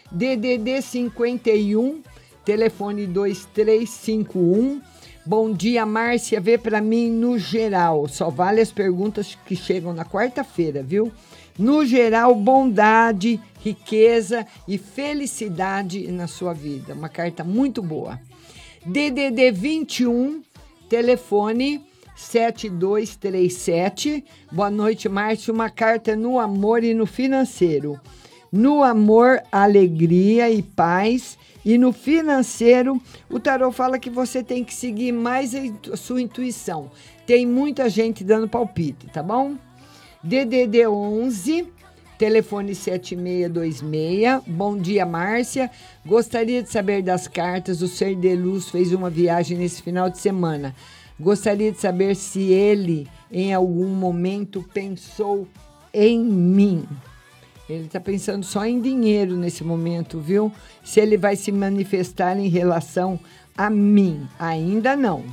DDD 0.09 0.81
51, 0.81 2.01
telefone 2.45 3.07
2351. 3.07 4.81
Bom 5.25 5.51
dia, 5.51 5.85
Márcia. 5.85 6.39
Vê 6.39 6.57
para 6.57 6.79
mim 6.79 7.11
no 7.11 7.37
geral. 7.37 8.07
Só 8.07 8.29
vale 8.29 8.61
as 8.61 8.71
perguntas 8.71 9.37
que 9.45 9.53
chegam 9.53 9.93
na 9.93 10.05
quarta-feira, 10.05 10.81
viu? 10.81 11.11
No 11.59 11.85
geral, 11.85 12.33
bondade, 12.33 13.37
riqueza 13.59 14.47
e 14.65 14.77
felicidade 14.77 16.09
na 16.09 16.25
sua 16.25 16.53
vida. 16.53 16.93
Uma 16.93 17.09
carta 17.09 17.43
muito 17.43 17.83
boa. 17.83 18.17
DDD 18.85 19.51
21, 19.51 20.43
telefone 20.89 21.85
7237. 22.15 24.25
Boa 24.51 24.71
noite, 24.71 25.07
Márcio. 25.07 25.53
Uma 25.53 25.69
carta 25.69 26.15
no 26.15 26.39
amor 26.39 26.83
e 26.83 26.95
no 26.95 27.05
financeiro. 27.05 28.01
No 28.51 28.83
amor, 28.83 29.39
alegria 29.51 30.49
e 30.49 30.63
paz. 30.63 31.37
E 31.63 31.77
no 31.77 31.93
financeiro, 31.93 32.99
o 33.29 33.39
tarô 33.39 33.71
fala 33.71 33.99
que 33.99 34.09
você 34.09 34.43
tem 34.43 34.63
que 34.63 34.73
seguir 34.73 35.11
mais 35.11 35.53
a 35.91 35.95
sua 35.95 36.19
intuição. 36.19 36.89
Tem 37.27 37.45
muita 37.45 37.87
gente 37.87 38.23
dando 38.23 38.49
palpite, 38.49 39.05
tá 39.13 39.21
bom? 39.21 39.53
DDD 40.23 40.87
11 40.87 41.67
telefone 42.21 42.75
7626. 42.75 44.43
Bom 44.45 44.77
dia, 44.77 45.07
Márcia. 45.07 45.71
Gostaria 46.05 46.61
de 46.61 46.69
saber 46.69 47.01
das 47.01 47.27
cartas. 47.27 47.81
O 47.81 47.87
Ser 47.87 48.15
de 48.15 48.35
Luz 48.35 48.69
fez 48.69 48.93
uma 48.93 49.09
viagem 49.09 49.57
nesse 49.57 49.81
final 49.81 50.07
de 50.07 50.19
semana. 50.19 50.75
Gostaria 51.19 51.71
de 51.71 51.79
saber 51.79 52.15
se 52.15 52.51
ele, 52.51 53.07
em 53.31 53.51
algum 53.55 53.87
momento, 53.87 54.63
pensou 54.71 55.47
em 55.91 56.23
mim. 56.23 56.85
Ele 57.67 57.85
está 57.85 57.99
pensando 57.99 58.45
só 58.45 58.67
em 58.67 58.79
dinheiro 58.79 59.35
nesse 59.35 59.63
momento, 59.63 60.19
viu? 60.19 60.51
Se 60.83 60.99
ele 60.99 61.17
vai 61.17 61.35
se 61.35 61.51
manifestar 61.51 62.37
em 62.37 62.49
relação 62.49 63.19
a 63.57 63.67
mim. 63.67 64.27
Ainda 64.37 64.95
não. 64.95 65.23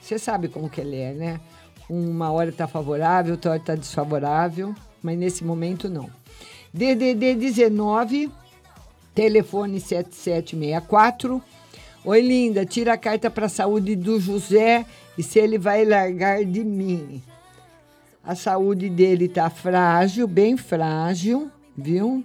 Você 0.00 0.18
sabe 0.18 0.48
como 0.48 0.68
que 0.68 0.80
ele 0.80 0.96
é, 0.96 1.12
né? 1.12 1.40
Uma 1.88 2.32
hora 2.32 2.50
está 2.50 2.66
favorável, 2.66 3.34
outra 3.34 3.52
hora 3.52 3.60
está 3.60 3.76
desfavorável, 3.76 4.74
mas 5.00 5.16
nesse 5.16 5.44
momento 5.44 5.88
não. 5.88 6.10
DDD 6.74 7.34
19, 7.34 8.30
telefone 9.14 9.78
7764. 9.78 11.42
Oi, 12.04 12.20
linda, 12.20 12.64
tira 12.64 12.94
a 12.94 12.98
carta 12.98 13.30
para 13.30 13.46
a 13.46 13.50
saúde 13.50 13.94
do 13.94 14.18
José 14.18 14.86
e 15.18 15.22
se 15.22 15.38
ele 15.38 15.58
vai 15.58 15.84
largar 15.84 16.44
de 16.44 16.64
mim. 16.64 17.22
A 18.24 18.34
saúde 18.34 18.88
dele 18.88 19.28
tá 19.28 19.50
frágil, 19.50 20.26
bem 20.26 20.56
frágil, 20.56 21.50
viu? 21.76 22.24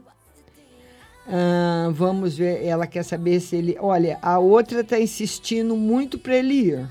Ah, 1.28 1.89
vamos 1.91 2.38
ver, 2.38 2.64
ela 2.64 2.88
quer 2.88 3.04
saber 3.04 3.41
se 3.41 3.58
ele. 3.58 3.76
Olha, 3.82 4.18
a 4.22 4.39
outra 4.39 4.82
tá 4.82 4.98
insistindo 4.98 5.76
muito 5.76 6.18
para 6.18 6.38
ele 6.38 6.54
ir. 6.54 6.88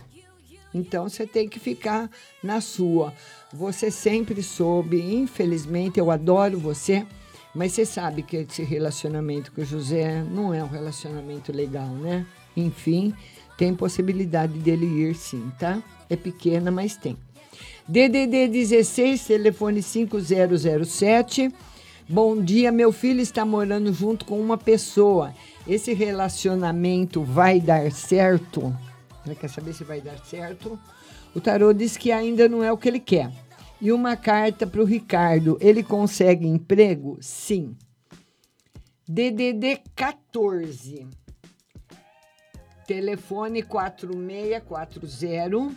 Então 0.75 1.09
você 1.09 1.27
tem 1.27 1.49
que 1.49 1.59
ficar 1.59 2.11
na 2.43 2.61
sua. 2.61 3.15
Você 3.51 3.91
sempre 3.91 4.43
soube, 4.43 5.01
infelizmente, 5.01 5.99
eu 5.99 6.11
adoro 6.11 6.59
você, 6.59 7.07
mas 7.57 7.73
você 7.73 7.87
sabe 7.87 8.23
que 8.23 8.37
esse 8.37 8.63
relacionamento 8.63 9.51
com 9.51 9.63
o 9.63 9.65
José 9.65 10.23
não 10.23 10.53
é 10.53 10.63
um 10.63 10.69
relacionamento 10.69 11.51
legal, 11.51 11.89
né? 11.89 12.27
Enfim, 12.55 13.15
tem 13.57 13.75
possibilidade 13.75 14.59
dele 14.59 14.85
ir 14.85 15.15
sim, 15.15 15.51
tá? 15.59 15.83
É 16.11 16.15
pequena, 16.17 16.71
mas 16.71 16.97
tem. 16.97 17.17
DDD 17.89 18.49
16, 18.49 19.25
telefone 19.25 19.81
5007. 19.81 21.51
Bom 22.07 22.39
dia, 22.43 22.71
meu 22.71 22.93
filho 22.93 23.23
está 23.23 23.43
morando 23.43 23.91
junto 23.91 24.27
com 24.27 24.39
uma 24.39 24.59
pessoa. 24.59 25.33
Esse 25.67 25.95
relacionamento 25.95 27.23
vai 27.23 27.59
dar 27.59 27.91
certo? 27.91 28.77
Ela 29.25 29.35
quer 29.35 29.49
saber 29.49 29.73
se 29.73 29.83
vai 29.83 30.03
dar 30.03 30.19
certo. 30.19 30.79
O 31.35 31.41
tarô 31.41 31.73
diz 31.73 31.97
que 31.97 32.13
ainda 32.13 32.51
não 32.51 32.63
é 32.63 32.71
o 32.71 32.77
que 32.77 32.87
ele 32.87 33.01
quer. 33.01 33.33
E 33.81 33.93
uma 33.93 34.16
carta 34.16 34.66
para 34.66 34.81
o 34.81 34.85
Ricardo. 34.85 35.59
Ele 35.61 35.83
consegue 35.83 36.47
emprego? 36.47 37.18
Sim. 37.20 37.77
DDD 39.07 39.83
14. 39.95 41.07
Telefone 42.87 43.62
4640. 43.62 45.77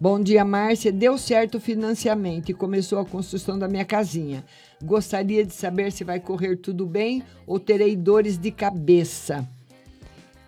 Bom 0.00 0.20
dia, 0.20 0.44
Márcia. 0.44 0.92
Deu 0.92 1.18
certo 1.18 1.56
o 1.56 1.60
financiamento 1.60 2.50
e 2.50 2.54
começou 2.54 2.98
a 2.98 3.04
construção 3.04 3.58
da 3.58 3.68
minha 3.68 3.84
casinha. 3.84 4.44
Gostaria 4.82 5.44
de 5.44 5.54
saber 5.54 5.92
se 5.92 6.04
vai 6.04 6.20
correr 6.20 6.56
tudo 6.56 6.86
bem 6.86 7.22
ou 7.46 7.58
terei 7.58 7.96
dores 7.96 8.38
de 8.38 8.50
cabeça. 8.50 9.46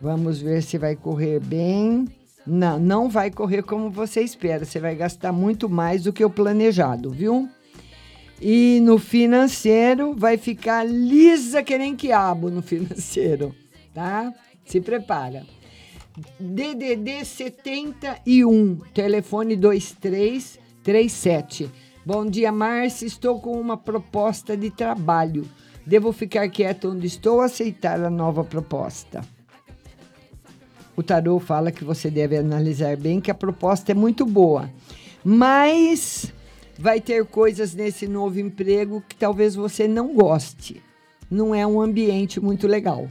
Vamos 0.01 0.41
ver 0.41 0.63
se 0.63 0.79
vai 0.79 0.95
correr 0.95 1.41
bem. 1.41 2.07
Não, 2.47 2.79
não 2.79 3.09
vai 3.09 3.31
correr 3.31 3.63
como 3.63 3.91
você 3.91 4.21
espera. 4.21 4.65
Você 4.65 4.79
vai 4.79 4.95
gastar 4.95 5.33
muito 5.33 5.69
mais 5.69 6.05
do 6.05 6.13
que 6.13 6.25
o 6.25 6.31
planejado, 6.31 7.11
viu? 7.11 7.49
E 8.41 8.79
no 8.83 8.99
financeiro 8.99 10.15
vai 10.15 10.37
ficar 10.37 10.85
lisa 10.85 11.61
que 11.63 11.77
nem 11.77 11.97
quiabo 11.97 12.51
no 12.51 12.63
financeiro, 12.63 13.53
tá? 13.93 14.33
Se 14.65 14.81
prepara. 14.81 15.45
DDD 16.39 17.25
71, 17.25 18.77
telefone 18.95 19.57
2337. 19.57 21.69
Bom 22.05 22.25
dia, 22.25 22.53
Márcia. 22.53 23.07
Estou 23.07 23.41
com 23.41 23.61
uma 23.61 23.77
proposta 23.77 24.57
de 24.57 24.71
trabalho. 24.71 25.45
Devo 25.85 26.13
ficar 26.13 26.49
quieto 26.49 26.91
onde 26.91 27.07
estou 27.07 27.35
ou 27.35 27.43
aceitar 27.43 28.03
a 28.03 28.09
nova 28.09 28.43
proposta? 28.45 29.36
O 30.97 31.03
tarô 31.03 31.39
fala 31.39 31.71
que 31.71 31.85
você 31.85 32.11
deve 32.11 32.39
analisar 32.39 32.97
bem 32.97 33.21
que 33.21 33.31
a 33.31 33.35
proposta 33.35 33.93
é 33.93 33.95
muito 33.95 34.25
boa, 34.25 34.71
mas 35.23 36.33
vai 36.79 37.01
ter 37.01 37.25
coisas 37.27 37.75
nesse 37.75 38.09
novo 38.09 38.41
emprego 38.41 39.03
que 39.07 39.15
talvez 39.15 39.55
você 39.55 39.87
não 39.87 40.15
goste. 40.15 40.83
Não 41.31 41.55
é 41.55 41.67
um 41.67 41.81
ambiente 41.81 42.41
muito 42.41 42.67
legal, 42.67 43.09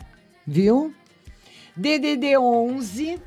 viu? 0.48 0.94
DDD 1.76 2.38
11 2.38 3.20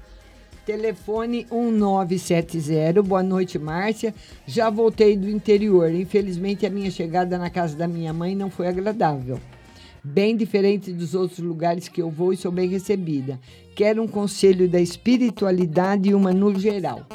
telefone 0.68 1.46
1970. 1.50 3.02
Boa 3.02 3.22
noite, 3.22 3.58
Márcia. 3.58 4.14
Já 4.46 4.68
voltei 4.68 5.16
do 5.16 5.30
interior. 5.30 5.90
Infelizmente, 5.90 6.66
a 6.66 6.70
minha 6.70 6.90
chegada 6.90 7.38
na 7.38 7.48
casa 7.48 7.74
da 7.74 7.88
minha 7.88 8.12
mãe 8.12 8.34
não 8.34 8.50
foi 8.50 8.66
agradável. 8.66 9.40
Bem 10.10 10.34
diferente 10.34 10.90
dos 10.90 11.14
outros 11.14 11.38
lugares 11.38 11.86
que 11.86 12.00
eu 12.00 12.10
vou 12.10 12.32
e 12.32 12.36
sou 12.36 12.50
bem 12.50 12.66
recebida. 12.66 13.38
Quero 13.74 14.02
um 14.02 14.08
conselho 14.08 14.66
da 14.66 14.80
espiritualidade 14.80 16.08
e 16.08 16.14
uma 16.14 16.32
no 16.32 16.58
geral. 16.58 17.06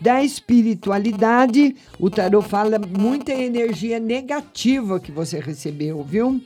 Da 0.00 0.24
espiritualidade, 0.24 1.76
o 1.98 2.08
tarô 2.08 2.40
fala 2.40 2.78
muita 2.78 3.32
energia 3.32 4.00
negativa 4.00 4.98
que 4.98 5.12
você 5.12 5.38
recebeu, 5.40 6.02
viu? 6.02 6.40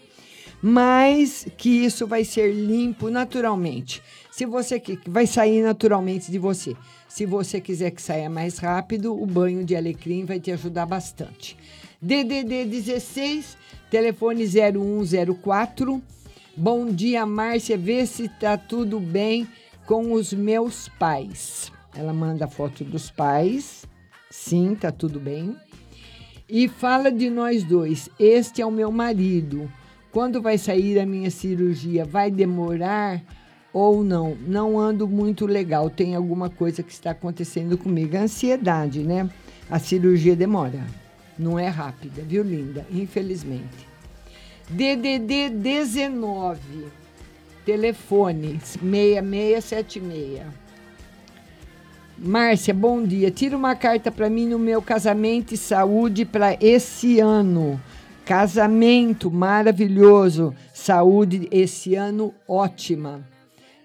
Mas 0.60 1.46
que 1.56 1.68
isso 1.84 2.04
vai 2.04 2.24
ser 2.24 2.52
limpo 2.52 3.08
naturalmente. 3.08 4.02
Se 4.32 4.44
você 4.44 4.80
que 4.80 4.98
vai 5.06 5.26
sair 5.26 5.62
naturalmente 5.62 6.32
de 6.32 6.38
você. 6.38 6.74
Se 7.08 7.24
você 7.24 7.60
quiser 7.60 7.92
que 7.92 8.02
saia 8.02 8.28
mais 8.28 8.58
rápido, 8.58 9.14
o 9.14 9.24
banho 9.24 9.64
de 9.64 9.76
alecrim 9.76 10.24
vai 10.24 10.40
te 10.40 10.50
ajudar 10.50 10.84
bastante. 10.84 11.56
DDD 12.04 12.64
16, 12.64 13.56
telefone 13.88 14.44
0104. 14.44 16.02
Bom 16.56 16.86
dia, 16.86 17.24
Márcia. 17.24 17.78
Vê 17.78 18.04
se 18.06 18.28
tá 18.28 18.56
tudo 18.56 18.98
bem 18.98 19.46
com 19.86 20.12
os 20.12 20.32
meus 20.32 20.88
pais. 20.88 21.70
Ela 21.94 22.12
manda 22.12 22.48
foto 22.48 22.82
dos 22.82 23.08
pais. 23.08 23.84
Sim, 24.28 24.74
tá 24.74 24.90
tudo 24.90 25.20
bem. 25.20 25.56
E 26.48 26.66
fala 26.66 27.08
de 27.12 27.30
nós 27.30 27.62
dois. 27.62 28.10
Este 28.18 28.60
é 28.60 28.66
o 28.66 28.72
meu 28.72 28.90
marido. 28.90 29.70
Quando 30.10 30.42
vai 30.42 30.58
sair 30.58 30.98
a 30.98 31.06
minha 31.06 31.30
cirurgia? 31.30 32.04
Vai 32.04 32.32
demorar 32.32 33.22
ou 33.72 34.02
não? 34.02 34.36
Não 34.44 34.76
ando 34.76 35.06
muito 35.06 35.46
legal. 35.46 35.88
Tem 35.88 36.16
alguma 36.16 36.50
coisa 36.50 36.82
que 36.82 36.92
está 36.92 37.12
acontecendo 37.12 37.78
comigo. 37.78 38.16
Ansiedade, 38.16 39.04
né? 39.04 39.30
A 39.70 39.78
cirurgia 39.78 40.34
demora. 40.34 40.84
Não 41.38 41.58
é 41.58 41.68
rápida, 41.68 42.22
viu, 42.22 42.42
linda? 42.42 42.86
Infelizmente. 42.90 43.88
DDD 44.68 45.50
19. 45.50 46.86
Telefone 47.64 48.58
6676. 48.60 50.42
Márcia, 52.18 52.74
bom 52.74 53.02
dia. 53.02 53.30
Tira 53.30 53.56
uma 53.56 53.74
carta 53.74 54.10
para 54.12 54.28
mim 54.28 54.46
no 54.46 54.58
meu 54.58 54.82
casamento 54.82 55.54
e 55.54 55.56
saúde 55.56 56.24
para 56.24 56.56
esse 56.60 57.18
ano. 57.18 57.80
Casamento 58.24 59.30
maravilhoso, 59.30 60.54
saúde 60.72 61.48
esse 61.50 61.94
ano 61.96 62.32
ótima. 62.46 63.26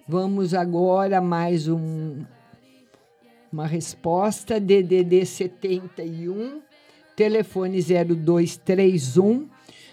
Vamos 0.08 0.54
agora 0.54 1.20
mais 1.20 1.68
um 1.68 2.24
uma 3.52 3.66
resposta 3.66 4.60
DDD 4.60 5.26
71, 5.26 6.62
telefone 7.18 7.82
0231. 7.82 9.48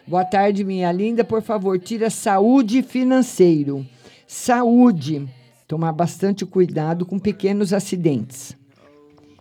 Boa 0.06 0.26
tarde, 0.26 0.62
minha 0.62 0.92
linda. 0.92 1.24
Por 1.24 1.40
favor, 1.40 1.78
tira 1.80 2.10
saúde 2.10 2.82
financeiro. 2.82 3.84
Saúde. 4.26 5.26
Tomar 5.66 5.92
bastante 5.92 6.44
cuidado 6.44 7.06
com 7.06 7.18
pequenos 7.18 7.72
acidentes. 7.72 8.54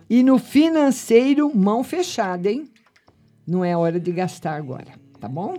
E 0.09 0.23
no 0.23 0.39
financeiro, 0.39 1.53
mão 1.53 1.83
fechada, 1.83 2.49
hein? 2.49 2.69
Não 3.45 3.65
é 3.65 3.75
hora 3.75 3.99
de 3.99 4.13
gastar 4.13 4.55
agora, 4.55 4.93
tá 5.19 5.27
bom? 5.27 5.55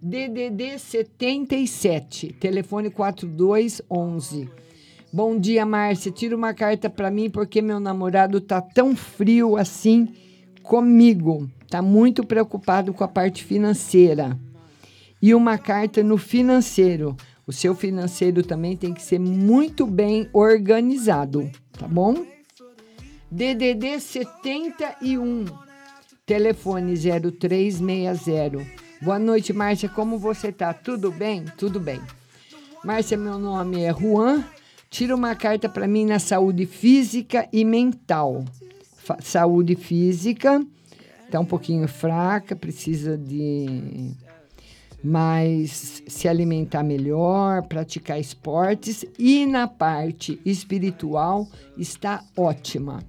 DDD 0.00 0.78
77, 0.78 2.34
telefone 2.34 2.88
4211. 2.88 4.48
Bom 5.12 5.36
dia, 5.36 5.66
Márcia. 5.66 6.12
Tira 6.12 6.36
uma 6.36 6.54
carta 6.54 6.88
para 6.88 7.10
mim 7.10 7.28
porque 7.28 7.60
meu 7.60 7.80
namorado 7.80 8.40
tá 8.40 8.60
tão 8.60 8.94
frio 8.94 9.56
assim 9.56 10.14
comigo. 10.66 11.48
Tá 11.70 11.80
muito 11.80 12.24
preocupado 12.24 12.92
com 12.92 13.04
a 13.04 13.08
parte 13.08 13.44
financeira. 13.44 14.38
E 15.22 15.34
uma 15.34 15.56
carta 15.56 16.02
no 16.02 16.18
financeiro. 16.18 17.16
O 17.46 17.52
seu 17.52 17.74
financeiro 17.74 18.42
também 18.42 18.76
tem 18.76 18.92
que 18.92 19.00
ser 19.00 19.20
muito 19.20 19.86
bem 19.86 20.28
organizado, 20.32 21.48
tá 21.78 21.86
bom? 21.86 22.26
DDD 23.30 24.00
71, 24.00 25.44
telefone 26.26 26.94
0360. 26.96 28.66
Boa 29.00 29.18
noite, 29.18 29.52
Márcia. 29.52 29.88
Como 29.88 30.18
você 30.18 30.50
tá? 30.50 30.74
Tudo 30.74 31.12
bem? 31.12 31.44
Tudo 31.56 31.78
bem. 31.78 32.00
Márcia, 32.84 33.16
meu 33.16 33.38
nome 33.38 33.82
é 33.82 33.94
Juan. 33.94 34.44
Tira 34.90 35.14
uma 35.14 35.36
carta 35.36 35.68
para 35.68 35.86
mim 35.86 36.04
na 36.04 36.18
saúde 36.18 36.66
física 36.66 37.48
e 37.52 37.64
mental. 37.64 38.44
Saúde 39.20 39.76
física, 39.76 40.64
tá 41.30 41.40
um 41.40 41.44
pouquinho 41.44 41.86
fraca, 41.86 42.56
precisa 42.56 43.16
de 43.16 44.14
mais 45.02 46.02
se 46.06 46.26
alimentar 46.26 46.82
melhor, 46.82 47.62
praticar 47.68 48.18
esportes 48.18 49.04
e 49.18 49.44
na 49.46 49.68
parte 49.68 50.40
espiritual 50.44 51.46
está 51.76 52.24
ótima. 52.36 53.00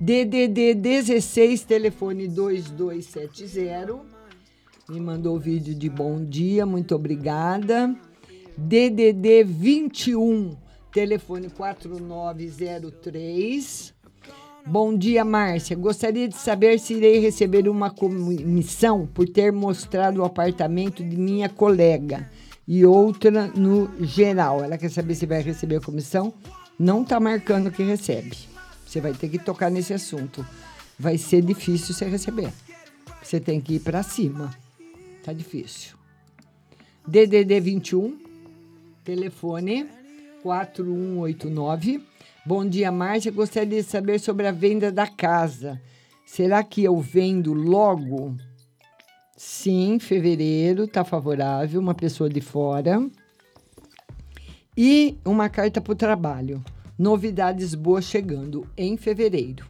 DDD 0.00 0.74
16, 0.74 1.64
telefone 1.64 2.26
2270. 2.26 4.00
Me 4.88 4.98
mandou 4.98 5.38
vídeo 5.38 5.74
de 5.74 5.90
bom 5.90 6.24
dia, 6.24 6.64
muito 6.64 6.94
obrigada. 6.94 7.94
DDD 8.56 9.44
21, 9.44 10.56
telefone 10.90 11.50
4903. 11.50 13.92
Bom 14.70 14.96
dia, 14.96 15.24
Márcia. 15.24 15.74
Gostaria 15.74 16.28
de 16.28 16.36
saber 16.36 16.78
se 16.78 16.94
irei 16.94 17.18
receber 17.18 17.68
uma 17.68 17.90
comissão 17.90 19.04
por 19.04 19.28
ter 19.28 19.50
mostrado 19.50 20.20
o 20.20 20.24
apartamento 20.24 21.02
de 21.02 21.16
minha 21.16 21.48
colega 21.48 22.30
e 22.68 22.86
outra 22.86 23.48
no 23.48 23.90
geral. 24.00 24.62
Ela 24.62 24.78
quer 24.78 24.88
saber 24.88 25.16
se 25.16 25.26
vai 25.26 25.42
receber 25.42 25.78
a 25.78 25.80
comissão. 25.80 26.32
Não 26.78 27.02
está 27.02 27.18
marcando 27.18 27.72
que 27.72 27.82
recebe. 27.82 28.38
Você 28.86 29.00
vai 29.00 29.12
ter 29.12 29.28
que 29.28 29.40
tocar 29.40 29.72
nesse 29.72 29.92
assunto. 29.92 30.46
Vai 30.96 31.18
ser 31.18 31.42
difícil 31.42 31.92
você 31.92 32.04
receber. 32.04 32.52
Você 33.20 33.40
tem 33.40 33.60
que 33.60 33.74
ir 33.74 33.80
para 33.80 34.04
cima. 34.04 34.56
Tá 35.24 35.32
difícil. 35.32 35.96
DDD 37.04 37.58
21, 37.58 38.16
telefone 39.02 39.88
4189. 40.44 42.09
Bom 42.44 42.66
dia, 42.66 42.90
Márcia. 42.90 43.30
Gostaria 43.30 43.82
de 43.82 43.82
saber 43.82 44.18
sobre 44.18 44.46
a 44.46 44.52
venda 44.52 44.90
da 44.90 45.06
casa. 45.06 45.80
Será 46.24 46.64
que 46.64 46.82
eu 46.82 46.98
vendo 46.98 47.52
logo? 47.52 48.34
Sim, 49.36 49.98
fevereiro, 49.98 50.88
tá 50.88 51.04
favorável, 51.04 51.78
uma 51.78 51.94
pessoa 51.94 52.30
de 52.30 52.40
fora. 52.40 53.06
E 54.74 55.18
uma 55.22 55.50
carta 55.50 55.82
para 55.82 55.92
o 55.92 55.96
trabalho. 55.96 56.64
Novidades 56.98 57.74
boas 57.74 58.06
chegando 58.06 58.66
em 58.74 58.96
fevereiro. 58.96 59.66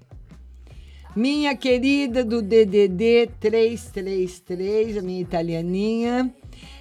Minha 1.16 1.56
querida 1.56 2.24
do 2.24 2.40
DDD 2.40 3.30
333, 3.40 4.97
a 4.97 5.02
minha 5.02 5.20
italianinha. 5.20 6.32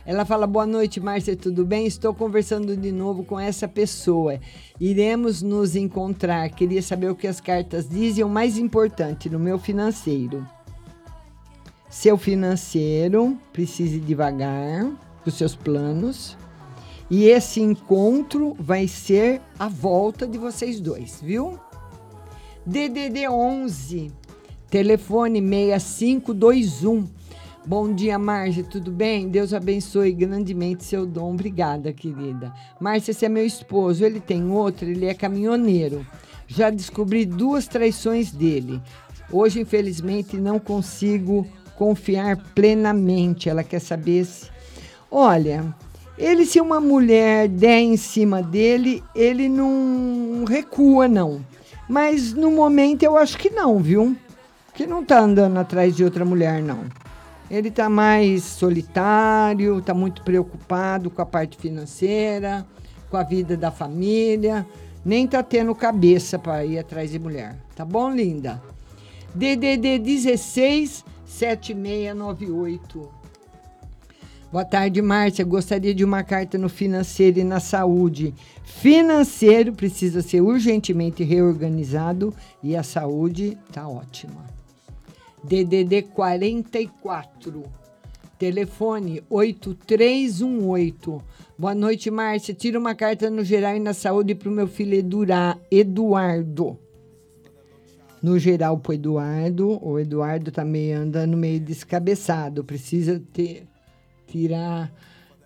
Ela 0.09 0.25
fala: 0.25 0.47
Boa 0.47 0.65
noite, 0.65 0.99
Márcia, 0.99 1.35
tudo 1.35 1.63
bem? 1.63 1.85
Estou 1.85 2.15
conversando 2.15 2.75
de 2.75 2.91
novo 2.91 3.23
com 3.23 3.39
essa 3.39 3.67
pessoa. 3.67 4.39
Iremos 4.79 5.43
nos 5.43 5.75
encontrar. 5.75 6.49
Queria 6.49 6.81
saber 6.81 7.11
o 7.11 7.15
que 7.15 7.27
as 7.27 7.39
cartas 7.39 7.87
dizem. 7.87 8.23
O 8.23 8.27
mais 8.27 8.57
importante 8.57 9.29
no 9.29 9.37
meu 9.37 9.59
financeiro. 9.59 10.43
Seu 11.87 12.17
financeiro 12.17 13.37
precise 13.53 13.99
devagar 13.99 14.91
dos 15.23 15.35
seus 15.35 15.55
planos. 15.55 16.35
E 17.07 17.25
esse 17.25 17.61
encontro 17.61 18.57
vai 18.59 18.87
ser 18.87 19.39
a 19.59 19.69
volta 19.69 20.25
de 20.25 20.39
vocês 20.39 20.79
dois, 20.79 21.21
viu? 21.21 21.59
DDD 22.65 23.29
11, 23.29 24.11
telefone 24.71 25.39
6521. 25.39 27.18
Bom 27.65 27.93
dia, 27.93 28.17
Márcia, 28.17 28.63
tudo 28.63 28.89
bem? 28.89 29.27
Deus 29.27 29.53
abençoe 29.53 30.13
grandemente 30.13 30.85
seu 30.85 31.05
dom. 31.05 31.33
Obrigada, 31.33 31.91
querida. 31.91 32.53
Márcia, 32.79 33.11
esse 33.11 33.25
é 33.25 33.29
meu 33.29 33.45
esposo. 33.45 34.03
Ele 34.05 34.19
tem 34.19 34.49
outro, 34.49 34.87
ele 34.87 35.05
é 35.05 35.13
caminhoneiro. 35.13 36.07
Já 36.47 36.69
descobri 36.69 37.25
duas 37.25 37.67
traições 37.67 38.31
dele. 38.31 38.81
Hoje, 39.31 39.59
infelizmente, 39.59 40.37
não 40.37 40.57
consigo 40.57 41.45
confiar 41.75 42.37
plenamente. 42.55 43.49
Ela 43.49 43.63
quer 43.63 43.79
saber 43.79 44.25
se. 44.25 44.49
Olha, 45.11 45.75
ele, 46.17 46.45
se 46.45 46.61
uma 46.61 46.79
mulher 46.79 47.49
der 47.49 47.81
em 47.81 47.97
cima 47.97 48.41
dele, 48.41 49.03
ele 49.13 49.49
não 49.49 50.45
recua, 50.47 51.07
não. 51.07 51.45
Mas 51.89 52.33
no 52.33 52.51
momento 52.51 53.03
eu 53.03 53.17
acho 53.17 53.37
que 53.37 53.49
não, 53.49 53.79
viu? 53.79 54.15
Que 54.73 54.87
não 54.87 55.03
tá 55.03 55.19
andando 55.19 55.57
atrás 55.57 55.95
de 55.95 56.03
outra 56.03 56.23
mulher, 56.23 56.63
não. 56.63 56.85
Ele 57.49 57.71
tá 57.71 57.89
mais 57.89 58.43
solitário, 58.43 59.81
tá 59.81 59.93
muito 59.93 60.21
preocupado 60.21 61.09
com 61.09 61.21
a 61.21 61.25
parte 61.25 61.57
financeira, 61.57 62.65
com 63.09 63.17
a 63.17 63.23
vida 63.23 63.57
da 63.57 63.71
família, 63.71 64.67
nem 65.03 65.27
tá 65.27 65.41
tendo 65.41 65.73
cabeça 65.73 66.37
para 66.37 66.63
ir 66.63 66.77
atrás 66.77 67.11
de 67.11 67.17
mulher. 67.17 67.57
Tá 67.75 67.83
bom, 67.83 68.11
linda? 68.11 68.61
DDD 69.33 69.99
16 69.99 71.03
7698. 71.25 73.19
Boa 74.51 74.65
tarde, 74.65 74.99
Márcia. 74.99 75.45
Gostaria 75.45 75.93
de 75.93 76.03
uma 76.03 76.23
carta 76.23 76.57
no 76.57 76.67
financeiro 76.69 77.39
e 77.39 77.43
na 77.43 77.59
saúde. 77.59 78.33
Financeiro 78.63 79.73
precisa 79.73 80.23
ser 80.23 80.41
urgentemente 80.41 81.23
reorganizado 81.23 82.33
e 82.63 82.75
a 82.75 82.81
saúde 82.81 83.55
tá 83.71 83.87
ótima. 83.87 84.48
DDD 85.43 86.03
44. 86.13 87.63
Telefone 88.37 89.21
8318. 89.29 91.23
Boa 91.57 91.75
noite, 91.75 92.09
Márcia. 92.09 92.53
Tira 92.53 92.79
uma 92.79 92.95
carta 92.95 93.29
no 93.29 93.43
geral 93.43 93.75
e 93.75 93.79
na 93.79 93.93
saúde 93.93 94.33
para 94.33 94.49
o 94.49 94.51
meu 94.51 94.67
filho 94.67 94.95
Eduardo. 95.69 96.79
No 98.21 98.39
geral, 98.39 98.77
para 98.79 98.95
Eduardo. 98.95 99.77
O 99.85 99.99
Eduardo 99.99 100.51
tá 100.51 100.63
meio 100.63 100.99
andando 100.99 101.35
meio 101.35 101.59
descabeçado. 101.59 102.63
Precisa 102.63 103.21
ter 103.33 103.67
tirar, 104.27 104.91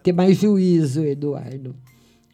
ter 0.03 0.13
mais 0.13 0.37
juízo, 0.37 1.03
Eduardo. 1.03 1.75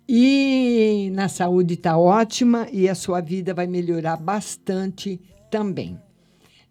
E 0.07 1.11
na 1.13 1.29
saúde 1.29 1.75
está 1.75 1.97
ótima 1.97 2.67
e 2.71 2.89
a 2.89 2.95
sua 2.95 3.21
vida 3.21 3.53
vai 3.53 3.67
melhorar 3.67 4.17
bastante 4.17 5.21
também. 5.51 5.97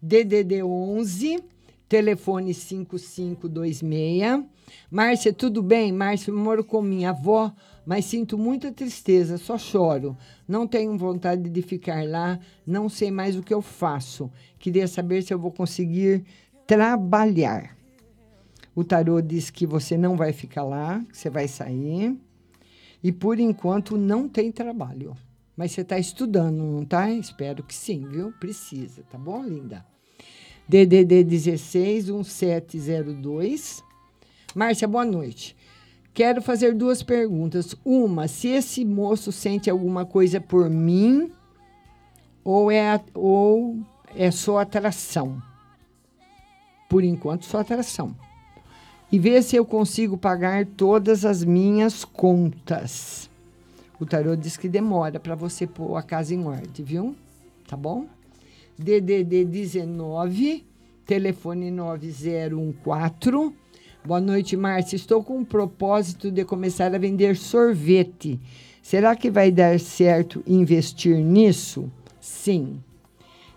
DDD 0.01 0.63
11, 0.63 1.43
telefone 1.87 2.53
5526. 2.53 4.45
Márcia, 4.89 5.33
tudo 5.33 5.61
bem? 5.63 5.91
Márcia, 5.91 6.33
moro 6.33 6.63
com 6.63 6.81
minha 6.81 7.09
avó, 7.09 7.51
mas 7.85 8.05
sinto 8.05 8.37
muita 8.37 8.71
tristeza, 8.71 9.37
só 9.37 9.57
choro. 9.57 10.15
Não 10.47 10.67
tenho 10.67 10.95
vontade 10.97 11.49
de 11.49 11.61
ficar 11.61 12.07
lá, 12.07 12.39
não 12.65 12.87
sei 12.87 13.09
mais 13.11 13.35
o 13.35 13.43
que 13.43 13.53
eu 13.53 13.61
faço. 13.61 14.31
Queria 14.59 14.87
saber 14.87 15.23
se 15.23 15.33
eu 15.33 15.39
vou 15.39 15.51
conseguir 15.51 16.23
trabalhar. 16.67 17.75
O 18.75 18.83
tarô 18.83 19.19
diz 19.19 19.49
que 19.49 19.65
você 19.65 19.97
não 19.97 20.15
vai 20.15 20.31
ficar 20.31 20.63
lá, 20.63 21.03
que 21.11 21.17
você 21.17 21.29
vai 21.29 21.47
sair. 21.47 22.15
E 23.03 23.11
por 23.11 23.39
enquanto 23.39 23.97
não 23.97 24.29
tem 24.29 24.51
trabalho. 24.51 25.17
Mas 25.59 25.73
você 25.73 25.81
está 25.81 25.99
estudando, 25.99 26.55
não 26.55 26.83
está? 26.83 27.11
Espero 27.11 27.61
que 27.63 27.75
sim, 27.75 28.07
viu? 28.07 28.31
Precisa, 28.39 29.03
tá 29.11 29.17
bom, 29.17 29.43
linda? 29.43 29.85
DDD 30.69 31.21
16 31.21 32.05
1702. 32.05 33.83
Márcia, 34.55 34.87
boa 34.87 35.03
noite. 35.03 35.57
Quero 36.13 36.41
fazer 36.41 36.73
duas 36.73 37.03
perguntas. 37.03 37.75
Uma, 37.83 38.25
se 38.29 38.47
esse 38.47 38.85
moço 38.85 39.33
sente 39.33 39.69
alguma 39.69 40.05
coisa 40.05 40.39
por 40.39 40.69
mim 40.69 41.29
ou 42.41 42.71
é, 42.71 42.97
ou 43.13 43.79
é 44.15 44.31
só 44.31 44.59
atração? 44.59 45.43
Por 46.89 47.03
enquanto, 47.03 47.43
só 47.45 47.59
atração 47.59 48.15
e 49.11 49.19
ver 49.19 49.43
se 49.43 49.57
eu 49.57 49.65
consigo 49.65 50.17
pagar 50.17 50.65
todas 50.65 51.25
as 51.25 51.43
minhas 51.43 52.05
contas. 52.05 53.28
O 53.99 54.05
tarô 54.05 54.33
diz 54.33 54.55
que 54.55 54.69
demora 54.69 55.19
para 55.19 55.35
você 55.35 55.67
pôr 55.67 55.97
a 55.97 56.01
casa 56.01 56.33
em 56.33 56.45
ordem, 56.45 56.85
viu? 56.85 57.15
Tá 57.67 57.75
bom? 57.75 58.05
DDD 58.77 59.43
19, 59.43 60.65
telefone 61.05 61.69
9014. 61.69 63.53
Boa 64.05 64.21
noite, 64.21 64.55
Márcia. 64.55 64.95
Estou 64.95 65.21
com 65.21 65.41
o 65.41 65.45
propósito 65.45 66.31
de 66.31 66.45
começar 66.45 66.95
a 66.95 66.97
vender 66.97 67.35
sorvete. 67.35 68.39
Será 68.81 69.17
que 69.17 69.29
vai 69.29 69.51
dar 69.51 69.77
certo 69.81 70.41
investir 70.47 71.17
nisso? 71.17 71.91
Sim. 72.21 72.81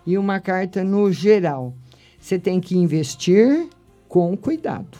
E 0.05 0.17
uma 0.17 0.41
carta 0.41 0.83
no 0.83 1.09
geral. 1.09 1.73
Você 2.19 2.37
tem 2.37 2.59
que 2.59 2.77
investir 2.77 3.69
com 4.09 4.35
cuidado. 4.35 4.97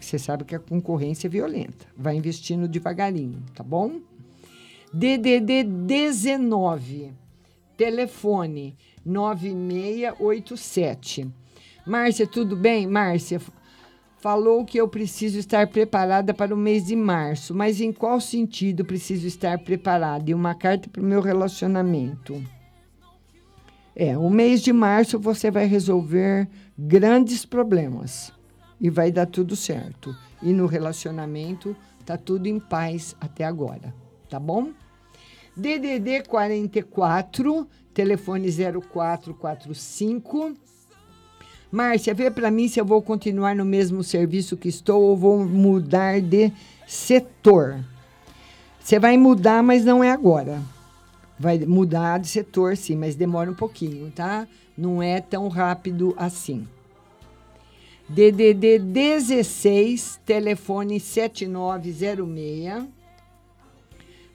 Você 0.00 0.18
sabe 0.18 0.44
que 0.44 0.54
a 0.54 0.58
concorrência 0.58 1.28
é 1.28 1.30
violenta. 1.30 1.86
Vai 1.94 2.16
investindo 2.16 2.66
devagarinho, 2.66 3.42
tá 3.54 3.62
bom? 3.62 4.00
DDD 4.92 5.62
19. 5.62 7.12
Telefone 7.76 8.76
9687. 9.04 11.30
Márcia, 11.86 12.26
tudo 12.26 12.56
bem? 12.56 12.88
Márcia, 12.88 13.40
falou 14.18 14.64
que 14.64 14.78
eu 14.78 14.88
preciso 14.88 15.38
estar 15.38 15.68
preparada 15.68 16.34
para 16.34 16.52
o 16.54 16.58
mês 16.58 16.84
de 16.84 16.96
março, 16.96 17.54
mas 17.54 17.80
em 17.80 17.92
qual 17.92 18.20
sentido 18.20 18.84
preciso 18.84 19.26
estar 19.26 19.58
preparada? 19.60 20.30
E 20.30 20.34
uma 20.34 20.54
carta 20.54 20.90
para 20.90 21.00
o 21.00 21.04
meu 21.04 21.20
relacionamento. 21.20 22.42
É, 23.94 24.18
o 24.18 24.28
mês 24.28 24.60
de 24.60 24.72
março 24.72 25.18
você 25.18 25.50
vai 25.50 25.66
resolver 25.66 26.48
grandes 26.76 27.44
problemas 27.44 28.32
e 28.80 28.90
vai 28.90 29.12
dar 29.12 29.26
tudo 29.26 29.54
certo. 29.54 30.16
E 30.42 30.52
no 30.52 30.66
relacionamento 30.66 31.76
tá 32.04 32.16
tudo 32.16 32.46
em 32.46 32.58
paz 32.58 33.14
até 33.20 33.44
agora, 33.44 33.94
tá 34.30 34.38
bom? 34.38 34.70
DDD 35.56 36.22
44, 36.22 37.66
telefone 37.92 38.48
0445. 38.50 40.54
Márcia, 41.70 42.14
vê 42.14 42.30
para 42.30 42.50
mim 42.50 42.68
se 42.68 42.80
eu 42.80 42.84
vou 42.84 43.02
continuar 43.02 43.54
no 43.54 43.64
mesmo 43.64 44.02
serviço 44.02 44.56
que 44.56 44.68
estou 44.68 45.02
ou 45.02 45.16
vou 45.16 45.44
mudar 45.44 46.20
de 46.20 46.52
setor. 46.86 47.84
Você 48.80 48.98
vai 48.98 49.16
mudar, 49.16 49.62
mas 49.62 49.84
não 49.84 50.02
é 50.02 50.10
agora. 50.10 50.60
Vai 51.38 51.58
mudar 51.58 52.18
de 52.18 52.28
setor, 52.28 52.76
sim, 52.76 52.96
mas 52.96 53.14
demora 53.14 53.50
um 53.50 53.54
pouquinho, 53.54 54.10
tá? 54.10 54.48
Não 54.76 55.02
é 55.02 55.20
tão 55.20 55.48
rápido 55.48 56.14
assim. 56.16 56.66
DDD 58.08 58.80
16, 58.80 60.20
telefone 60.26 60.98
7906. 60.98 62.99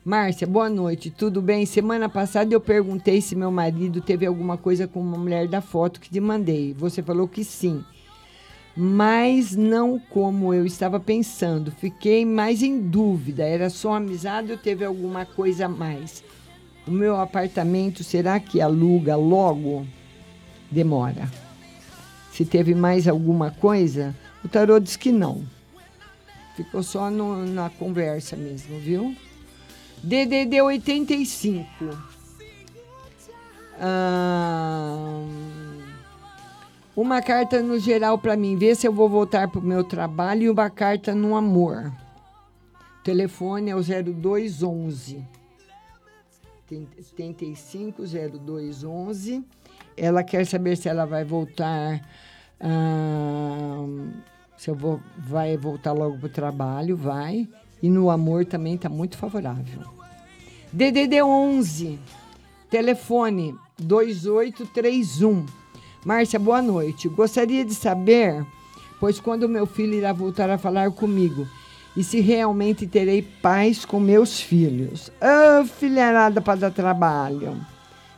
Márcia, 0.06 0.46
boa 0.46 0.70
noite, 0.70 1.10
tudo 1.10 1.42
bem? 1.42 1.66
Semana 1.66 2.08
passada 2.08 2.54
eu 2.54 2.62
perguntei 2.62 3.22
se 3.22 3.36
meu 3.36 3.50
marido 3.50 4.02
teve 4.02 4.24
alguma 4.24 4.56
coisa 4.56 4.88
com 4.88 5.02
uma 5.02 5.18
mulher 5.18 5.48
da 5.48 5.62
foto 5.62 6.00
que 6.00 6.12
te 6.12 6.20
mandei. 6.20 6.76
Você 6.78 7.02
falou 7.02 7.28
que 7.28 7.44
sim. 7.44 7.84
Mas 8.78 9.56
não 9.56 9.98
como 9.98 10.54
eu 10.54 10.64
estava 10.64 11.00
pensando. 11.00 11.72
Fiquei 11.72 12.24
mais 12.24 12.62
em 12.62 12.80
dúvida. 12.80 13.44
Era 13.44 13.68
só 13.68 13.96
amizade 13.96 14.52
ou 14.52 14.60
teve 14.60 14.86
alguma 14.86 15.26
coisa 15.26 15.66
a 15.66 15.70
mais? 15.70 16.24
O 16.86 16.92
meu 16.92 17.16
apartamento, 17.20 18.04
será 18.04 18.40
que 18.40 18.62
aluga 18.62 19.16
logo? 19.16 19.88
Demora. 20.70 21.28
Se 22.32 22.46
teve 22.46 22.76
mais 22.76 23.08
alguma 23.08 23.50
coisa, 23.50 24.16
o 24.44 24.48
tarô 24.48 24.80
diz 24.80 24.96
que 24.96 25.12
não. 25.12 25.44
Ficou 26.56 26.84
só 26.84 27.10
no- 27.10 27.44
na 27.48 27.72
conversa 27.72 28.36
mesmo, 28.36 28.78
viu? 28.80 29.16
DDD 30.06 30.62
85. 30.62 31.66
Ahn, 33.82 35.26
uma 36.96 37.20
carta 37.24 37.64
no 37.64 37.80
geral 37.80 38.20
para 38.20 38.38
mim, 38.38 38.56
ver 38.56 38.76
se 38.76 38.88
eu 38.88 38.94
vou 38.94 39.10
voltar 39.10 39.48
para 39.48 39.60
o 39.60 39.64
meu 39.64 39.84
trabalho 39.84 40.44
e 40.44 40.50
uma 40.50 40.70
carta 40.70 41.16
no 41.16 41.36
amor. 41.36 41.92
O 43.00 43.04
telefone 43.04 43.72
é 43.72 43.76
o 43.76 43.82
0211. 43.82 45.26
750211. 46.70 49.44
Ela 49.98 50.24
quer 50.24 50.46
saber 50.46 50.78
se 50.78 50.88
ela 50.88 51.06
vai 51.06 51.24
voltar. 51.24 52.08
ahn, 52.62 54.12
se 54.56 54.70
eu 54.70 54.76
vou, 54.76 55.02
vai 55.18 55.58
voltar 55.58 55.94
logo 55.94 56.20
para 56.20 56.28
o 56.28 56.30
trabalho, 56.30 56.96
vai. 56.96 57.50
E 57.86 57.90
no 57.90 58.10
amor 58.10 58.46
também 58.46 58.74
está 58.74 58.90
muito 58.90 59.16
favorável. 59.16 59.84
DDD 60.74 61.22
11, 61.22 62.00
telefone 62.68 63.54
2831. 63.78 65.46
Márcia, 66.04 66.40
boa 66.40 66.64
noite. 66.64 67.08
Gostaria 67.08 67.64
de 67.64 67.76
saber, 67.76 68.44
pois 69.00 69.20
quando 69.20 69.48
meu 69.48 69.68
filho 69.68 69.94
irá 69.94 70.12
voltar 70.12 70.50
a 70.50 70.58
falar 70.58 70.90
comigo, 70.90 71.48
e 71.96 72.04
se 72.04 72.22
realmente 72.22 72.88
terei 72.88 73.22
paz 73.22 73.86
com 73.86 74.00
meus 74.00 74.42
filhos. 74.42 75.12
Ah, 75.22 75.64
filharada 75.64 76.42
para 76.42 76.62
dar 76.62 76.72
trabalho. 76.72 77.56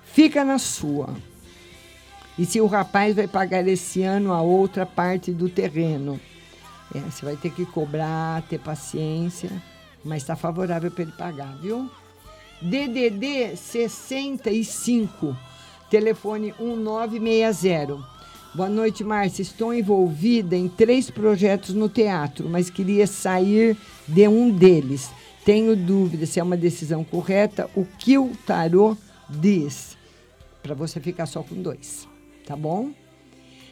Fica 0.05 0.45
na 0.45 0.57
sua. 0.57 1.09
E 2.39 2.45
se 2.45 2.61
o 2.61 2.67
rapaz 2.67 3.17
vai 3.17 3.27
pagar 3.27 3.67
esse 3.67 4.01
ano 4.01 4.31
a 4.31 4.41
outra 4.41 4.85
parte 4.85 5.33
do 5.33 5.49
terreno? 5.49 6.17
É, 6.95 6.99
você 6.99 7.25
vai 7.25 7.35
ter 7.35 7.51
que 7.51 7.65
cobrar, 7.65 8.41
ter 8.43 8.59
paciência, 8.59 9.51
mas 10.03 10.23
está 10.23 10.35
favorável 10.35 10.89
para 10.89 11.03
ele 11.03 11.11
pagar, 11.11 11.55
viu? 11.57 11.89
DDD 12.61 13.55
65, 13.55 15.37
telefone 15.89 16.53
1960. 16.59 17.97
Boa 18.55 18.69
noite, 18.69 19.03
Márcia. 19.03 19.43
Estou 19.43 19.73
envolvida 19.73 20.55
em 20.55 20.67
três 20.67 21.11
projetos 21.11 21.75
no 21.75 21.87
teatro, 21.87 22.49
mas 22.49 22.69
queria 22.69 23.05
sair 23.05 23.77
de 24.07 24.27
um 24.27 24.49
deles. 24.49 25.11
Tenho 25.45 25.75
dúvida 25.75 26.25
se 26.25 26.39
é 26.39 26.43
uma 26.43 26.57
decisão 26.57 27.03
correta. 27.03 27.69
O 27.75 27.85
que 27.85 28.17
o 28.17 28.31
tarô 28.45 28.97
diz? 29.29 29.95
Para 30.63 30.73
você 30.73 30.99
ficar 30.99 31.25
só 31.25 31.43
com 31.43 31.61
dois, 31.61 32.07
tá 32.45 32.55
bom? 32.55 32.91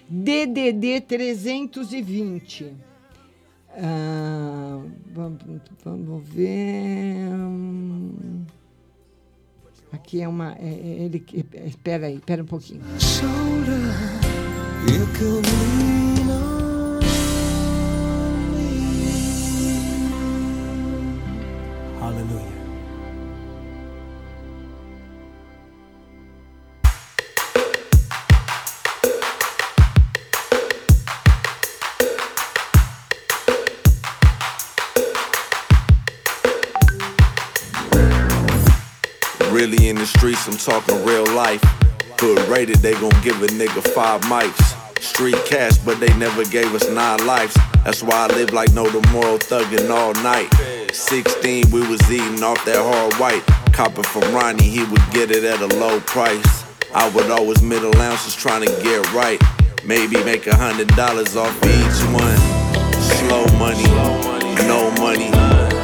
DDD 0.08 1.02
320. 1.02 2.95
Ah, 3.78 4.82
vamos, 5.14 5.40
ver. 6.28 7.30
Aqui 9.92 10.22
é 10.22 10.28
uma. 10.28 10.54
É, 10.54 10.68
é- 10.68 11.04
ele, 11.06 11.26
é, 11.54 11.68
espera 11.68 12.08
aí, 12.08 12.16
espera 12.16 12.44
um 12.44 12.46
pouquinho. 12.46 12.82
You 14.88 15.95
streets, 40.36 40.68
I'm 40.68 40.74
talking 40.74 41.06
real 41.06 41.26
life. 41.34 41.62
Hood 42.20 42.40
rated, 42.48 42.78
they 42.78 42.94
gon' 42.94 43.12
give 43.22 43.42
a 43.42 43.48
nigga 43.48 43.82
five 43.94 44.22
mics. 44.22 44.74
Street 45.02 45.36
cash, 45.46 45.78
but 45.80 46.00
they 46.00 46.14
never 46.18 46.46
gave 46.46 46.74
us 46.74 46.90
nine 46.90 47.26
lives. 47.26 47.56
That's 47.84 48.02
why 48.02 48.26
I 48.26 48.28
live 48.28 48.54
like 48.54 48.72
no 48.74 48.86
tomorrow, 48.90 49.38
thuggin' 49.38 49.90
all 49.90 50.14
night. 50.24 50.50
16, 50.94 51.72
we 51.72 51.88
was 51.88 52.02
eating 52.12 52.42
off 52.44 52.64
that 52.66 52.78
hard 52.78 53.14
white. 53.16 53.44
Copping 53.74 54.04
from 54.04 54.34
Ronnie, 54.34 54.64
he 54.64 54.84
would 54.84 55.04
get 55.12 55.32
it 55.32 55.44
at 55.44 55.62
a 55.62 55.68
low 55.78 56.00
price. 56.02 56.64
I 56.94 57.10
would 57.10 57.30
always 57.30 57.62
middle 57.62 57.96
ounces 57.98 58.36
trying 58.36 58.66
to 58.66 58.72
get 58.84 59.12
right. 59.14 59.42
Maybe 59.84 60.24
make 60.24 60.48
a 60.48 60.56
hundred 60.56 60.88
dollars 60.96 61.36
off 61.36 61.56
each 61.64 62.02
one. 62.12 62.40
Slow 63.20 63.46
money, 63.60 63.84
no 64.66 64.92
money. 65.00 65.30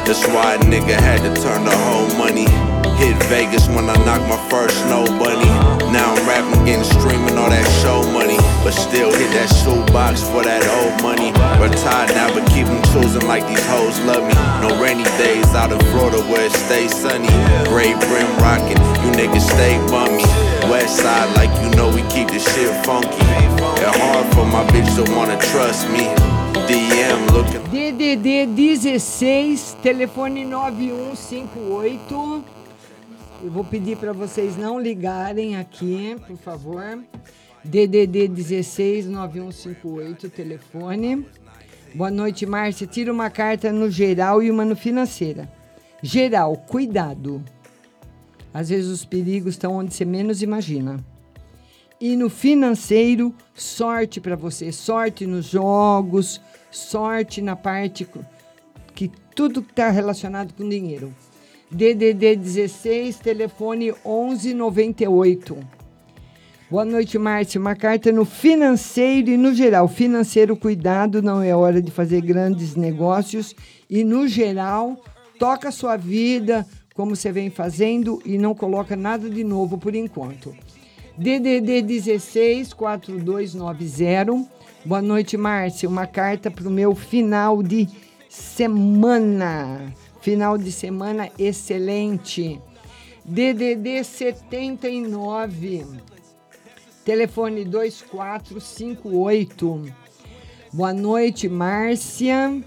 That's 0.06 0.26
why 0.28 0.54
a 0.54 0.58
nigga 0.58 0.98
had 0.98 1.20
to 1.20 1.40
turn 1.40 1.64
the 1.64 1.76
whole 1.76 2.08
money. 2.18 2.71
Hit 2.98 3.16
Vegas 3.28 3.66
when 3.68 3.88
I 3.88 3.96
knocked 4.04 4.28
my 4.28 4.38
first 4.48 4.76
snow 4.84 5.04
bunny. 5.18 5.48
Now 5.92 6.14
I'm 6.14 6.28
rapping, 6.28 6.64
getting 6.64 6.84
streaming 6.84 7.36
all 7.36 7.50
that 7.50 7.66
show 7.82 8.02
money. 8.12 8.38
But 8.64 8.72
still 8.72 9.10
hit 9.10 9.30
that 9.36 9.48
shoebox 9.62 10.22
for 10.22 10.42
that 10.42 10.62
old 10.78 11.02
money. 11.02 11.32
Retired 11.60 12.14
now, 12.14 12.32
but 12.32 12.46
keep 12.52 12.66
'em 12.66 12.80
choosing 12.92 13.26
like 13.26 13.46
these 13.48 13.64
hoes 13.66 13.98
love 14.06 14.24
me. 14.24 14.34
No 14.62 14.70
rainy 14.80 15.04
days 15.18 15.48
out 15.54 15.72
in 15.72 15.80
Florida 15.90 16.20
where 16.30 16.46
it 16.46 16.52
stays 16.52 16.94
sunny. 16.94 17.28
Gray 17.68 17.92
brim 18.06 18.30
rocking, 18.38 18.78
you 19.02 19.10
niggas 19.18 19.46
stay 19.54 19.76
bummy. 19.90 20.24
West 20.70 20.96
side, 21.02 21.28
like 21.36 21.50
you 21.62 21.70
know, 21.76 21.88
we 21.88 22.02
keep 22.14 22.28
the 22.28 22.38
shit 22.38 22.70
funky. 22.86 23.26
It's 23.82 23.96
hard 23.98 24.26
for 24.34 24.46
my 24.46 24.62
bitch 24.72 24.90
to 24.96 25.02
wanna 25.16 25.36
trust 25.50 25.88
me. 25.90 26.06
DM 26.68 27.26
looking. 27.34 27.62
DDD 27.72 28.76
16, 28.76 29.76
telefone 29.82 30.44
9158. 30.46 32.61
Eu 33.42 33.50
vou 33.50 33.64
pedir 33.64 33.96
para 33.96 34.12
vocês 34.12 34.56
não 34.56 34.78
ligarem 34.78 35.56
aqui, 35.56 36.16
por 36.28 36.36
favor. 36.36 37.02
DDD 37.64 38.28
16 38.28 39.06
9158, 39.06 40.30
telefone. 40.30 41.26
Boa 41.92 42.08
noite, 42.08 42.46
Márcia. 42.46 42.86
Tira 42.86 43.12
uma 43.12 43.28
carta 43.30 43.72
no 43.72 43.90
geral 43.90 44.44
e 44.44 44.48
uma 44.48 44.64
no 44.64 44.76
financeira. 44.76 45.50
Geral, 46.00 46.56
cuidado. 46.56 47.42
Às 48.54 48.68
vezes 48.68 48.88
os 48.88 49.04
perigos 49.04 49.54
estão 49.54 49.74
onde 49.74 49.92
você 49.92 50.04
menos 50.04 50.40
imagina. 50.40 51.04
E 52.00 52.14
no 52.14 52.30
financeiro, 52.30 53.34
sorte 53.54 54.20
para 54.20 54.36
você, 54.36 54.70
sorte 54.70 55.26
nos 55.26 55.46
jogos, 55.46 56.40
sorte 56.70 57.42
na 57.42 57.56
parte 57.56 58.06
que 58.94 59.10
tudo 59.34 59.60
está 59.68 59.90
relacionado 59.90 60.54
com 60.54 60.68
dinheiro. 60.68 61.12
DDD 61.72 62.36
16, 62.36 63.16
telefone 63.16 63.94
1198. 64.04 65.56
Boa 66.70 66.84
noite, 66.84 67.18
Márcia. 67.18 67.58
Uma 67.58 67.74
carta 67.74 68.12
no 68.12 68.26
financeiro 68.26 69.30
e 69.30 69.38
no 69.38 69.54
geral. 69.54 69.88
Financeiro, 69.88 70.54
cuidado, 70.54 71.22
não 71.22 71.42
é 71.42 71.56
hora 71.56 71.80
de 71.80 71.90
fazer 71.90 72.20
grandes 72.20 72.76
negócios. 72.76 73.54
E 73.88 74.04
no 74.04 74.28
geral, 74.28 75.02
toca 75.38 75.70
a 75.70 75.72
sua 75.72 75.96
vida 75.96 76.66
como 76.94 77.16
você 77.16 77.32
vem 77.32 77.48
fazendo 77.48 78.20
e 78.22 78.36
não 78.36 78.54
coloca 78.54 78.94
nada 78.94 79.30
de 79.30 79.42
novo 79.42 79.78
por 79.78 79.94
enquanto. 79.94 80.54
DDD 81.16 81.80
16 81.80 82.74
4290. 82.74 84.46
Boa 84.84 85.00
noite, 85.00 85.38
Márcia. 85.38 85.88
Uma 85.88 86.06
carta 86.06 86.50
para 86.50 86.68
o 86.68 86.70
meu 86.70 86.94
final 86.94 87.62
de 87.62 87.88
semana. 88.28 89.90
Final 90.22 90.56
de 90.56 90.70
semana 90.70 91.28
excelente. 91.36 92.60
DDD 93.24 94.04
79. 94.04 95.84
Telefone 97.04 97.64
2458. 97.64 99.92
Boa 100.72 100.94
noite, 100.94 101.48
Márcia. 101.48 102.62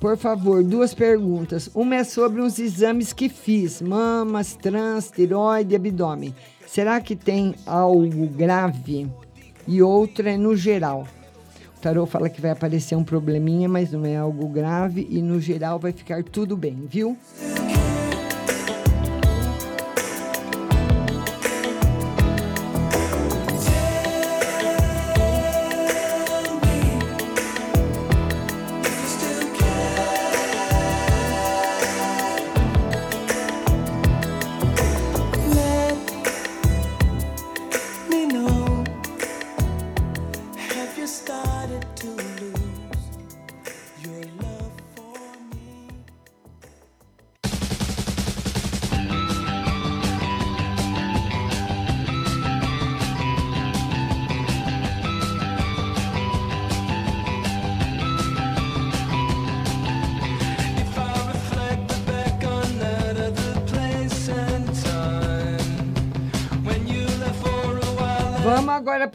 Por 0.00 0.16
favor, 0.16 0.64
duas 0.64 0.92
perguntas. 0.92 1.70
Uma 1.72 1.94
é 1.96 2.04
sobre 2.04 2.42
uns 2.42 2.58
exames 2.58 3.12
que 3.12 3.28
fiz: 3.28 3.80
mamas, 3.80 4.56
trans, 4.56 5.08
tiroide, 5.08 5.76
abdômen. 5.76 6.34
Será 6.66 7.00
que 7.00 7.14
tem 7.14 7.54
algo 7.64 8.26
grave? 8.26 9.08
E 9.68 9.80
outra 9.80 10.32
é 10.32 10.36
no 10.36 10.56
geral. 10.56 11.06
O 11.78 11.80
tarô 11.80 12.04
fala 12.06 12.28
que 12.28 12.40
vai 12.40 12.50
aparecer 12.50 12.96
um 12.96 13.04
probleminha, 13.04 13.68
mas 13.68 13.92
não 13.92 14.04
é 14.04 14.16
algo 14.16 14.48
grave 14.48 15.06
e 15.08 15.22
no 15.22 15.40
geral 15.40 15.78
vai 15.78 15.92
ficar 15.92 16.24
tudo 16.24 16.56
bem, 16.56 16.88
viu? 16.90 17.16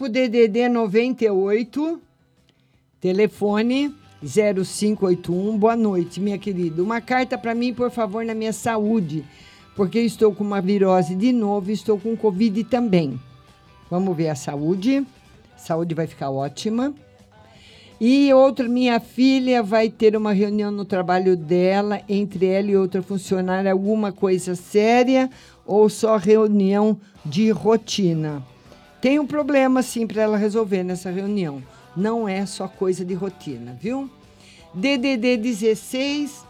Pro 0.04 0.12
DDD 0.12 0.68
98, 0.68 2.02
telefone 3.00 3.96
0581. 4.22 5.58
Boa 5.58 5.78
noite, 5.78 6.20
minha 6.20 6.38
querida. 6.38 6.84
Uma 6.84 7.00
carta 7.00 7.38
para 7.38 7.56
mim, 7.56 7.74
por 7.74 7.90
favor, 7.90 8.26
na 8.26 8.34
minha 8.34 8.52
saúde, 8.52 9.24
porque 9.78 10.02
estou 10.02 10.36
com 10.36 10.44
uma 10.44 10.60
virose 10.60 11.16
de 11.16 11.32
novo 11.32 11.70
e 11.70 11.74
estou 11.74 11.98
com 11.98 12.18
Covid 12.18 12.66
também. 12.66 13.18
Vamos 13.90 14.14
ver 14.18 14.28
a 14.28 14.36
saúde. 14.36 15.08
Saúde 15.56 15.96
vai 15.96 16.06
ficar 16.06 16.32
ótima. 16.32 16.94
E 17.98 18.34
outra, 18.34 18.68
minha 18.68 19.00
filha 19.00 19.64
vai 19.64 19.90
ter 19.90 20.18
uma 20.18 20.34
reunião 20.34 20.70
no 20.70 20.84
trabalho 20.84 21.38
dela, 21.38 22.02
entre 22.10 22.48
ela 22.48 22.70
e 22.70 22.76
outra 22.76 23.02
funcionária, 23.02 23.72
alguma 23.72 24.12
coisa 24.12 24.54
séria 24.54 25.30
ou 25.66 25.88
só 25.88 26.18
reunião 26.18 27.00
de 27.26 27.52
rotina. 27.52 28.44
Tem 29.04 29.20
um 29.20 29.28
problema 29.28 29.84
sim 29.84 30.08
para 30.08 30.22
ela 30.22 30.38
resolver 30.38 30.82
nessa 30.82 31.12
reunião. 31.12 31.62
Não 31.94 32.26
é 32.26 32.46
só 32.46 32.70
coisa 32.70 33.04
de 33.04 33.14
rotina, 33.14 33.78
viu? 33.78 34.10
DDD 34.74 35.36
16 35.36 36.46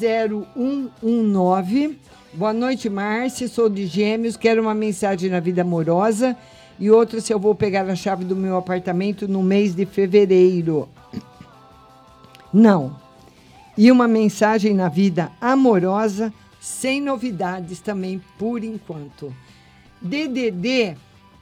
0119. 0.00 1.98
Boa 2.32 2.54
noite, 2.54 2.88
Márcia. 2.88 3.46
Sou 3.46 3.68
de 3.68 3.86
Gêmeos. 3.86 4.38
Quero 4.38 4.62
uma 4.62 4.74
mensagem 4.74 5.28
na 5.28 5.38
vida 5.38 5.60
amorosa 5.60 6.34
e 6.80 6.90
outra 6.90 7.20
se 7.20 7.30
eu 7.30 7.38
vou 7.38 7.54
pegar 7.54 7.86
a 7.86 7.94
chave 7.94 8.24
do 8.24 8.34
meu 8.34 8.56
apartamento 8.56 9.28
no 9.28 9.42
mês 9.42 9.74
de 9.74 9.84
fevereiro. 9.84 10.88
Não. 12.50 12.96
E 13.76 13.92
uma 13.92 14.08
mensagem 14.08 14.72
na 14.72 14.88
vida 14.88 15.30
amorosa, 15.38 16.32
sem 16.58 17.02
novidades 17.02 17.80
também 17.80 18.18
por 18.38 18.64
enquanto. 18.64 19.30
DDD 20.00 20.96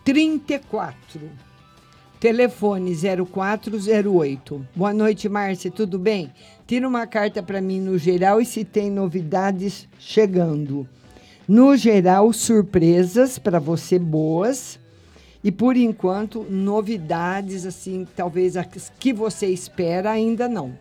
34. 0.06 1.20
Telefone 2.20 2.94
0408. 2.94 4.64
Boa 4.72 4.94
noite, 4.94 5.28
Márcia, 5.28 5.68
tudo 5.68 5.98
bem? 5.98 6.32
Tira 6.64 6.86
uma 6.86 7.08
carta 7.08 7.42
para 7.42 7.60
mim 7.60 7.80
no 7.80 7.98
geral 7.98 8.40
e 8.40 8.46
se 8.46 8.64
tem 8.64 8.88
novidades 8.88 9.88
chegando. 9.98 10.88
No 11.48 11.76
geral, 11.76 12.32
surpresas 12.32 13.36
para 13.36 13.58
você 13.58 13.98
boas. 13.98 14.78
E 15.42 15.50
por 15.50 15.76
enquanto, 15.76 16.46
novidades 16.48 17.66
assim, 17.66 18.06
talvez 18.14 18.56
as 18.56 18.92
que 19.00 19.12
você 19.12 19.48
espera 19.48 20.12
ainda 20.12 20.48
não. 20.48 20.78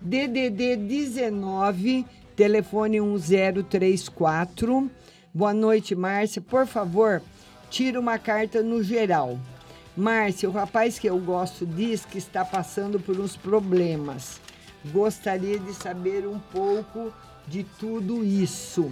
DDD 0.00 0.74
19, 0.74 2.04
telefone 2.34 3.00
1034. 3.00 4.90
Boa 5.32 5.54
noite, 5.54 5.94
Márcia. 5.94 6.42
Por 6.42 6.66
favor, 6.66 7.22
tira 7.70 7.98
uma 7.98 8.18
carta 8.18 8.62
no 8.62 8.82
geral. 8.82 9.38
Márcia, 9.96 10.48
o 10.48 10.52
rapaz 10.52 10.98
que 10.98 11.08
eu 11.08 11.18
gosto 11.18 11.64
diz 11.64 12.04
que 12.04 12.18
está 12.18 12.44
passando 12.44 12.98
por 12.98 13.18
uns 13.18 13.36
problemas. 13.36 14.40
Gostaria 14.86 15.58
de 15.58 15.72
saber 15.72 16.26
um 16.26 16.38
pouco 16.38 17.12
de 17.46 17.64
tudo 17.78 18.24
isso. 18.24 18.90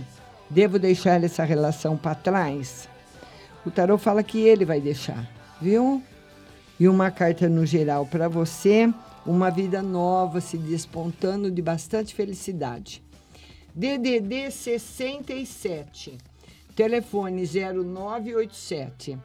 Devo 0.48 0.78
deixar 0.78 1.22
essa 1.22 1.44
relação 1.44 1.96
para 1.96 2.14
trás? 2.14 2.88
O 3.66 3.70
tarô 3.70 3.98
fala 3.98 4.22
que 4.22 4.38
ele 4.40 4.64
vai 4.64 4.80
deixar, 4.80 5.28
viu? 5.60 6.02
E 6.78 6.88
uma 6.88 7.10
carta 7.10 7.48
no 7.48 7.66
geral 7.66 8.06
para 8.06 8.28
você, 8.28 8.92
uma 9.26 9.50
vida 9.50 9.82
nova 9.82 10.40
se 10.40 10.56
despontando 10.56 11.50
de 11.50 11.60
bastante 11.60 12.14
felicidade. 12.14 13.02
DDD 13.74 14.50
67, 14.50 16.18
telefone 16.78 17.44
0987. 17.44 19.18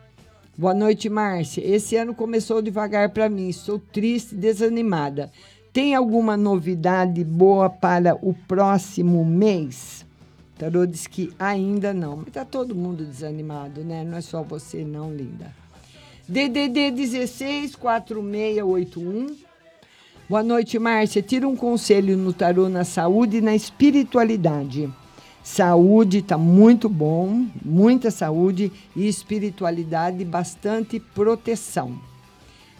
Boa 0.57 0.73
noite, 0.73 1.07
Márcia. 1.07 1.63
Esse 1.63 1.95
ano 1.95 2.15
começou 2.15 2.63
devagar 2.63 3.09
para 3.09 3.29
mim. 3.29 3.47
Estou 3.47 3.77
triste, 3.77 4.33
desanimada. 4.33 5.31
Tem 5.71 5.93
alguma 5.93 6.35
novidade 6.35 7.23
boa 7.23 7.69
para 7.69 8.15
o 8.15 8.33
próximo 8.33 9.23
mês? 9.23 10.03
Tarô 10.57 10.83
diz 10.87 11.05
que 11.05 11.31
ainda 11.37 11.93
não. 11.93 12.17
Mas 12.17 12.33
tá 12.33 12.43
todo 12.43 12.73
mundo 12.73 13.05
desanimado, 13.05 13.83
né? 13.83 14.03
Não 14.03 14.17
é 14.17 14.21
só 14.21 14.41
você, 14.41 14.83
não, 14.83 15.13
linda. 15.13 15.53
DDD 16.27 16.89
16 16.89 17.75
4681. 17.75 19.27
Boa 20.27 20.41
noite, 20.41 20.79
Márcia. 20.79 21.21
Tira 21.21 21.47
um 21.47 21.55
conselho 21.55 22.17
no 22.17 22.33
tarô 22.33 22.67
na 22.67 22.83
saúde 22.83 23.37
e 23.37 23.41
na 23.41 23.53
espiritualidade. 23.53 24.91
Saúde 25.43 26.19
está 26.19 26.37
muito 26.37 26.87
bom, 26.87 27.45
muita 27.63 28.09
saúde 28.09 28.71
e 28.95 29.09
espiritualidade, 29.09 30.23
bastante 30.23 31.01
proteção. 31.01 31.99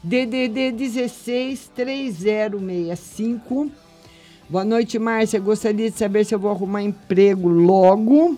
DDD 0.02 0.72
16 0.72 1.72
3065. 1.76 3.70
Boa 4.50 4.64
noite, 4.64 4.98
Márcia. 4.98 5.42
Gostaria 5.42 5.92
de 5.92 5.98
saber 5.98 6.26
se 6.26 6.34
eu 6.34 6.40
vou 6.40 6.52
arrumar 6.52 6.82
emprego 6.82 7.50
logo. 7.50 8.38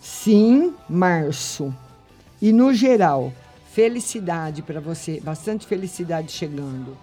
Sim, 0.00 0.74
março. 0.88 1.72
E 2.42 2.52
no 2.52 2.74
geral, 2.74 3.32
felicidade 3.72 4.62
para 4.62 4.80
você, 4.80 5.20
bastante 5.20 5.64
felicidade 5.64 6.32
chegando. 6.32 6.96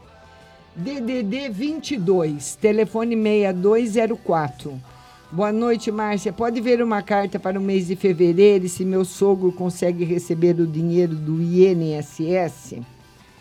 DDD 0.76 1.50
22, 1.50 2.56
telefone 2.56 3.16
6204. 3.16 4.93
Boa 5.34 5.52
noite, 5.52 5.92
Márcia. 5.92 6.32
Pode 6.32 6.62
ver 6.62 6.80
uma 6.84 7.02
carta 7.02 7.40
para 7.40 7.60
o 7.60 7.62
mês 7.62 7.88
de 7.88 7.96
fevereiro 7.96 8.68
e 8.68 8.70
se 8.70 8.86
meu 8.86 9.04
sogro 9.04 9.52
consegue 9.52 10.06
receber 10.06 10.60
o 10.60 10.68
dinheiro 10.68 11.16
do 11.16 11.42
INSS? 11.42 12.76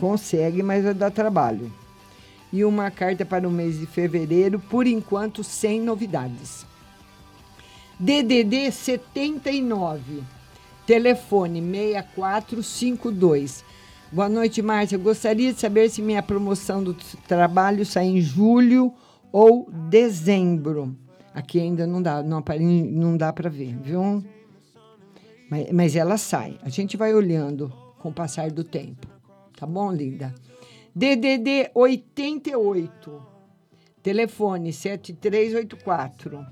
Consegue, 0.01 0.62
mas 0.62 0.85
vai 0.85 0.94
dar 0.94 1.10
trabalho. 1.10 1.70
E 2.51 2.64
uma 2.64 2.90
carta 2.90 3.27
para 3.27 3.47
o 3.47 3.51
mês 3.51 3.78
de 3.78 3.85
fevereiro, 3.85 4.59
por 4.59 4.86
enquanto, 4.86 5.44
sem 5.44 5.82
novidades. 5.82 6.64
DDD 8.01 8.73
79, 8.73 10.23
telefone 10.86 11.60
6452. 11.60 13.62
Boa 14.10 14.31
noite, 14.31 14.62
Márcia. 14.62 14.97
Gostaria 14.97 15.52
de 15.52 15.60
saber 15.60 15.90
se 15.90 16.01
minha 16.01 16.23
promoção 16.23 16.82
do 16.82 16.97
trabalho 17.28 17.85
sai 17.85 18.06
em 18.06 18.23
julho 18.23 18.94
ou 19.31 19.70
dezembro. 19.90 20.97
Aqui 21.34 21.60
ainda 21.60 21.86
não 21.86 22.02
dá, 22.02 22.22
não, 22.22 22.42
não 22.90 23.16
dá 23.16 23.32
para 23.32 23.48
ver, 23.48 23.76
viu? 23.78 24.22
Mas, 25.48 25.72
mas 25.72 25.96
ela 25.96 26.18
sai. 26.18 26.59
A 26.62 26.68
gente 26.68 26.96
vai 26.96 27.14
olhando 27.14 27.72
com 27.98 28.10
o 28.10 28.12
passar 28.12 28.50
do 28.50 28.64
tempo. 28.64 29.06
Tá 29.56 29.66
bom, 29.66 29.92
linda? 29.92 30.34
DDD 30.94 31.70
88, 31.74 33.22
telefone 34.02 34.72
7384. 34.72 36.46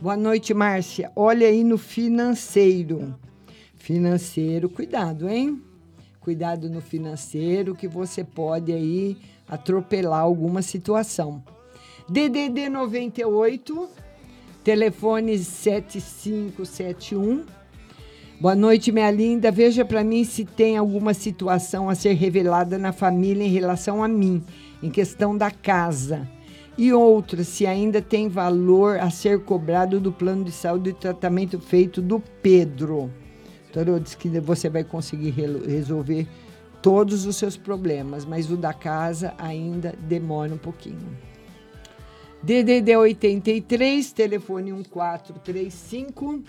Boa 0.00 0.16
noite, 0.16 0.54
Márcia. 0.54 1.10
Olha 1.14 1.46
aí 1.46 1.64
no 1.64 1.76
financeiro. 1.76 3.18
Financeiro, 3.74 4.70
cuidado, 4.70 5.28
hein? 5.28 5.62
Cuidado 6.20 6.70
no 6.70 6.80
financeiro 6.80 7.74
que 7.74 7.88
você 7.88 8.22
pode 8.22 8.72
aí 8.72 9.18
atropelar 9.48 10.20
alguma 10.20 10.62
situação. 10.62 11.42
DDD 12.08 12.70
98, 12.70 13.88
telefone 14.64 15.38
7571. 15.38 17.44
Boa 18.40 18.54
noite, 18.54 18.90
minha 18.90 19.10
linda. 19.10 19.50
Veja 19.50 19.84
para 19.84 20.02
mim 20.02 20.24
se 20.24 20.46
tem 20.46 20.78
alguma 20.78 21.12
situação 21.12 21.90
a 21.90 21.94
ser 21.94 22.14
revelada 22.14 22.78
na 22.78 22.92
família 22.92 23.44
em 23.44 23.50
relação 23.50 24.02
a 24.02 24.08
mim, 24.08 24.42
em 24.82 24.88
questão 24.90 25.36
da 25.36 25.50
casa. 25.50 26.26
E 26.78 26.92
outra, 26.94 27.44
se 27.44 27.66
ainda 27.66 28.00
tem 28.00 28.26
valor 28.28 28.98
a 29.00 29.10
ser 29.10 29.44
cobrado 29.44 30.00
do 30.00 30.10
plano 30.10 30.44
de 30.44 30.52
saúde 30.52 30.88
e 30.90 30.94
tratamento 30.94 31.60
feito 31.60 32.00
do 32.00 32.20
Pedro. 32.40 33.12
Tarô 33.70 33.98
diz 33.98 34.14
que 34.14 34.28
você 34.40 34.70
vai 34.70 34.82
conseguir 34.84 35.28
re- 35.30 35.66
resolver 35.66 36.26
todos 36.80 37.26
os 37.26 37.36
seus 37.36 37.54
problemas, 37.56 38.24
mas 38.24 38.50
o 38.50 38.56
da 38.56 38.72
casa 38.72 39.34
ainda 39.36 39.92
demora 40.08 40.54
um 40.54 40.58
pouquinho. 40.58 41.18
DDD 42.42 42.96
83, 42.96 44.12
telefone 44.12 44.72
1435. 44.72 46.42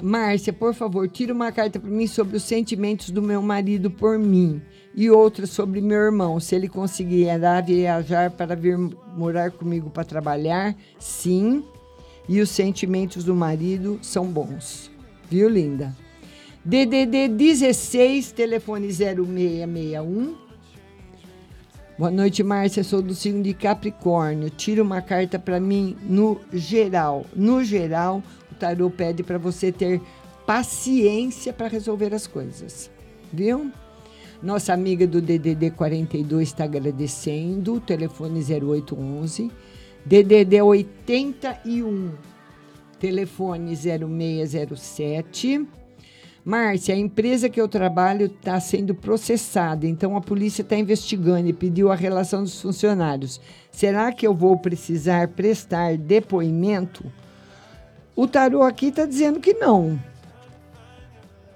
Márcia, 0.00 0.52
por 0.52 0.74
favor, 0.74 1.08
tira 1.08 1.32
uma 1.32 1.52
carta 1.52 1.78
para 1.78 1.90
mim 1.90 2.06
sobre 2.06 2.36
os 2.36 2.42
sentimentos 2.42 3.10
do 3.10 3.22
meu 3.22 3.40
marido 3.40 3.90
por 3.90 4.18
mim 4.18 4.60
e 4.94 5.10
outra 5.10 5.46
sobre 5.46 5.80
meu 5.80 5.98
irmão. 5.98 6.38
Se 6.40 6.54
ele 6.54 6.68
conseguirá 6.68 7.60
viajar 7.60 8.30
para 8.30 8.54
vir 8.56 8.76
morar 9.16 9.50
comigo 9.50 9.90
para 9.90 10.04
trabalhar, 10.04 10.76
sim. 10.98 11.64
E 12.28 12.40
os 12.40 12.50
sentimentos 12.50 13.22
do 13.22 13.34
marido 13.34 13.98
são 14.02 14.26
bons. 14.26 14.90
Viu, 15.28 15.48
linda? 15.48 15.94
DDD 16.64 17.28
16, 17.28 18.32
telefone 18.32 18.88
0661. 18.90 20.43
Boa 21.96 22.10
noite, 22.10 22.42
Márcia. 22.42 22.82
Sou 22.82 23.00
do 23.00 23.14
signo 23.14 23.40
de 23.40 23.54
Capricórnio. 23.54 24.50
Tira 24.50 24.82
uma 24.82 25.00
carta 25.00 25.38
para 25.38 25.60
mim 25.60 25.96
no 26.02 26.40
geral. 26.52 27.24
No 27.36 27.62
geral, 27.62 28.20
o 28.50 28.54
tarô 28.56 28.90
pede 28.90 29.22
para 29.22 29.38
você 29.38 29.70
ter 29.70 30.02
paciência 30.44 31.52
para 31.52 31.68
resolver 31.68 32.12
as 32.12 32.26
coisas. 32.26 32.90
Viu? 33.32 33.70
Nossa 34.42 34.72
amiga 34.72 35.06
do 35.06 35.22
DDD 35.22 35.70
42 35.70 36.48
está 36.48 36.64
agradecendo. 36.64 37.80
Telefone 37.80 38.40
0811. 38.40 39.52
DDD 40.04 40.62
81. 40.62 42.10
Telefone 42.98 43.76
0607. 43.76 45.64
Márcia, 46.44 46.94
a 46.94 46.98
empresa 46.98 47.48
que 47.48 47.58
eu 47.58 47.66
trabalho 47.66 48.26
está 48.26 48.60
sendo 48.60 48.94
processada, 48.94 49.86
então 49.86 50.14
a 50.14 50.20
polícia 50.20 50.60
está 50.60 50.76
investigando 50.76 51.48
e 51.48 51.54
pediu 51.54 51.90
a 51.90 51.94
relação 51.94 52.42
dos 52.42 52.60
funcionários. 52.60 53.40
Será 53.72 54.12
que 54.12 54.26
eu 54.26 54.34
vou 54.34 54.58
precisar 54.58 55.28
prestar 55.28 55.96
depoimento? 55.96 57.02
O 58.14 58.26
tarô 58.26 58.62
aqui 58.62 58.88
está 58.88 59.06
dizendo 59.06 59.40
que 59.40 59.54
não. 59.54 59.98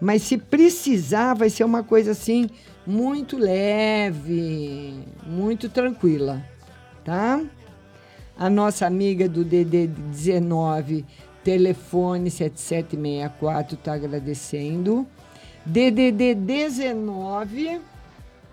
Mas 0.01 0.23
se 0.23 0.39
precisar, 0.39 1.35
vai 1.35 1.51
ser 1.51 1.65
uma 1.65 1.83
coisa 1.83 2.13
assim 2.13 2.49
muito 2.87 3.37
leve, 3.37 4.95
muito 5.27 5.69
tranquila, 5.69 6.43
tá? 7.05 7.43
A 8.39 8.49
nossa 8.49 8.87
amiga 8.87 9.29
do 9.29 9.45
DD 9.45 9.89
19 9.89 11.05
Telefone 11.45 12.31
7764 12.31 13.75
está 13.75 13.95
agradecendo. 13.95 15.07
DDD 15.65 16.35
19, 16.35 17.81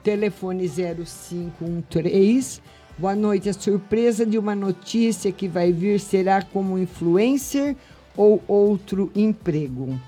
telefone 0.04 0.68
0513. 0.68 2.62
Boa 2.98 3.16
noite. 3.16 3.50
A 3.50 3.54
surpresa 3.54 4.26
de 4.26 4.38
uma 4.38 4.56
notícia 4.56 5.32
que 5.32 5.48
vai 5.48 5.72
vir 5.72 6.00
será 6.00 6.42
como 6.42 6.78
influencer 6.78 7.76
ou 8.16 8.42
outro 8.48 9.12
emprego? 9.16 10.00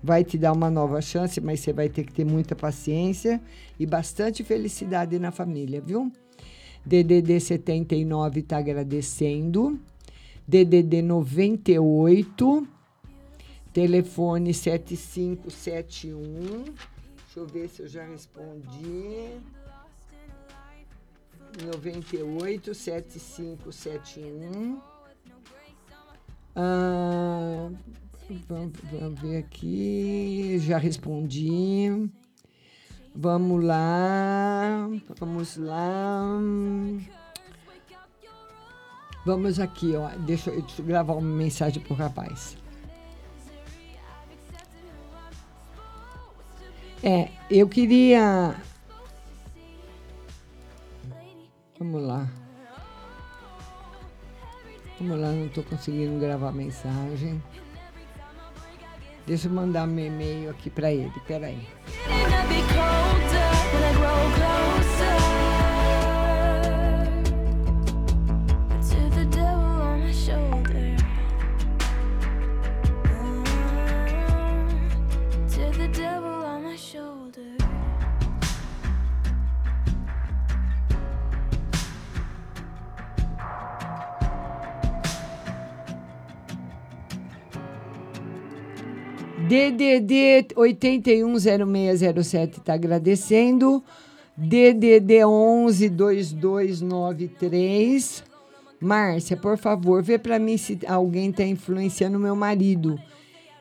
Vai 0.07 0.23
te 0.23 0.39
dar 0.39 0.53
uma 0.53 0.71
nova 0.71 1.03
chance, 1.03 1.41
mas 1.41 1.59
você 1.59 1.73
vai 1.73 1.89
ter 1.89 2.05
que 2.05 2.13
ter 2.13 2.25
muita 2.25 2.55
paciência 2.55 3.43
e 3.77 3.85
bastante 3.85 4.45
felicidade 4.45 5.19
na 5.19 5.33
família, 5.33 5.81
viu? 5.81 6.13
DDD 6.85 7.41
79 7.41 8.39
está 8.39 8.59
agradecendo. 8.59 9.81
DDD 10.47 11.03
98, 11.03 12.69
telefone 13.73 14.55
7571. 14.55 16.63
Deixa 16.63 16.73
eu 17.35 17.47
ver 17.49 17.69
se 17.69 17.83
eu 17.83 17.89
já 17.89 18.05
respondi. 18.05 19.41
98 21.65 22.73
7571. 22.73 24.81
Ah, 26.55 27.71
vamos, 28.49 28.73
vamos 28.91 29.21
ver 29.21 29.39
aqui. 29.39 30.59
Já 30.61 30.79
respondi. 30.79 32.11
Vamos 33.15 33.65
lá. 33.65 34.89
Vamos 35.19 35.57
lá. 35.57 36.39
Vamos 39.25 39.59
aqui, 39.59 39.97
ó. 39.97 40.09
Deixa, 40.19 40.51
eu- 40.51 40.63
deixa 40.63 40.83
eu 40.83 40.87
gravar 40.87 41.15
uma 41.15 41.37
mensagem 41.37 41.83
pro 41.83 41.95
rapaz. 41.95 42.57
É, 47.03 47.29
eu 47.51 47.69
queria. 47.69 48.55
Vamos 51.79 52.03
lá. 52.03 52.29
Vamos 54.99 55.21
lá, 55.21 55.31
não 55.31 55.49
tô 55.49 55.63
conseguindo 55.63 56.19
gravar 56.19 56.53
mensagem. 56.53 57.43
Deixa 59.27 59.49
eu 59.49 59.53
mandar 59.53 59.89
meu 59.89 60.07
e-mail 60.07 60.51
aqui 60.51 60.71
pra 60.71 60.93
ele, 60.93 61.13
peraí. 61.27 61.67
To 63.29 65.36
DDD 89.49 90.49
810607 90.57 92.59
está 92.59 92.75
agradecendo. 92.75 93.83
DDD 94.37 95.25
112293. 95.25 98.25
Márcia, 98.81 99.37
por 99.37 99.57
favor, 99.57 100.03
vê 100.03 100.19
para 100.19 100.41
mim 100.41 100.57
se 100.57 100.81
alguém 100.87 101.31
está 101.31 101.45
influenciando 101.45 102.19
meu 102.19 102.35
marido. 102.35 102.99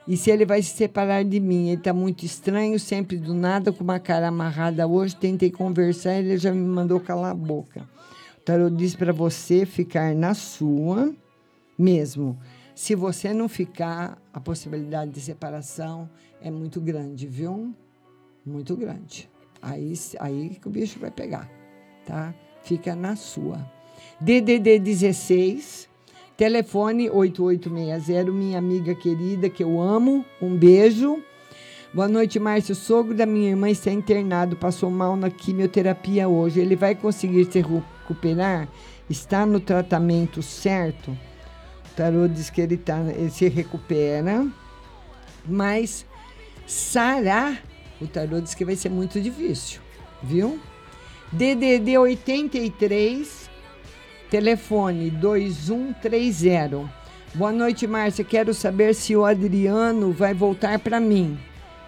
E 0.08 0.18
se 0.18 0.32
ele 0.32 0.44
vai 0.44 0.64
se 0.64 0.76
separar 0.76 1.24
de 1.24 1.40
mim. 1.40 1.68
Ele 1.68 1.78
está 1.78 1.94
muito 1.94 2.26
estranho, 2.26 2.80
sempre 2.80 3.18
do 3.18 3.36
nada, 3.36 3.72
com 3.72 3.84
uma 3.84 4.00
cara 4.00 4.30
amarrada 4.30 4.88
hoje. 4.88 5.16
Tentei 5.16 5.52
conversar, 5.52 6.16
ele 6.16 6.36
já 6.38 6.52
me 6.52 6.66
mandou 6.66 7.00
calar 7.00 7.30
a 7.32 7.36
boca. 7.36 7.88
O 8.40 8.42
tarot 8.44 8.76
diz 8.76 8.96
para 8.96 9.14
você 9.14 9.68
ficar 9.68 10.16
na 10.16 10.34
sua 10.34 11.14
mesmo. 11.78 12.36
Se 12.76 12.94
você 12.94 13.34
não 13.34 13.48
ficar, 13.48 14.22
a 14.34 14.40
possibilidade 14.42 15.10
de 15.10 15.22
separação 15.22 16.10
é 16.42 16.52
muito 16.52 16.82
grande, 16.82 17.26
viu? 17.26 17.74
Muito 18.46 18.76
grande. 18.76 19.30
Aí, 19.62 19.94
aí 20.20 20.58
que 20.62 20.68
o 20.68 20.70
bicho 20.70 21.00
vai 21.00 21.10
pegar, 21.10 21.50
tá? 22.06 22.36
Fica 22.64 22.94
na 22.94 23.16
sua. 23.16 23.66
DDD 24.20 24.78
16, 24.80 25.88
telefone 26.36 27.10
8860, 27.10 28.30
minha 28.32 28.58
amiga 28.58 28.94
querida 28.94 29.50
que 29.50 29.64
eu 29.64 29.80
amo. 29.80 30.26
Um 30.42 30.54
beijo. 30.58 31.24
Boa 31.94 32.10
noite, 32.10 32.40
Márcio. 32.40 32.74
O 32.74 32.76
sogro 32.76 33.16
da 33.16 33.26
minha 33.26 33.52
irmã 33.52 33.70
está 33.70 33.90
internado, 33.90 34.58
passou 34.58 34.92
mal 34.92 35.16
na 35.16 35.30
quimioterapia 35.30 36.28
hoje. 36.28 36.60
Ele 36.60 36.76
vai 36.76 36.94
conseguir 36.94 37.50
se 37.50 37.62
recuperar? 37.62 38.68
Está 39.10 39.46
no 39.46 39.62
tratamento 39.62 40.44
certo? 40.44 41.18
Tarô 41.96 42.28
diz 42.28 42.50
que 42.50 42.60
ele, 42.60 42.76
tá, 42.76 43.00
ele 43.16 43.30
se 43.30 43.48
recupera, 43.48 44.46
mas 45.46 46.06
sarar, 46.68 47.64
o 48.02 48.08
tarô 48.08 48.42
diz 48.42 48.54
que 48.54 48.66
vai 48.66 48.76
ser 48.76 48.90
muito 48.90 49.22
difícil, 49.22 49.80
viu? 50.22 50.60
DDD 51.32 51.98
83, 51.98 53.50
telefone 54.30 55.10
2130. 55.10 56.90
Boa 57.34 57.52
noite, 57.54 57.88
Márcia. 57.88 58.26
Quero 58.26 58.54
saber 58.54 58.94
se 58.94 59.16
o 59.16 59.24
Adriano 59.24 60.12
vai 60.12 60.34
voltar 60.34 60.80
para 60.80 61.00
mim 61.00 61.38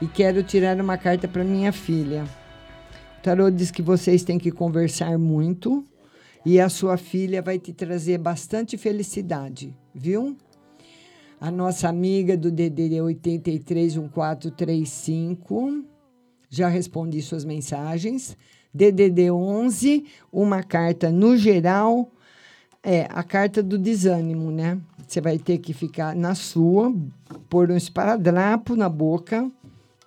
e 0.01 0.07
quero 0.07 0.41
tirar 0.41 0.79
uma 0.79 0.97
carta 0.97 1.27
para 1.27 1.43
minha 1.43 1.73
filha. 1.73 2.23
O 3.19 3.21
tarô 3.21 3.49
diz 3.49 3.71
que 3.71 3.81
vocês 3.81 4.23
têm 4.23 4.39
que 4.39 4.51
conversar 4.51 5.17
muito 5.17 5.83
e 6.49 6.61
a 6.61 6.69
sua 6.69 6.95
filha 6.95 7.41
vai 7.41 7.59
te 7.59 7.73
trazer 7.73 8.17
bastante 8.19 8.77
felicidade, 8.77 9.75
viu? 9.93 10.37
A 11.41 11.51
nossa 11.51 11.89
amiga 11.89 12.37
do 12.37 12.49
DDD 12.49 13.01
831435 13.01 15.83
já 16.49 16.69
respondi 16.69 17.21
suas 17.21 17.43
mensagens. 17.43 18.37
DDD 18.73 19.29
11, 19.29 20.05
uma 20.31 20.63
carta 20.63 21.11
no 21.11 21.35
geral, 21.35 22.09
é 22.81 23.07
a 23.09 23.23
carta 23.23 23.61
do 23.61 23.77
desânimo, 23.77 24.49
né? 24.49 24.79
Você 25.05 25.19
vai 25.19 25.37
ter 25.37 25.57
que 25.57 25.73
ficar 25.73 26.15
na 26.15 26.33
sua, 26.33 26.95
pôr 27.49 27.69
um 27.69 27.75
esparadrapo 27.75 28.73
na 28.73 28.87
boca 28.87 29.51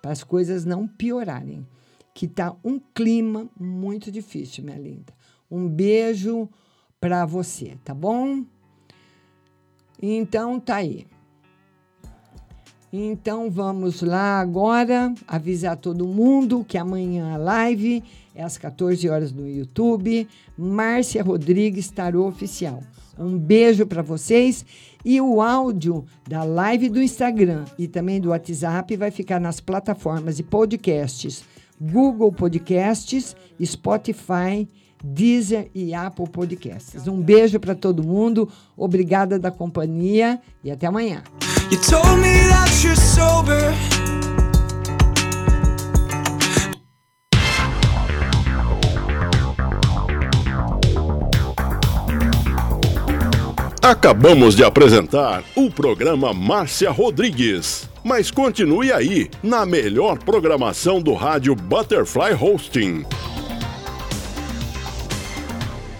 para 0.01 0.11
as 0.11 0.23
coisas 0.23 0.65
não 0.65 0.87
piorarem. 0.87 1.67
Que 2.15 2.27
tá 2.27 2.55
um 2.63 2.79
clima 2.95 3.47
muito 3.59 4.11
difícil, 4.11 4.63
minha 4.63 4.79
linda. 4.79 5.20
Um 5.51 5.67
beijo 5.67 6.47
para 6.99 7.25
você, 7.25 7.77
tá 7.83 7.93
bom? 7.93 8.45
Então 10.01 10.59
tá 10.59 10.77
aí. 10.77 11.05
Então 12.93 13.49
vamos 13.49 14.01
lá 14.01 14.39
agora 14.39 15.13
avisar 15.27 15.77
todo 15.77 16.07
mundo 16.07 16.65
que 16.67 16.77
amanhã 16.77 17.33
a 17.33 17.37
live 17.37 18.03
é 18.33 18.43
às 18.43 18.57
14 18.57 19.07
horas 19.09 19.31
no 19.31 19.47
YouTube. 19.47 20.27
Márcia 20.57 21.23
Rodrigues 21.23 21.89
Tarô 21.89 22.27
Oficial. 22.27 22.81
Um 23.17 23.37
beijo 23.37 23.85
para 23.85 24.01
vocês 24.01 24.65
e 25.03 25.19
o 25.19 25.41
áudio 25.41 26.05
da 26.27 26.43
live 26.43 26.89
do 26.89 27.01
Instagram 27.01 27.65
e 27.77 27.87
também 27.87 28.19
do 28.19 28.29
WhatsApp 28.29 28.95
vai 28.95 29.11
ficar 29.11 29.39
nas 29.39 29.59
plataformas 29.59 30.37
de 30.37 30.43
podcasts 30.43 31.43
Google 31.81 32.31
Podcasts, 32.31 33.35
Spotify, 33.63 34.67
Deezer 35.03 35.69
e 35.73 35.93
Apple 35.93 36.29
Podcasts. 36.29 37.07
Um 37.07 37.21
beijo 37.21 37.59
para 37.59 37.75
todo 37.75 38.03
mundo, 38.03 38.49
obrigada 38.75 39.39
da 39.39 39.51
companhia 39.51 40.39
e 40.63 40.71
até 40.71 40.87
amanhã. 40.87 41.23
You 41.71 41.77
told 41.79 42.19
me 42.19 42.47
that 42.49 42.83
you're 42.83 42.95
sober. 42.95 43.73
Acabamos 53.81 54.55
de 54.55 54.63
apresentar 54.63 55.43
o 55.55 55.71
programa 55.71 56.31
Márcia 56.33 56.91
Rodrigues. 56.91 57.89
Mas 58.03 58.29
continue 58.29 58.91
aí, 58.91 59.27
na 59.41 59.65
melhor 59.65 60.19
programação 60.19 61.01
do 61.01 61.13
rádio 61.13 61.55
Butterfly 61.55 62.33
Hosting. 62.33 63.05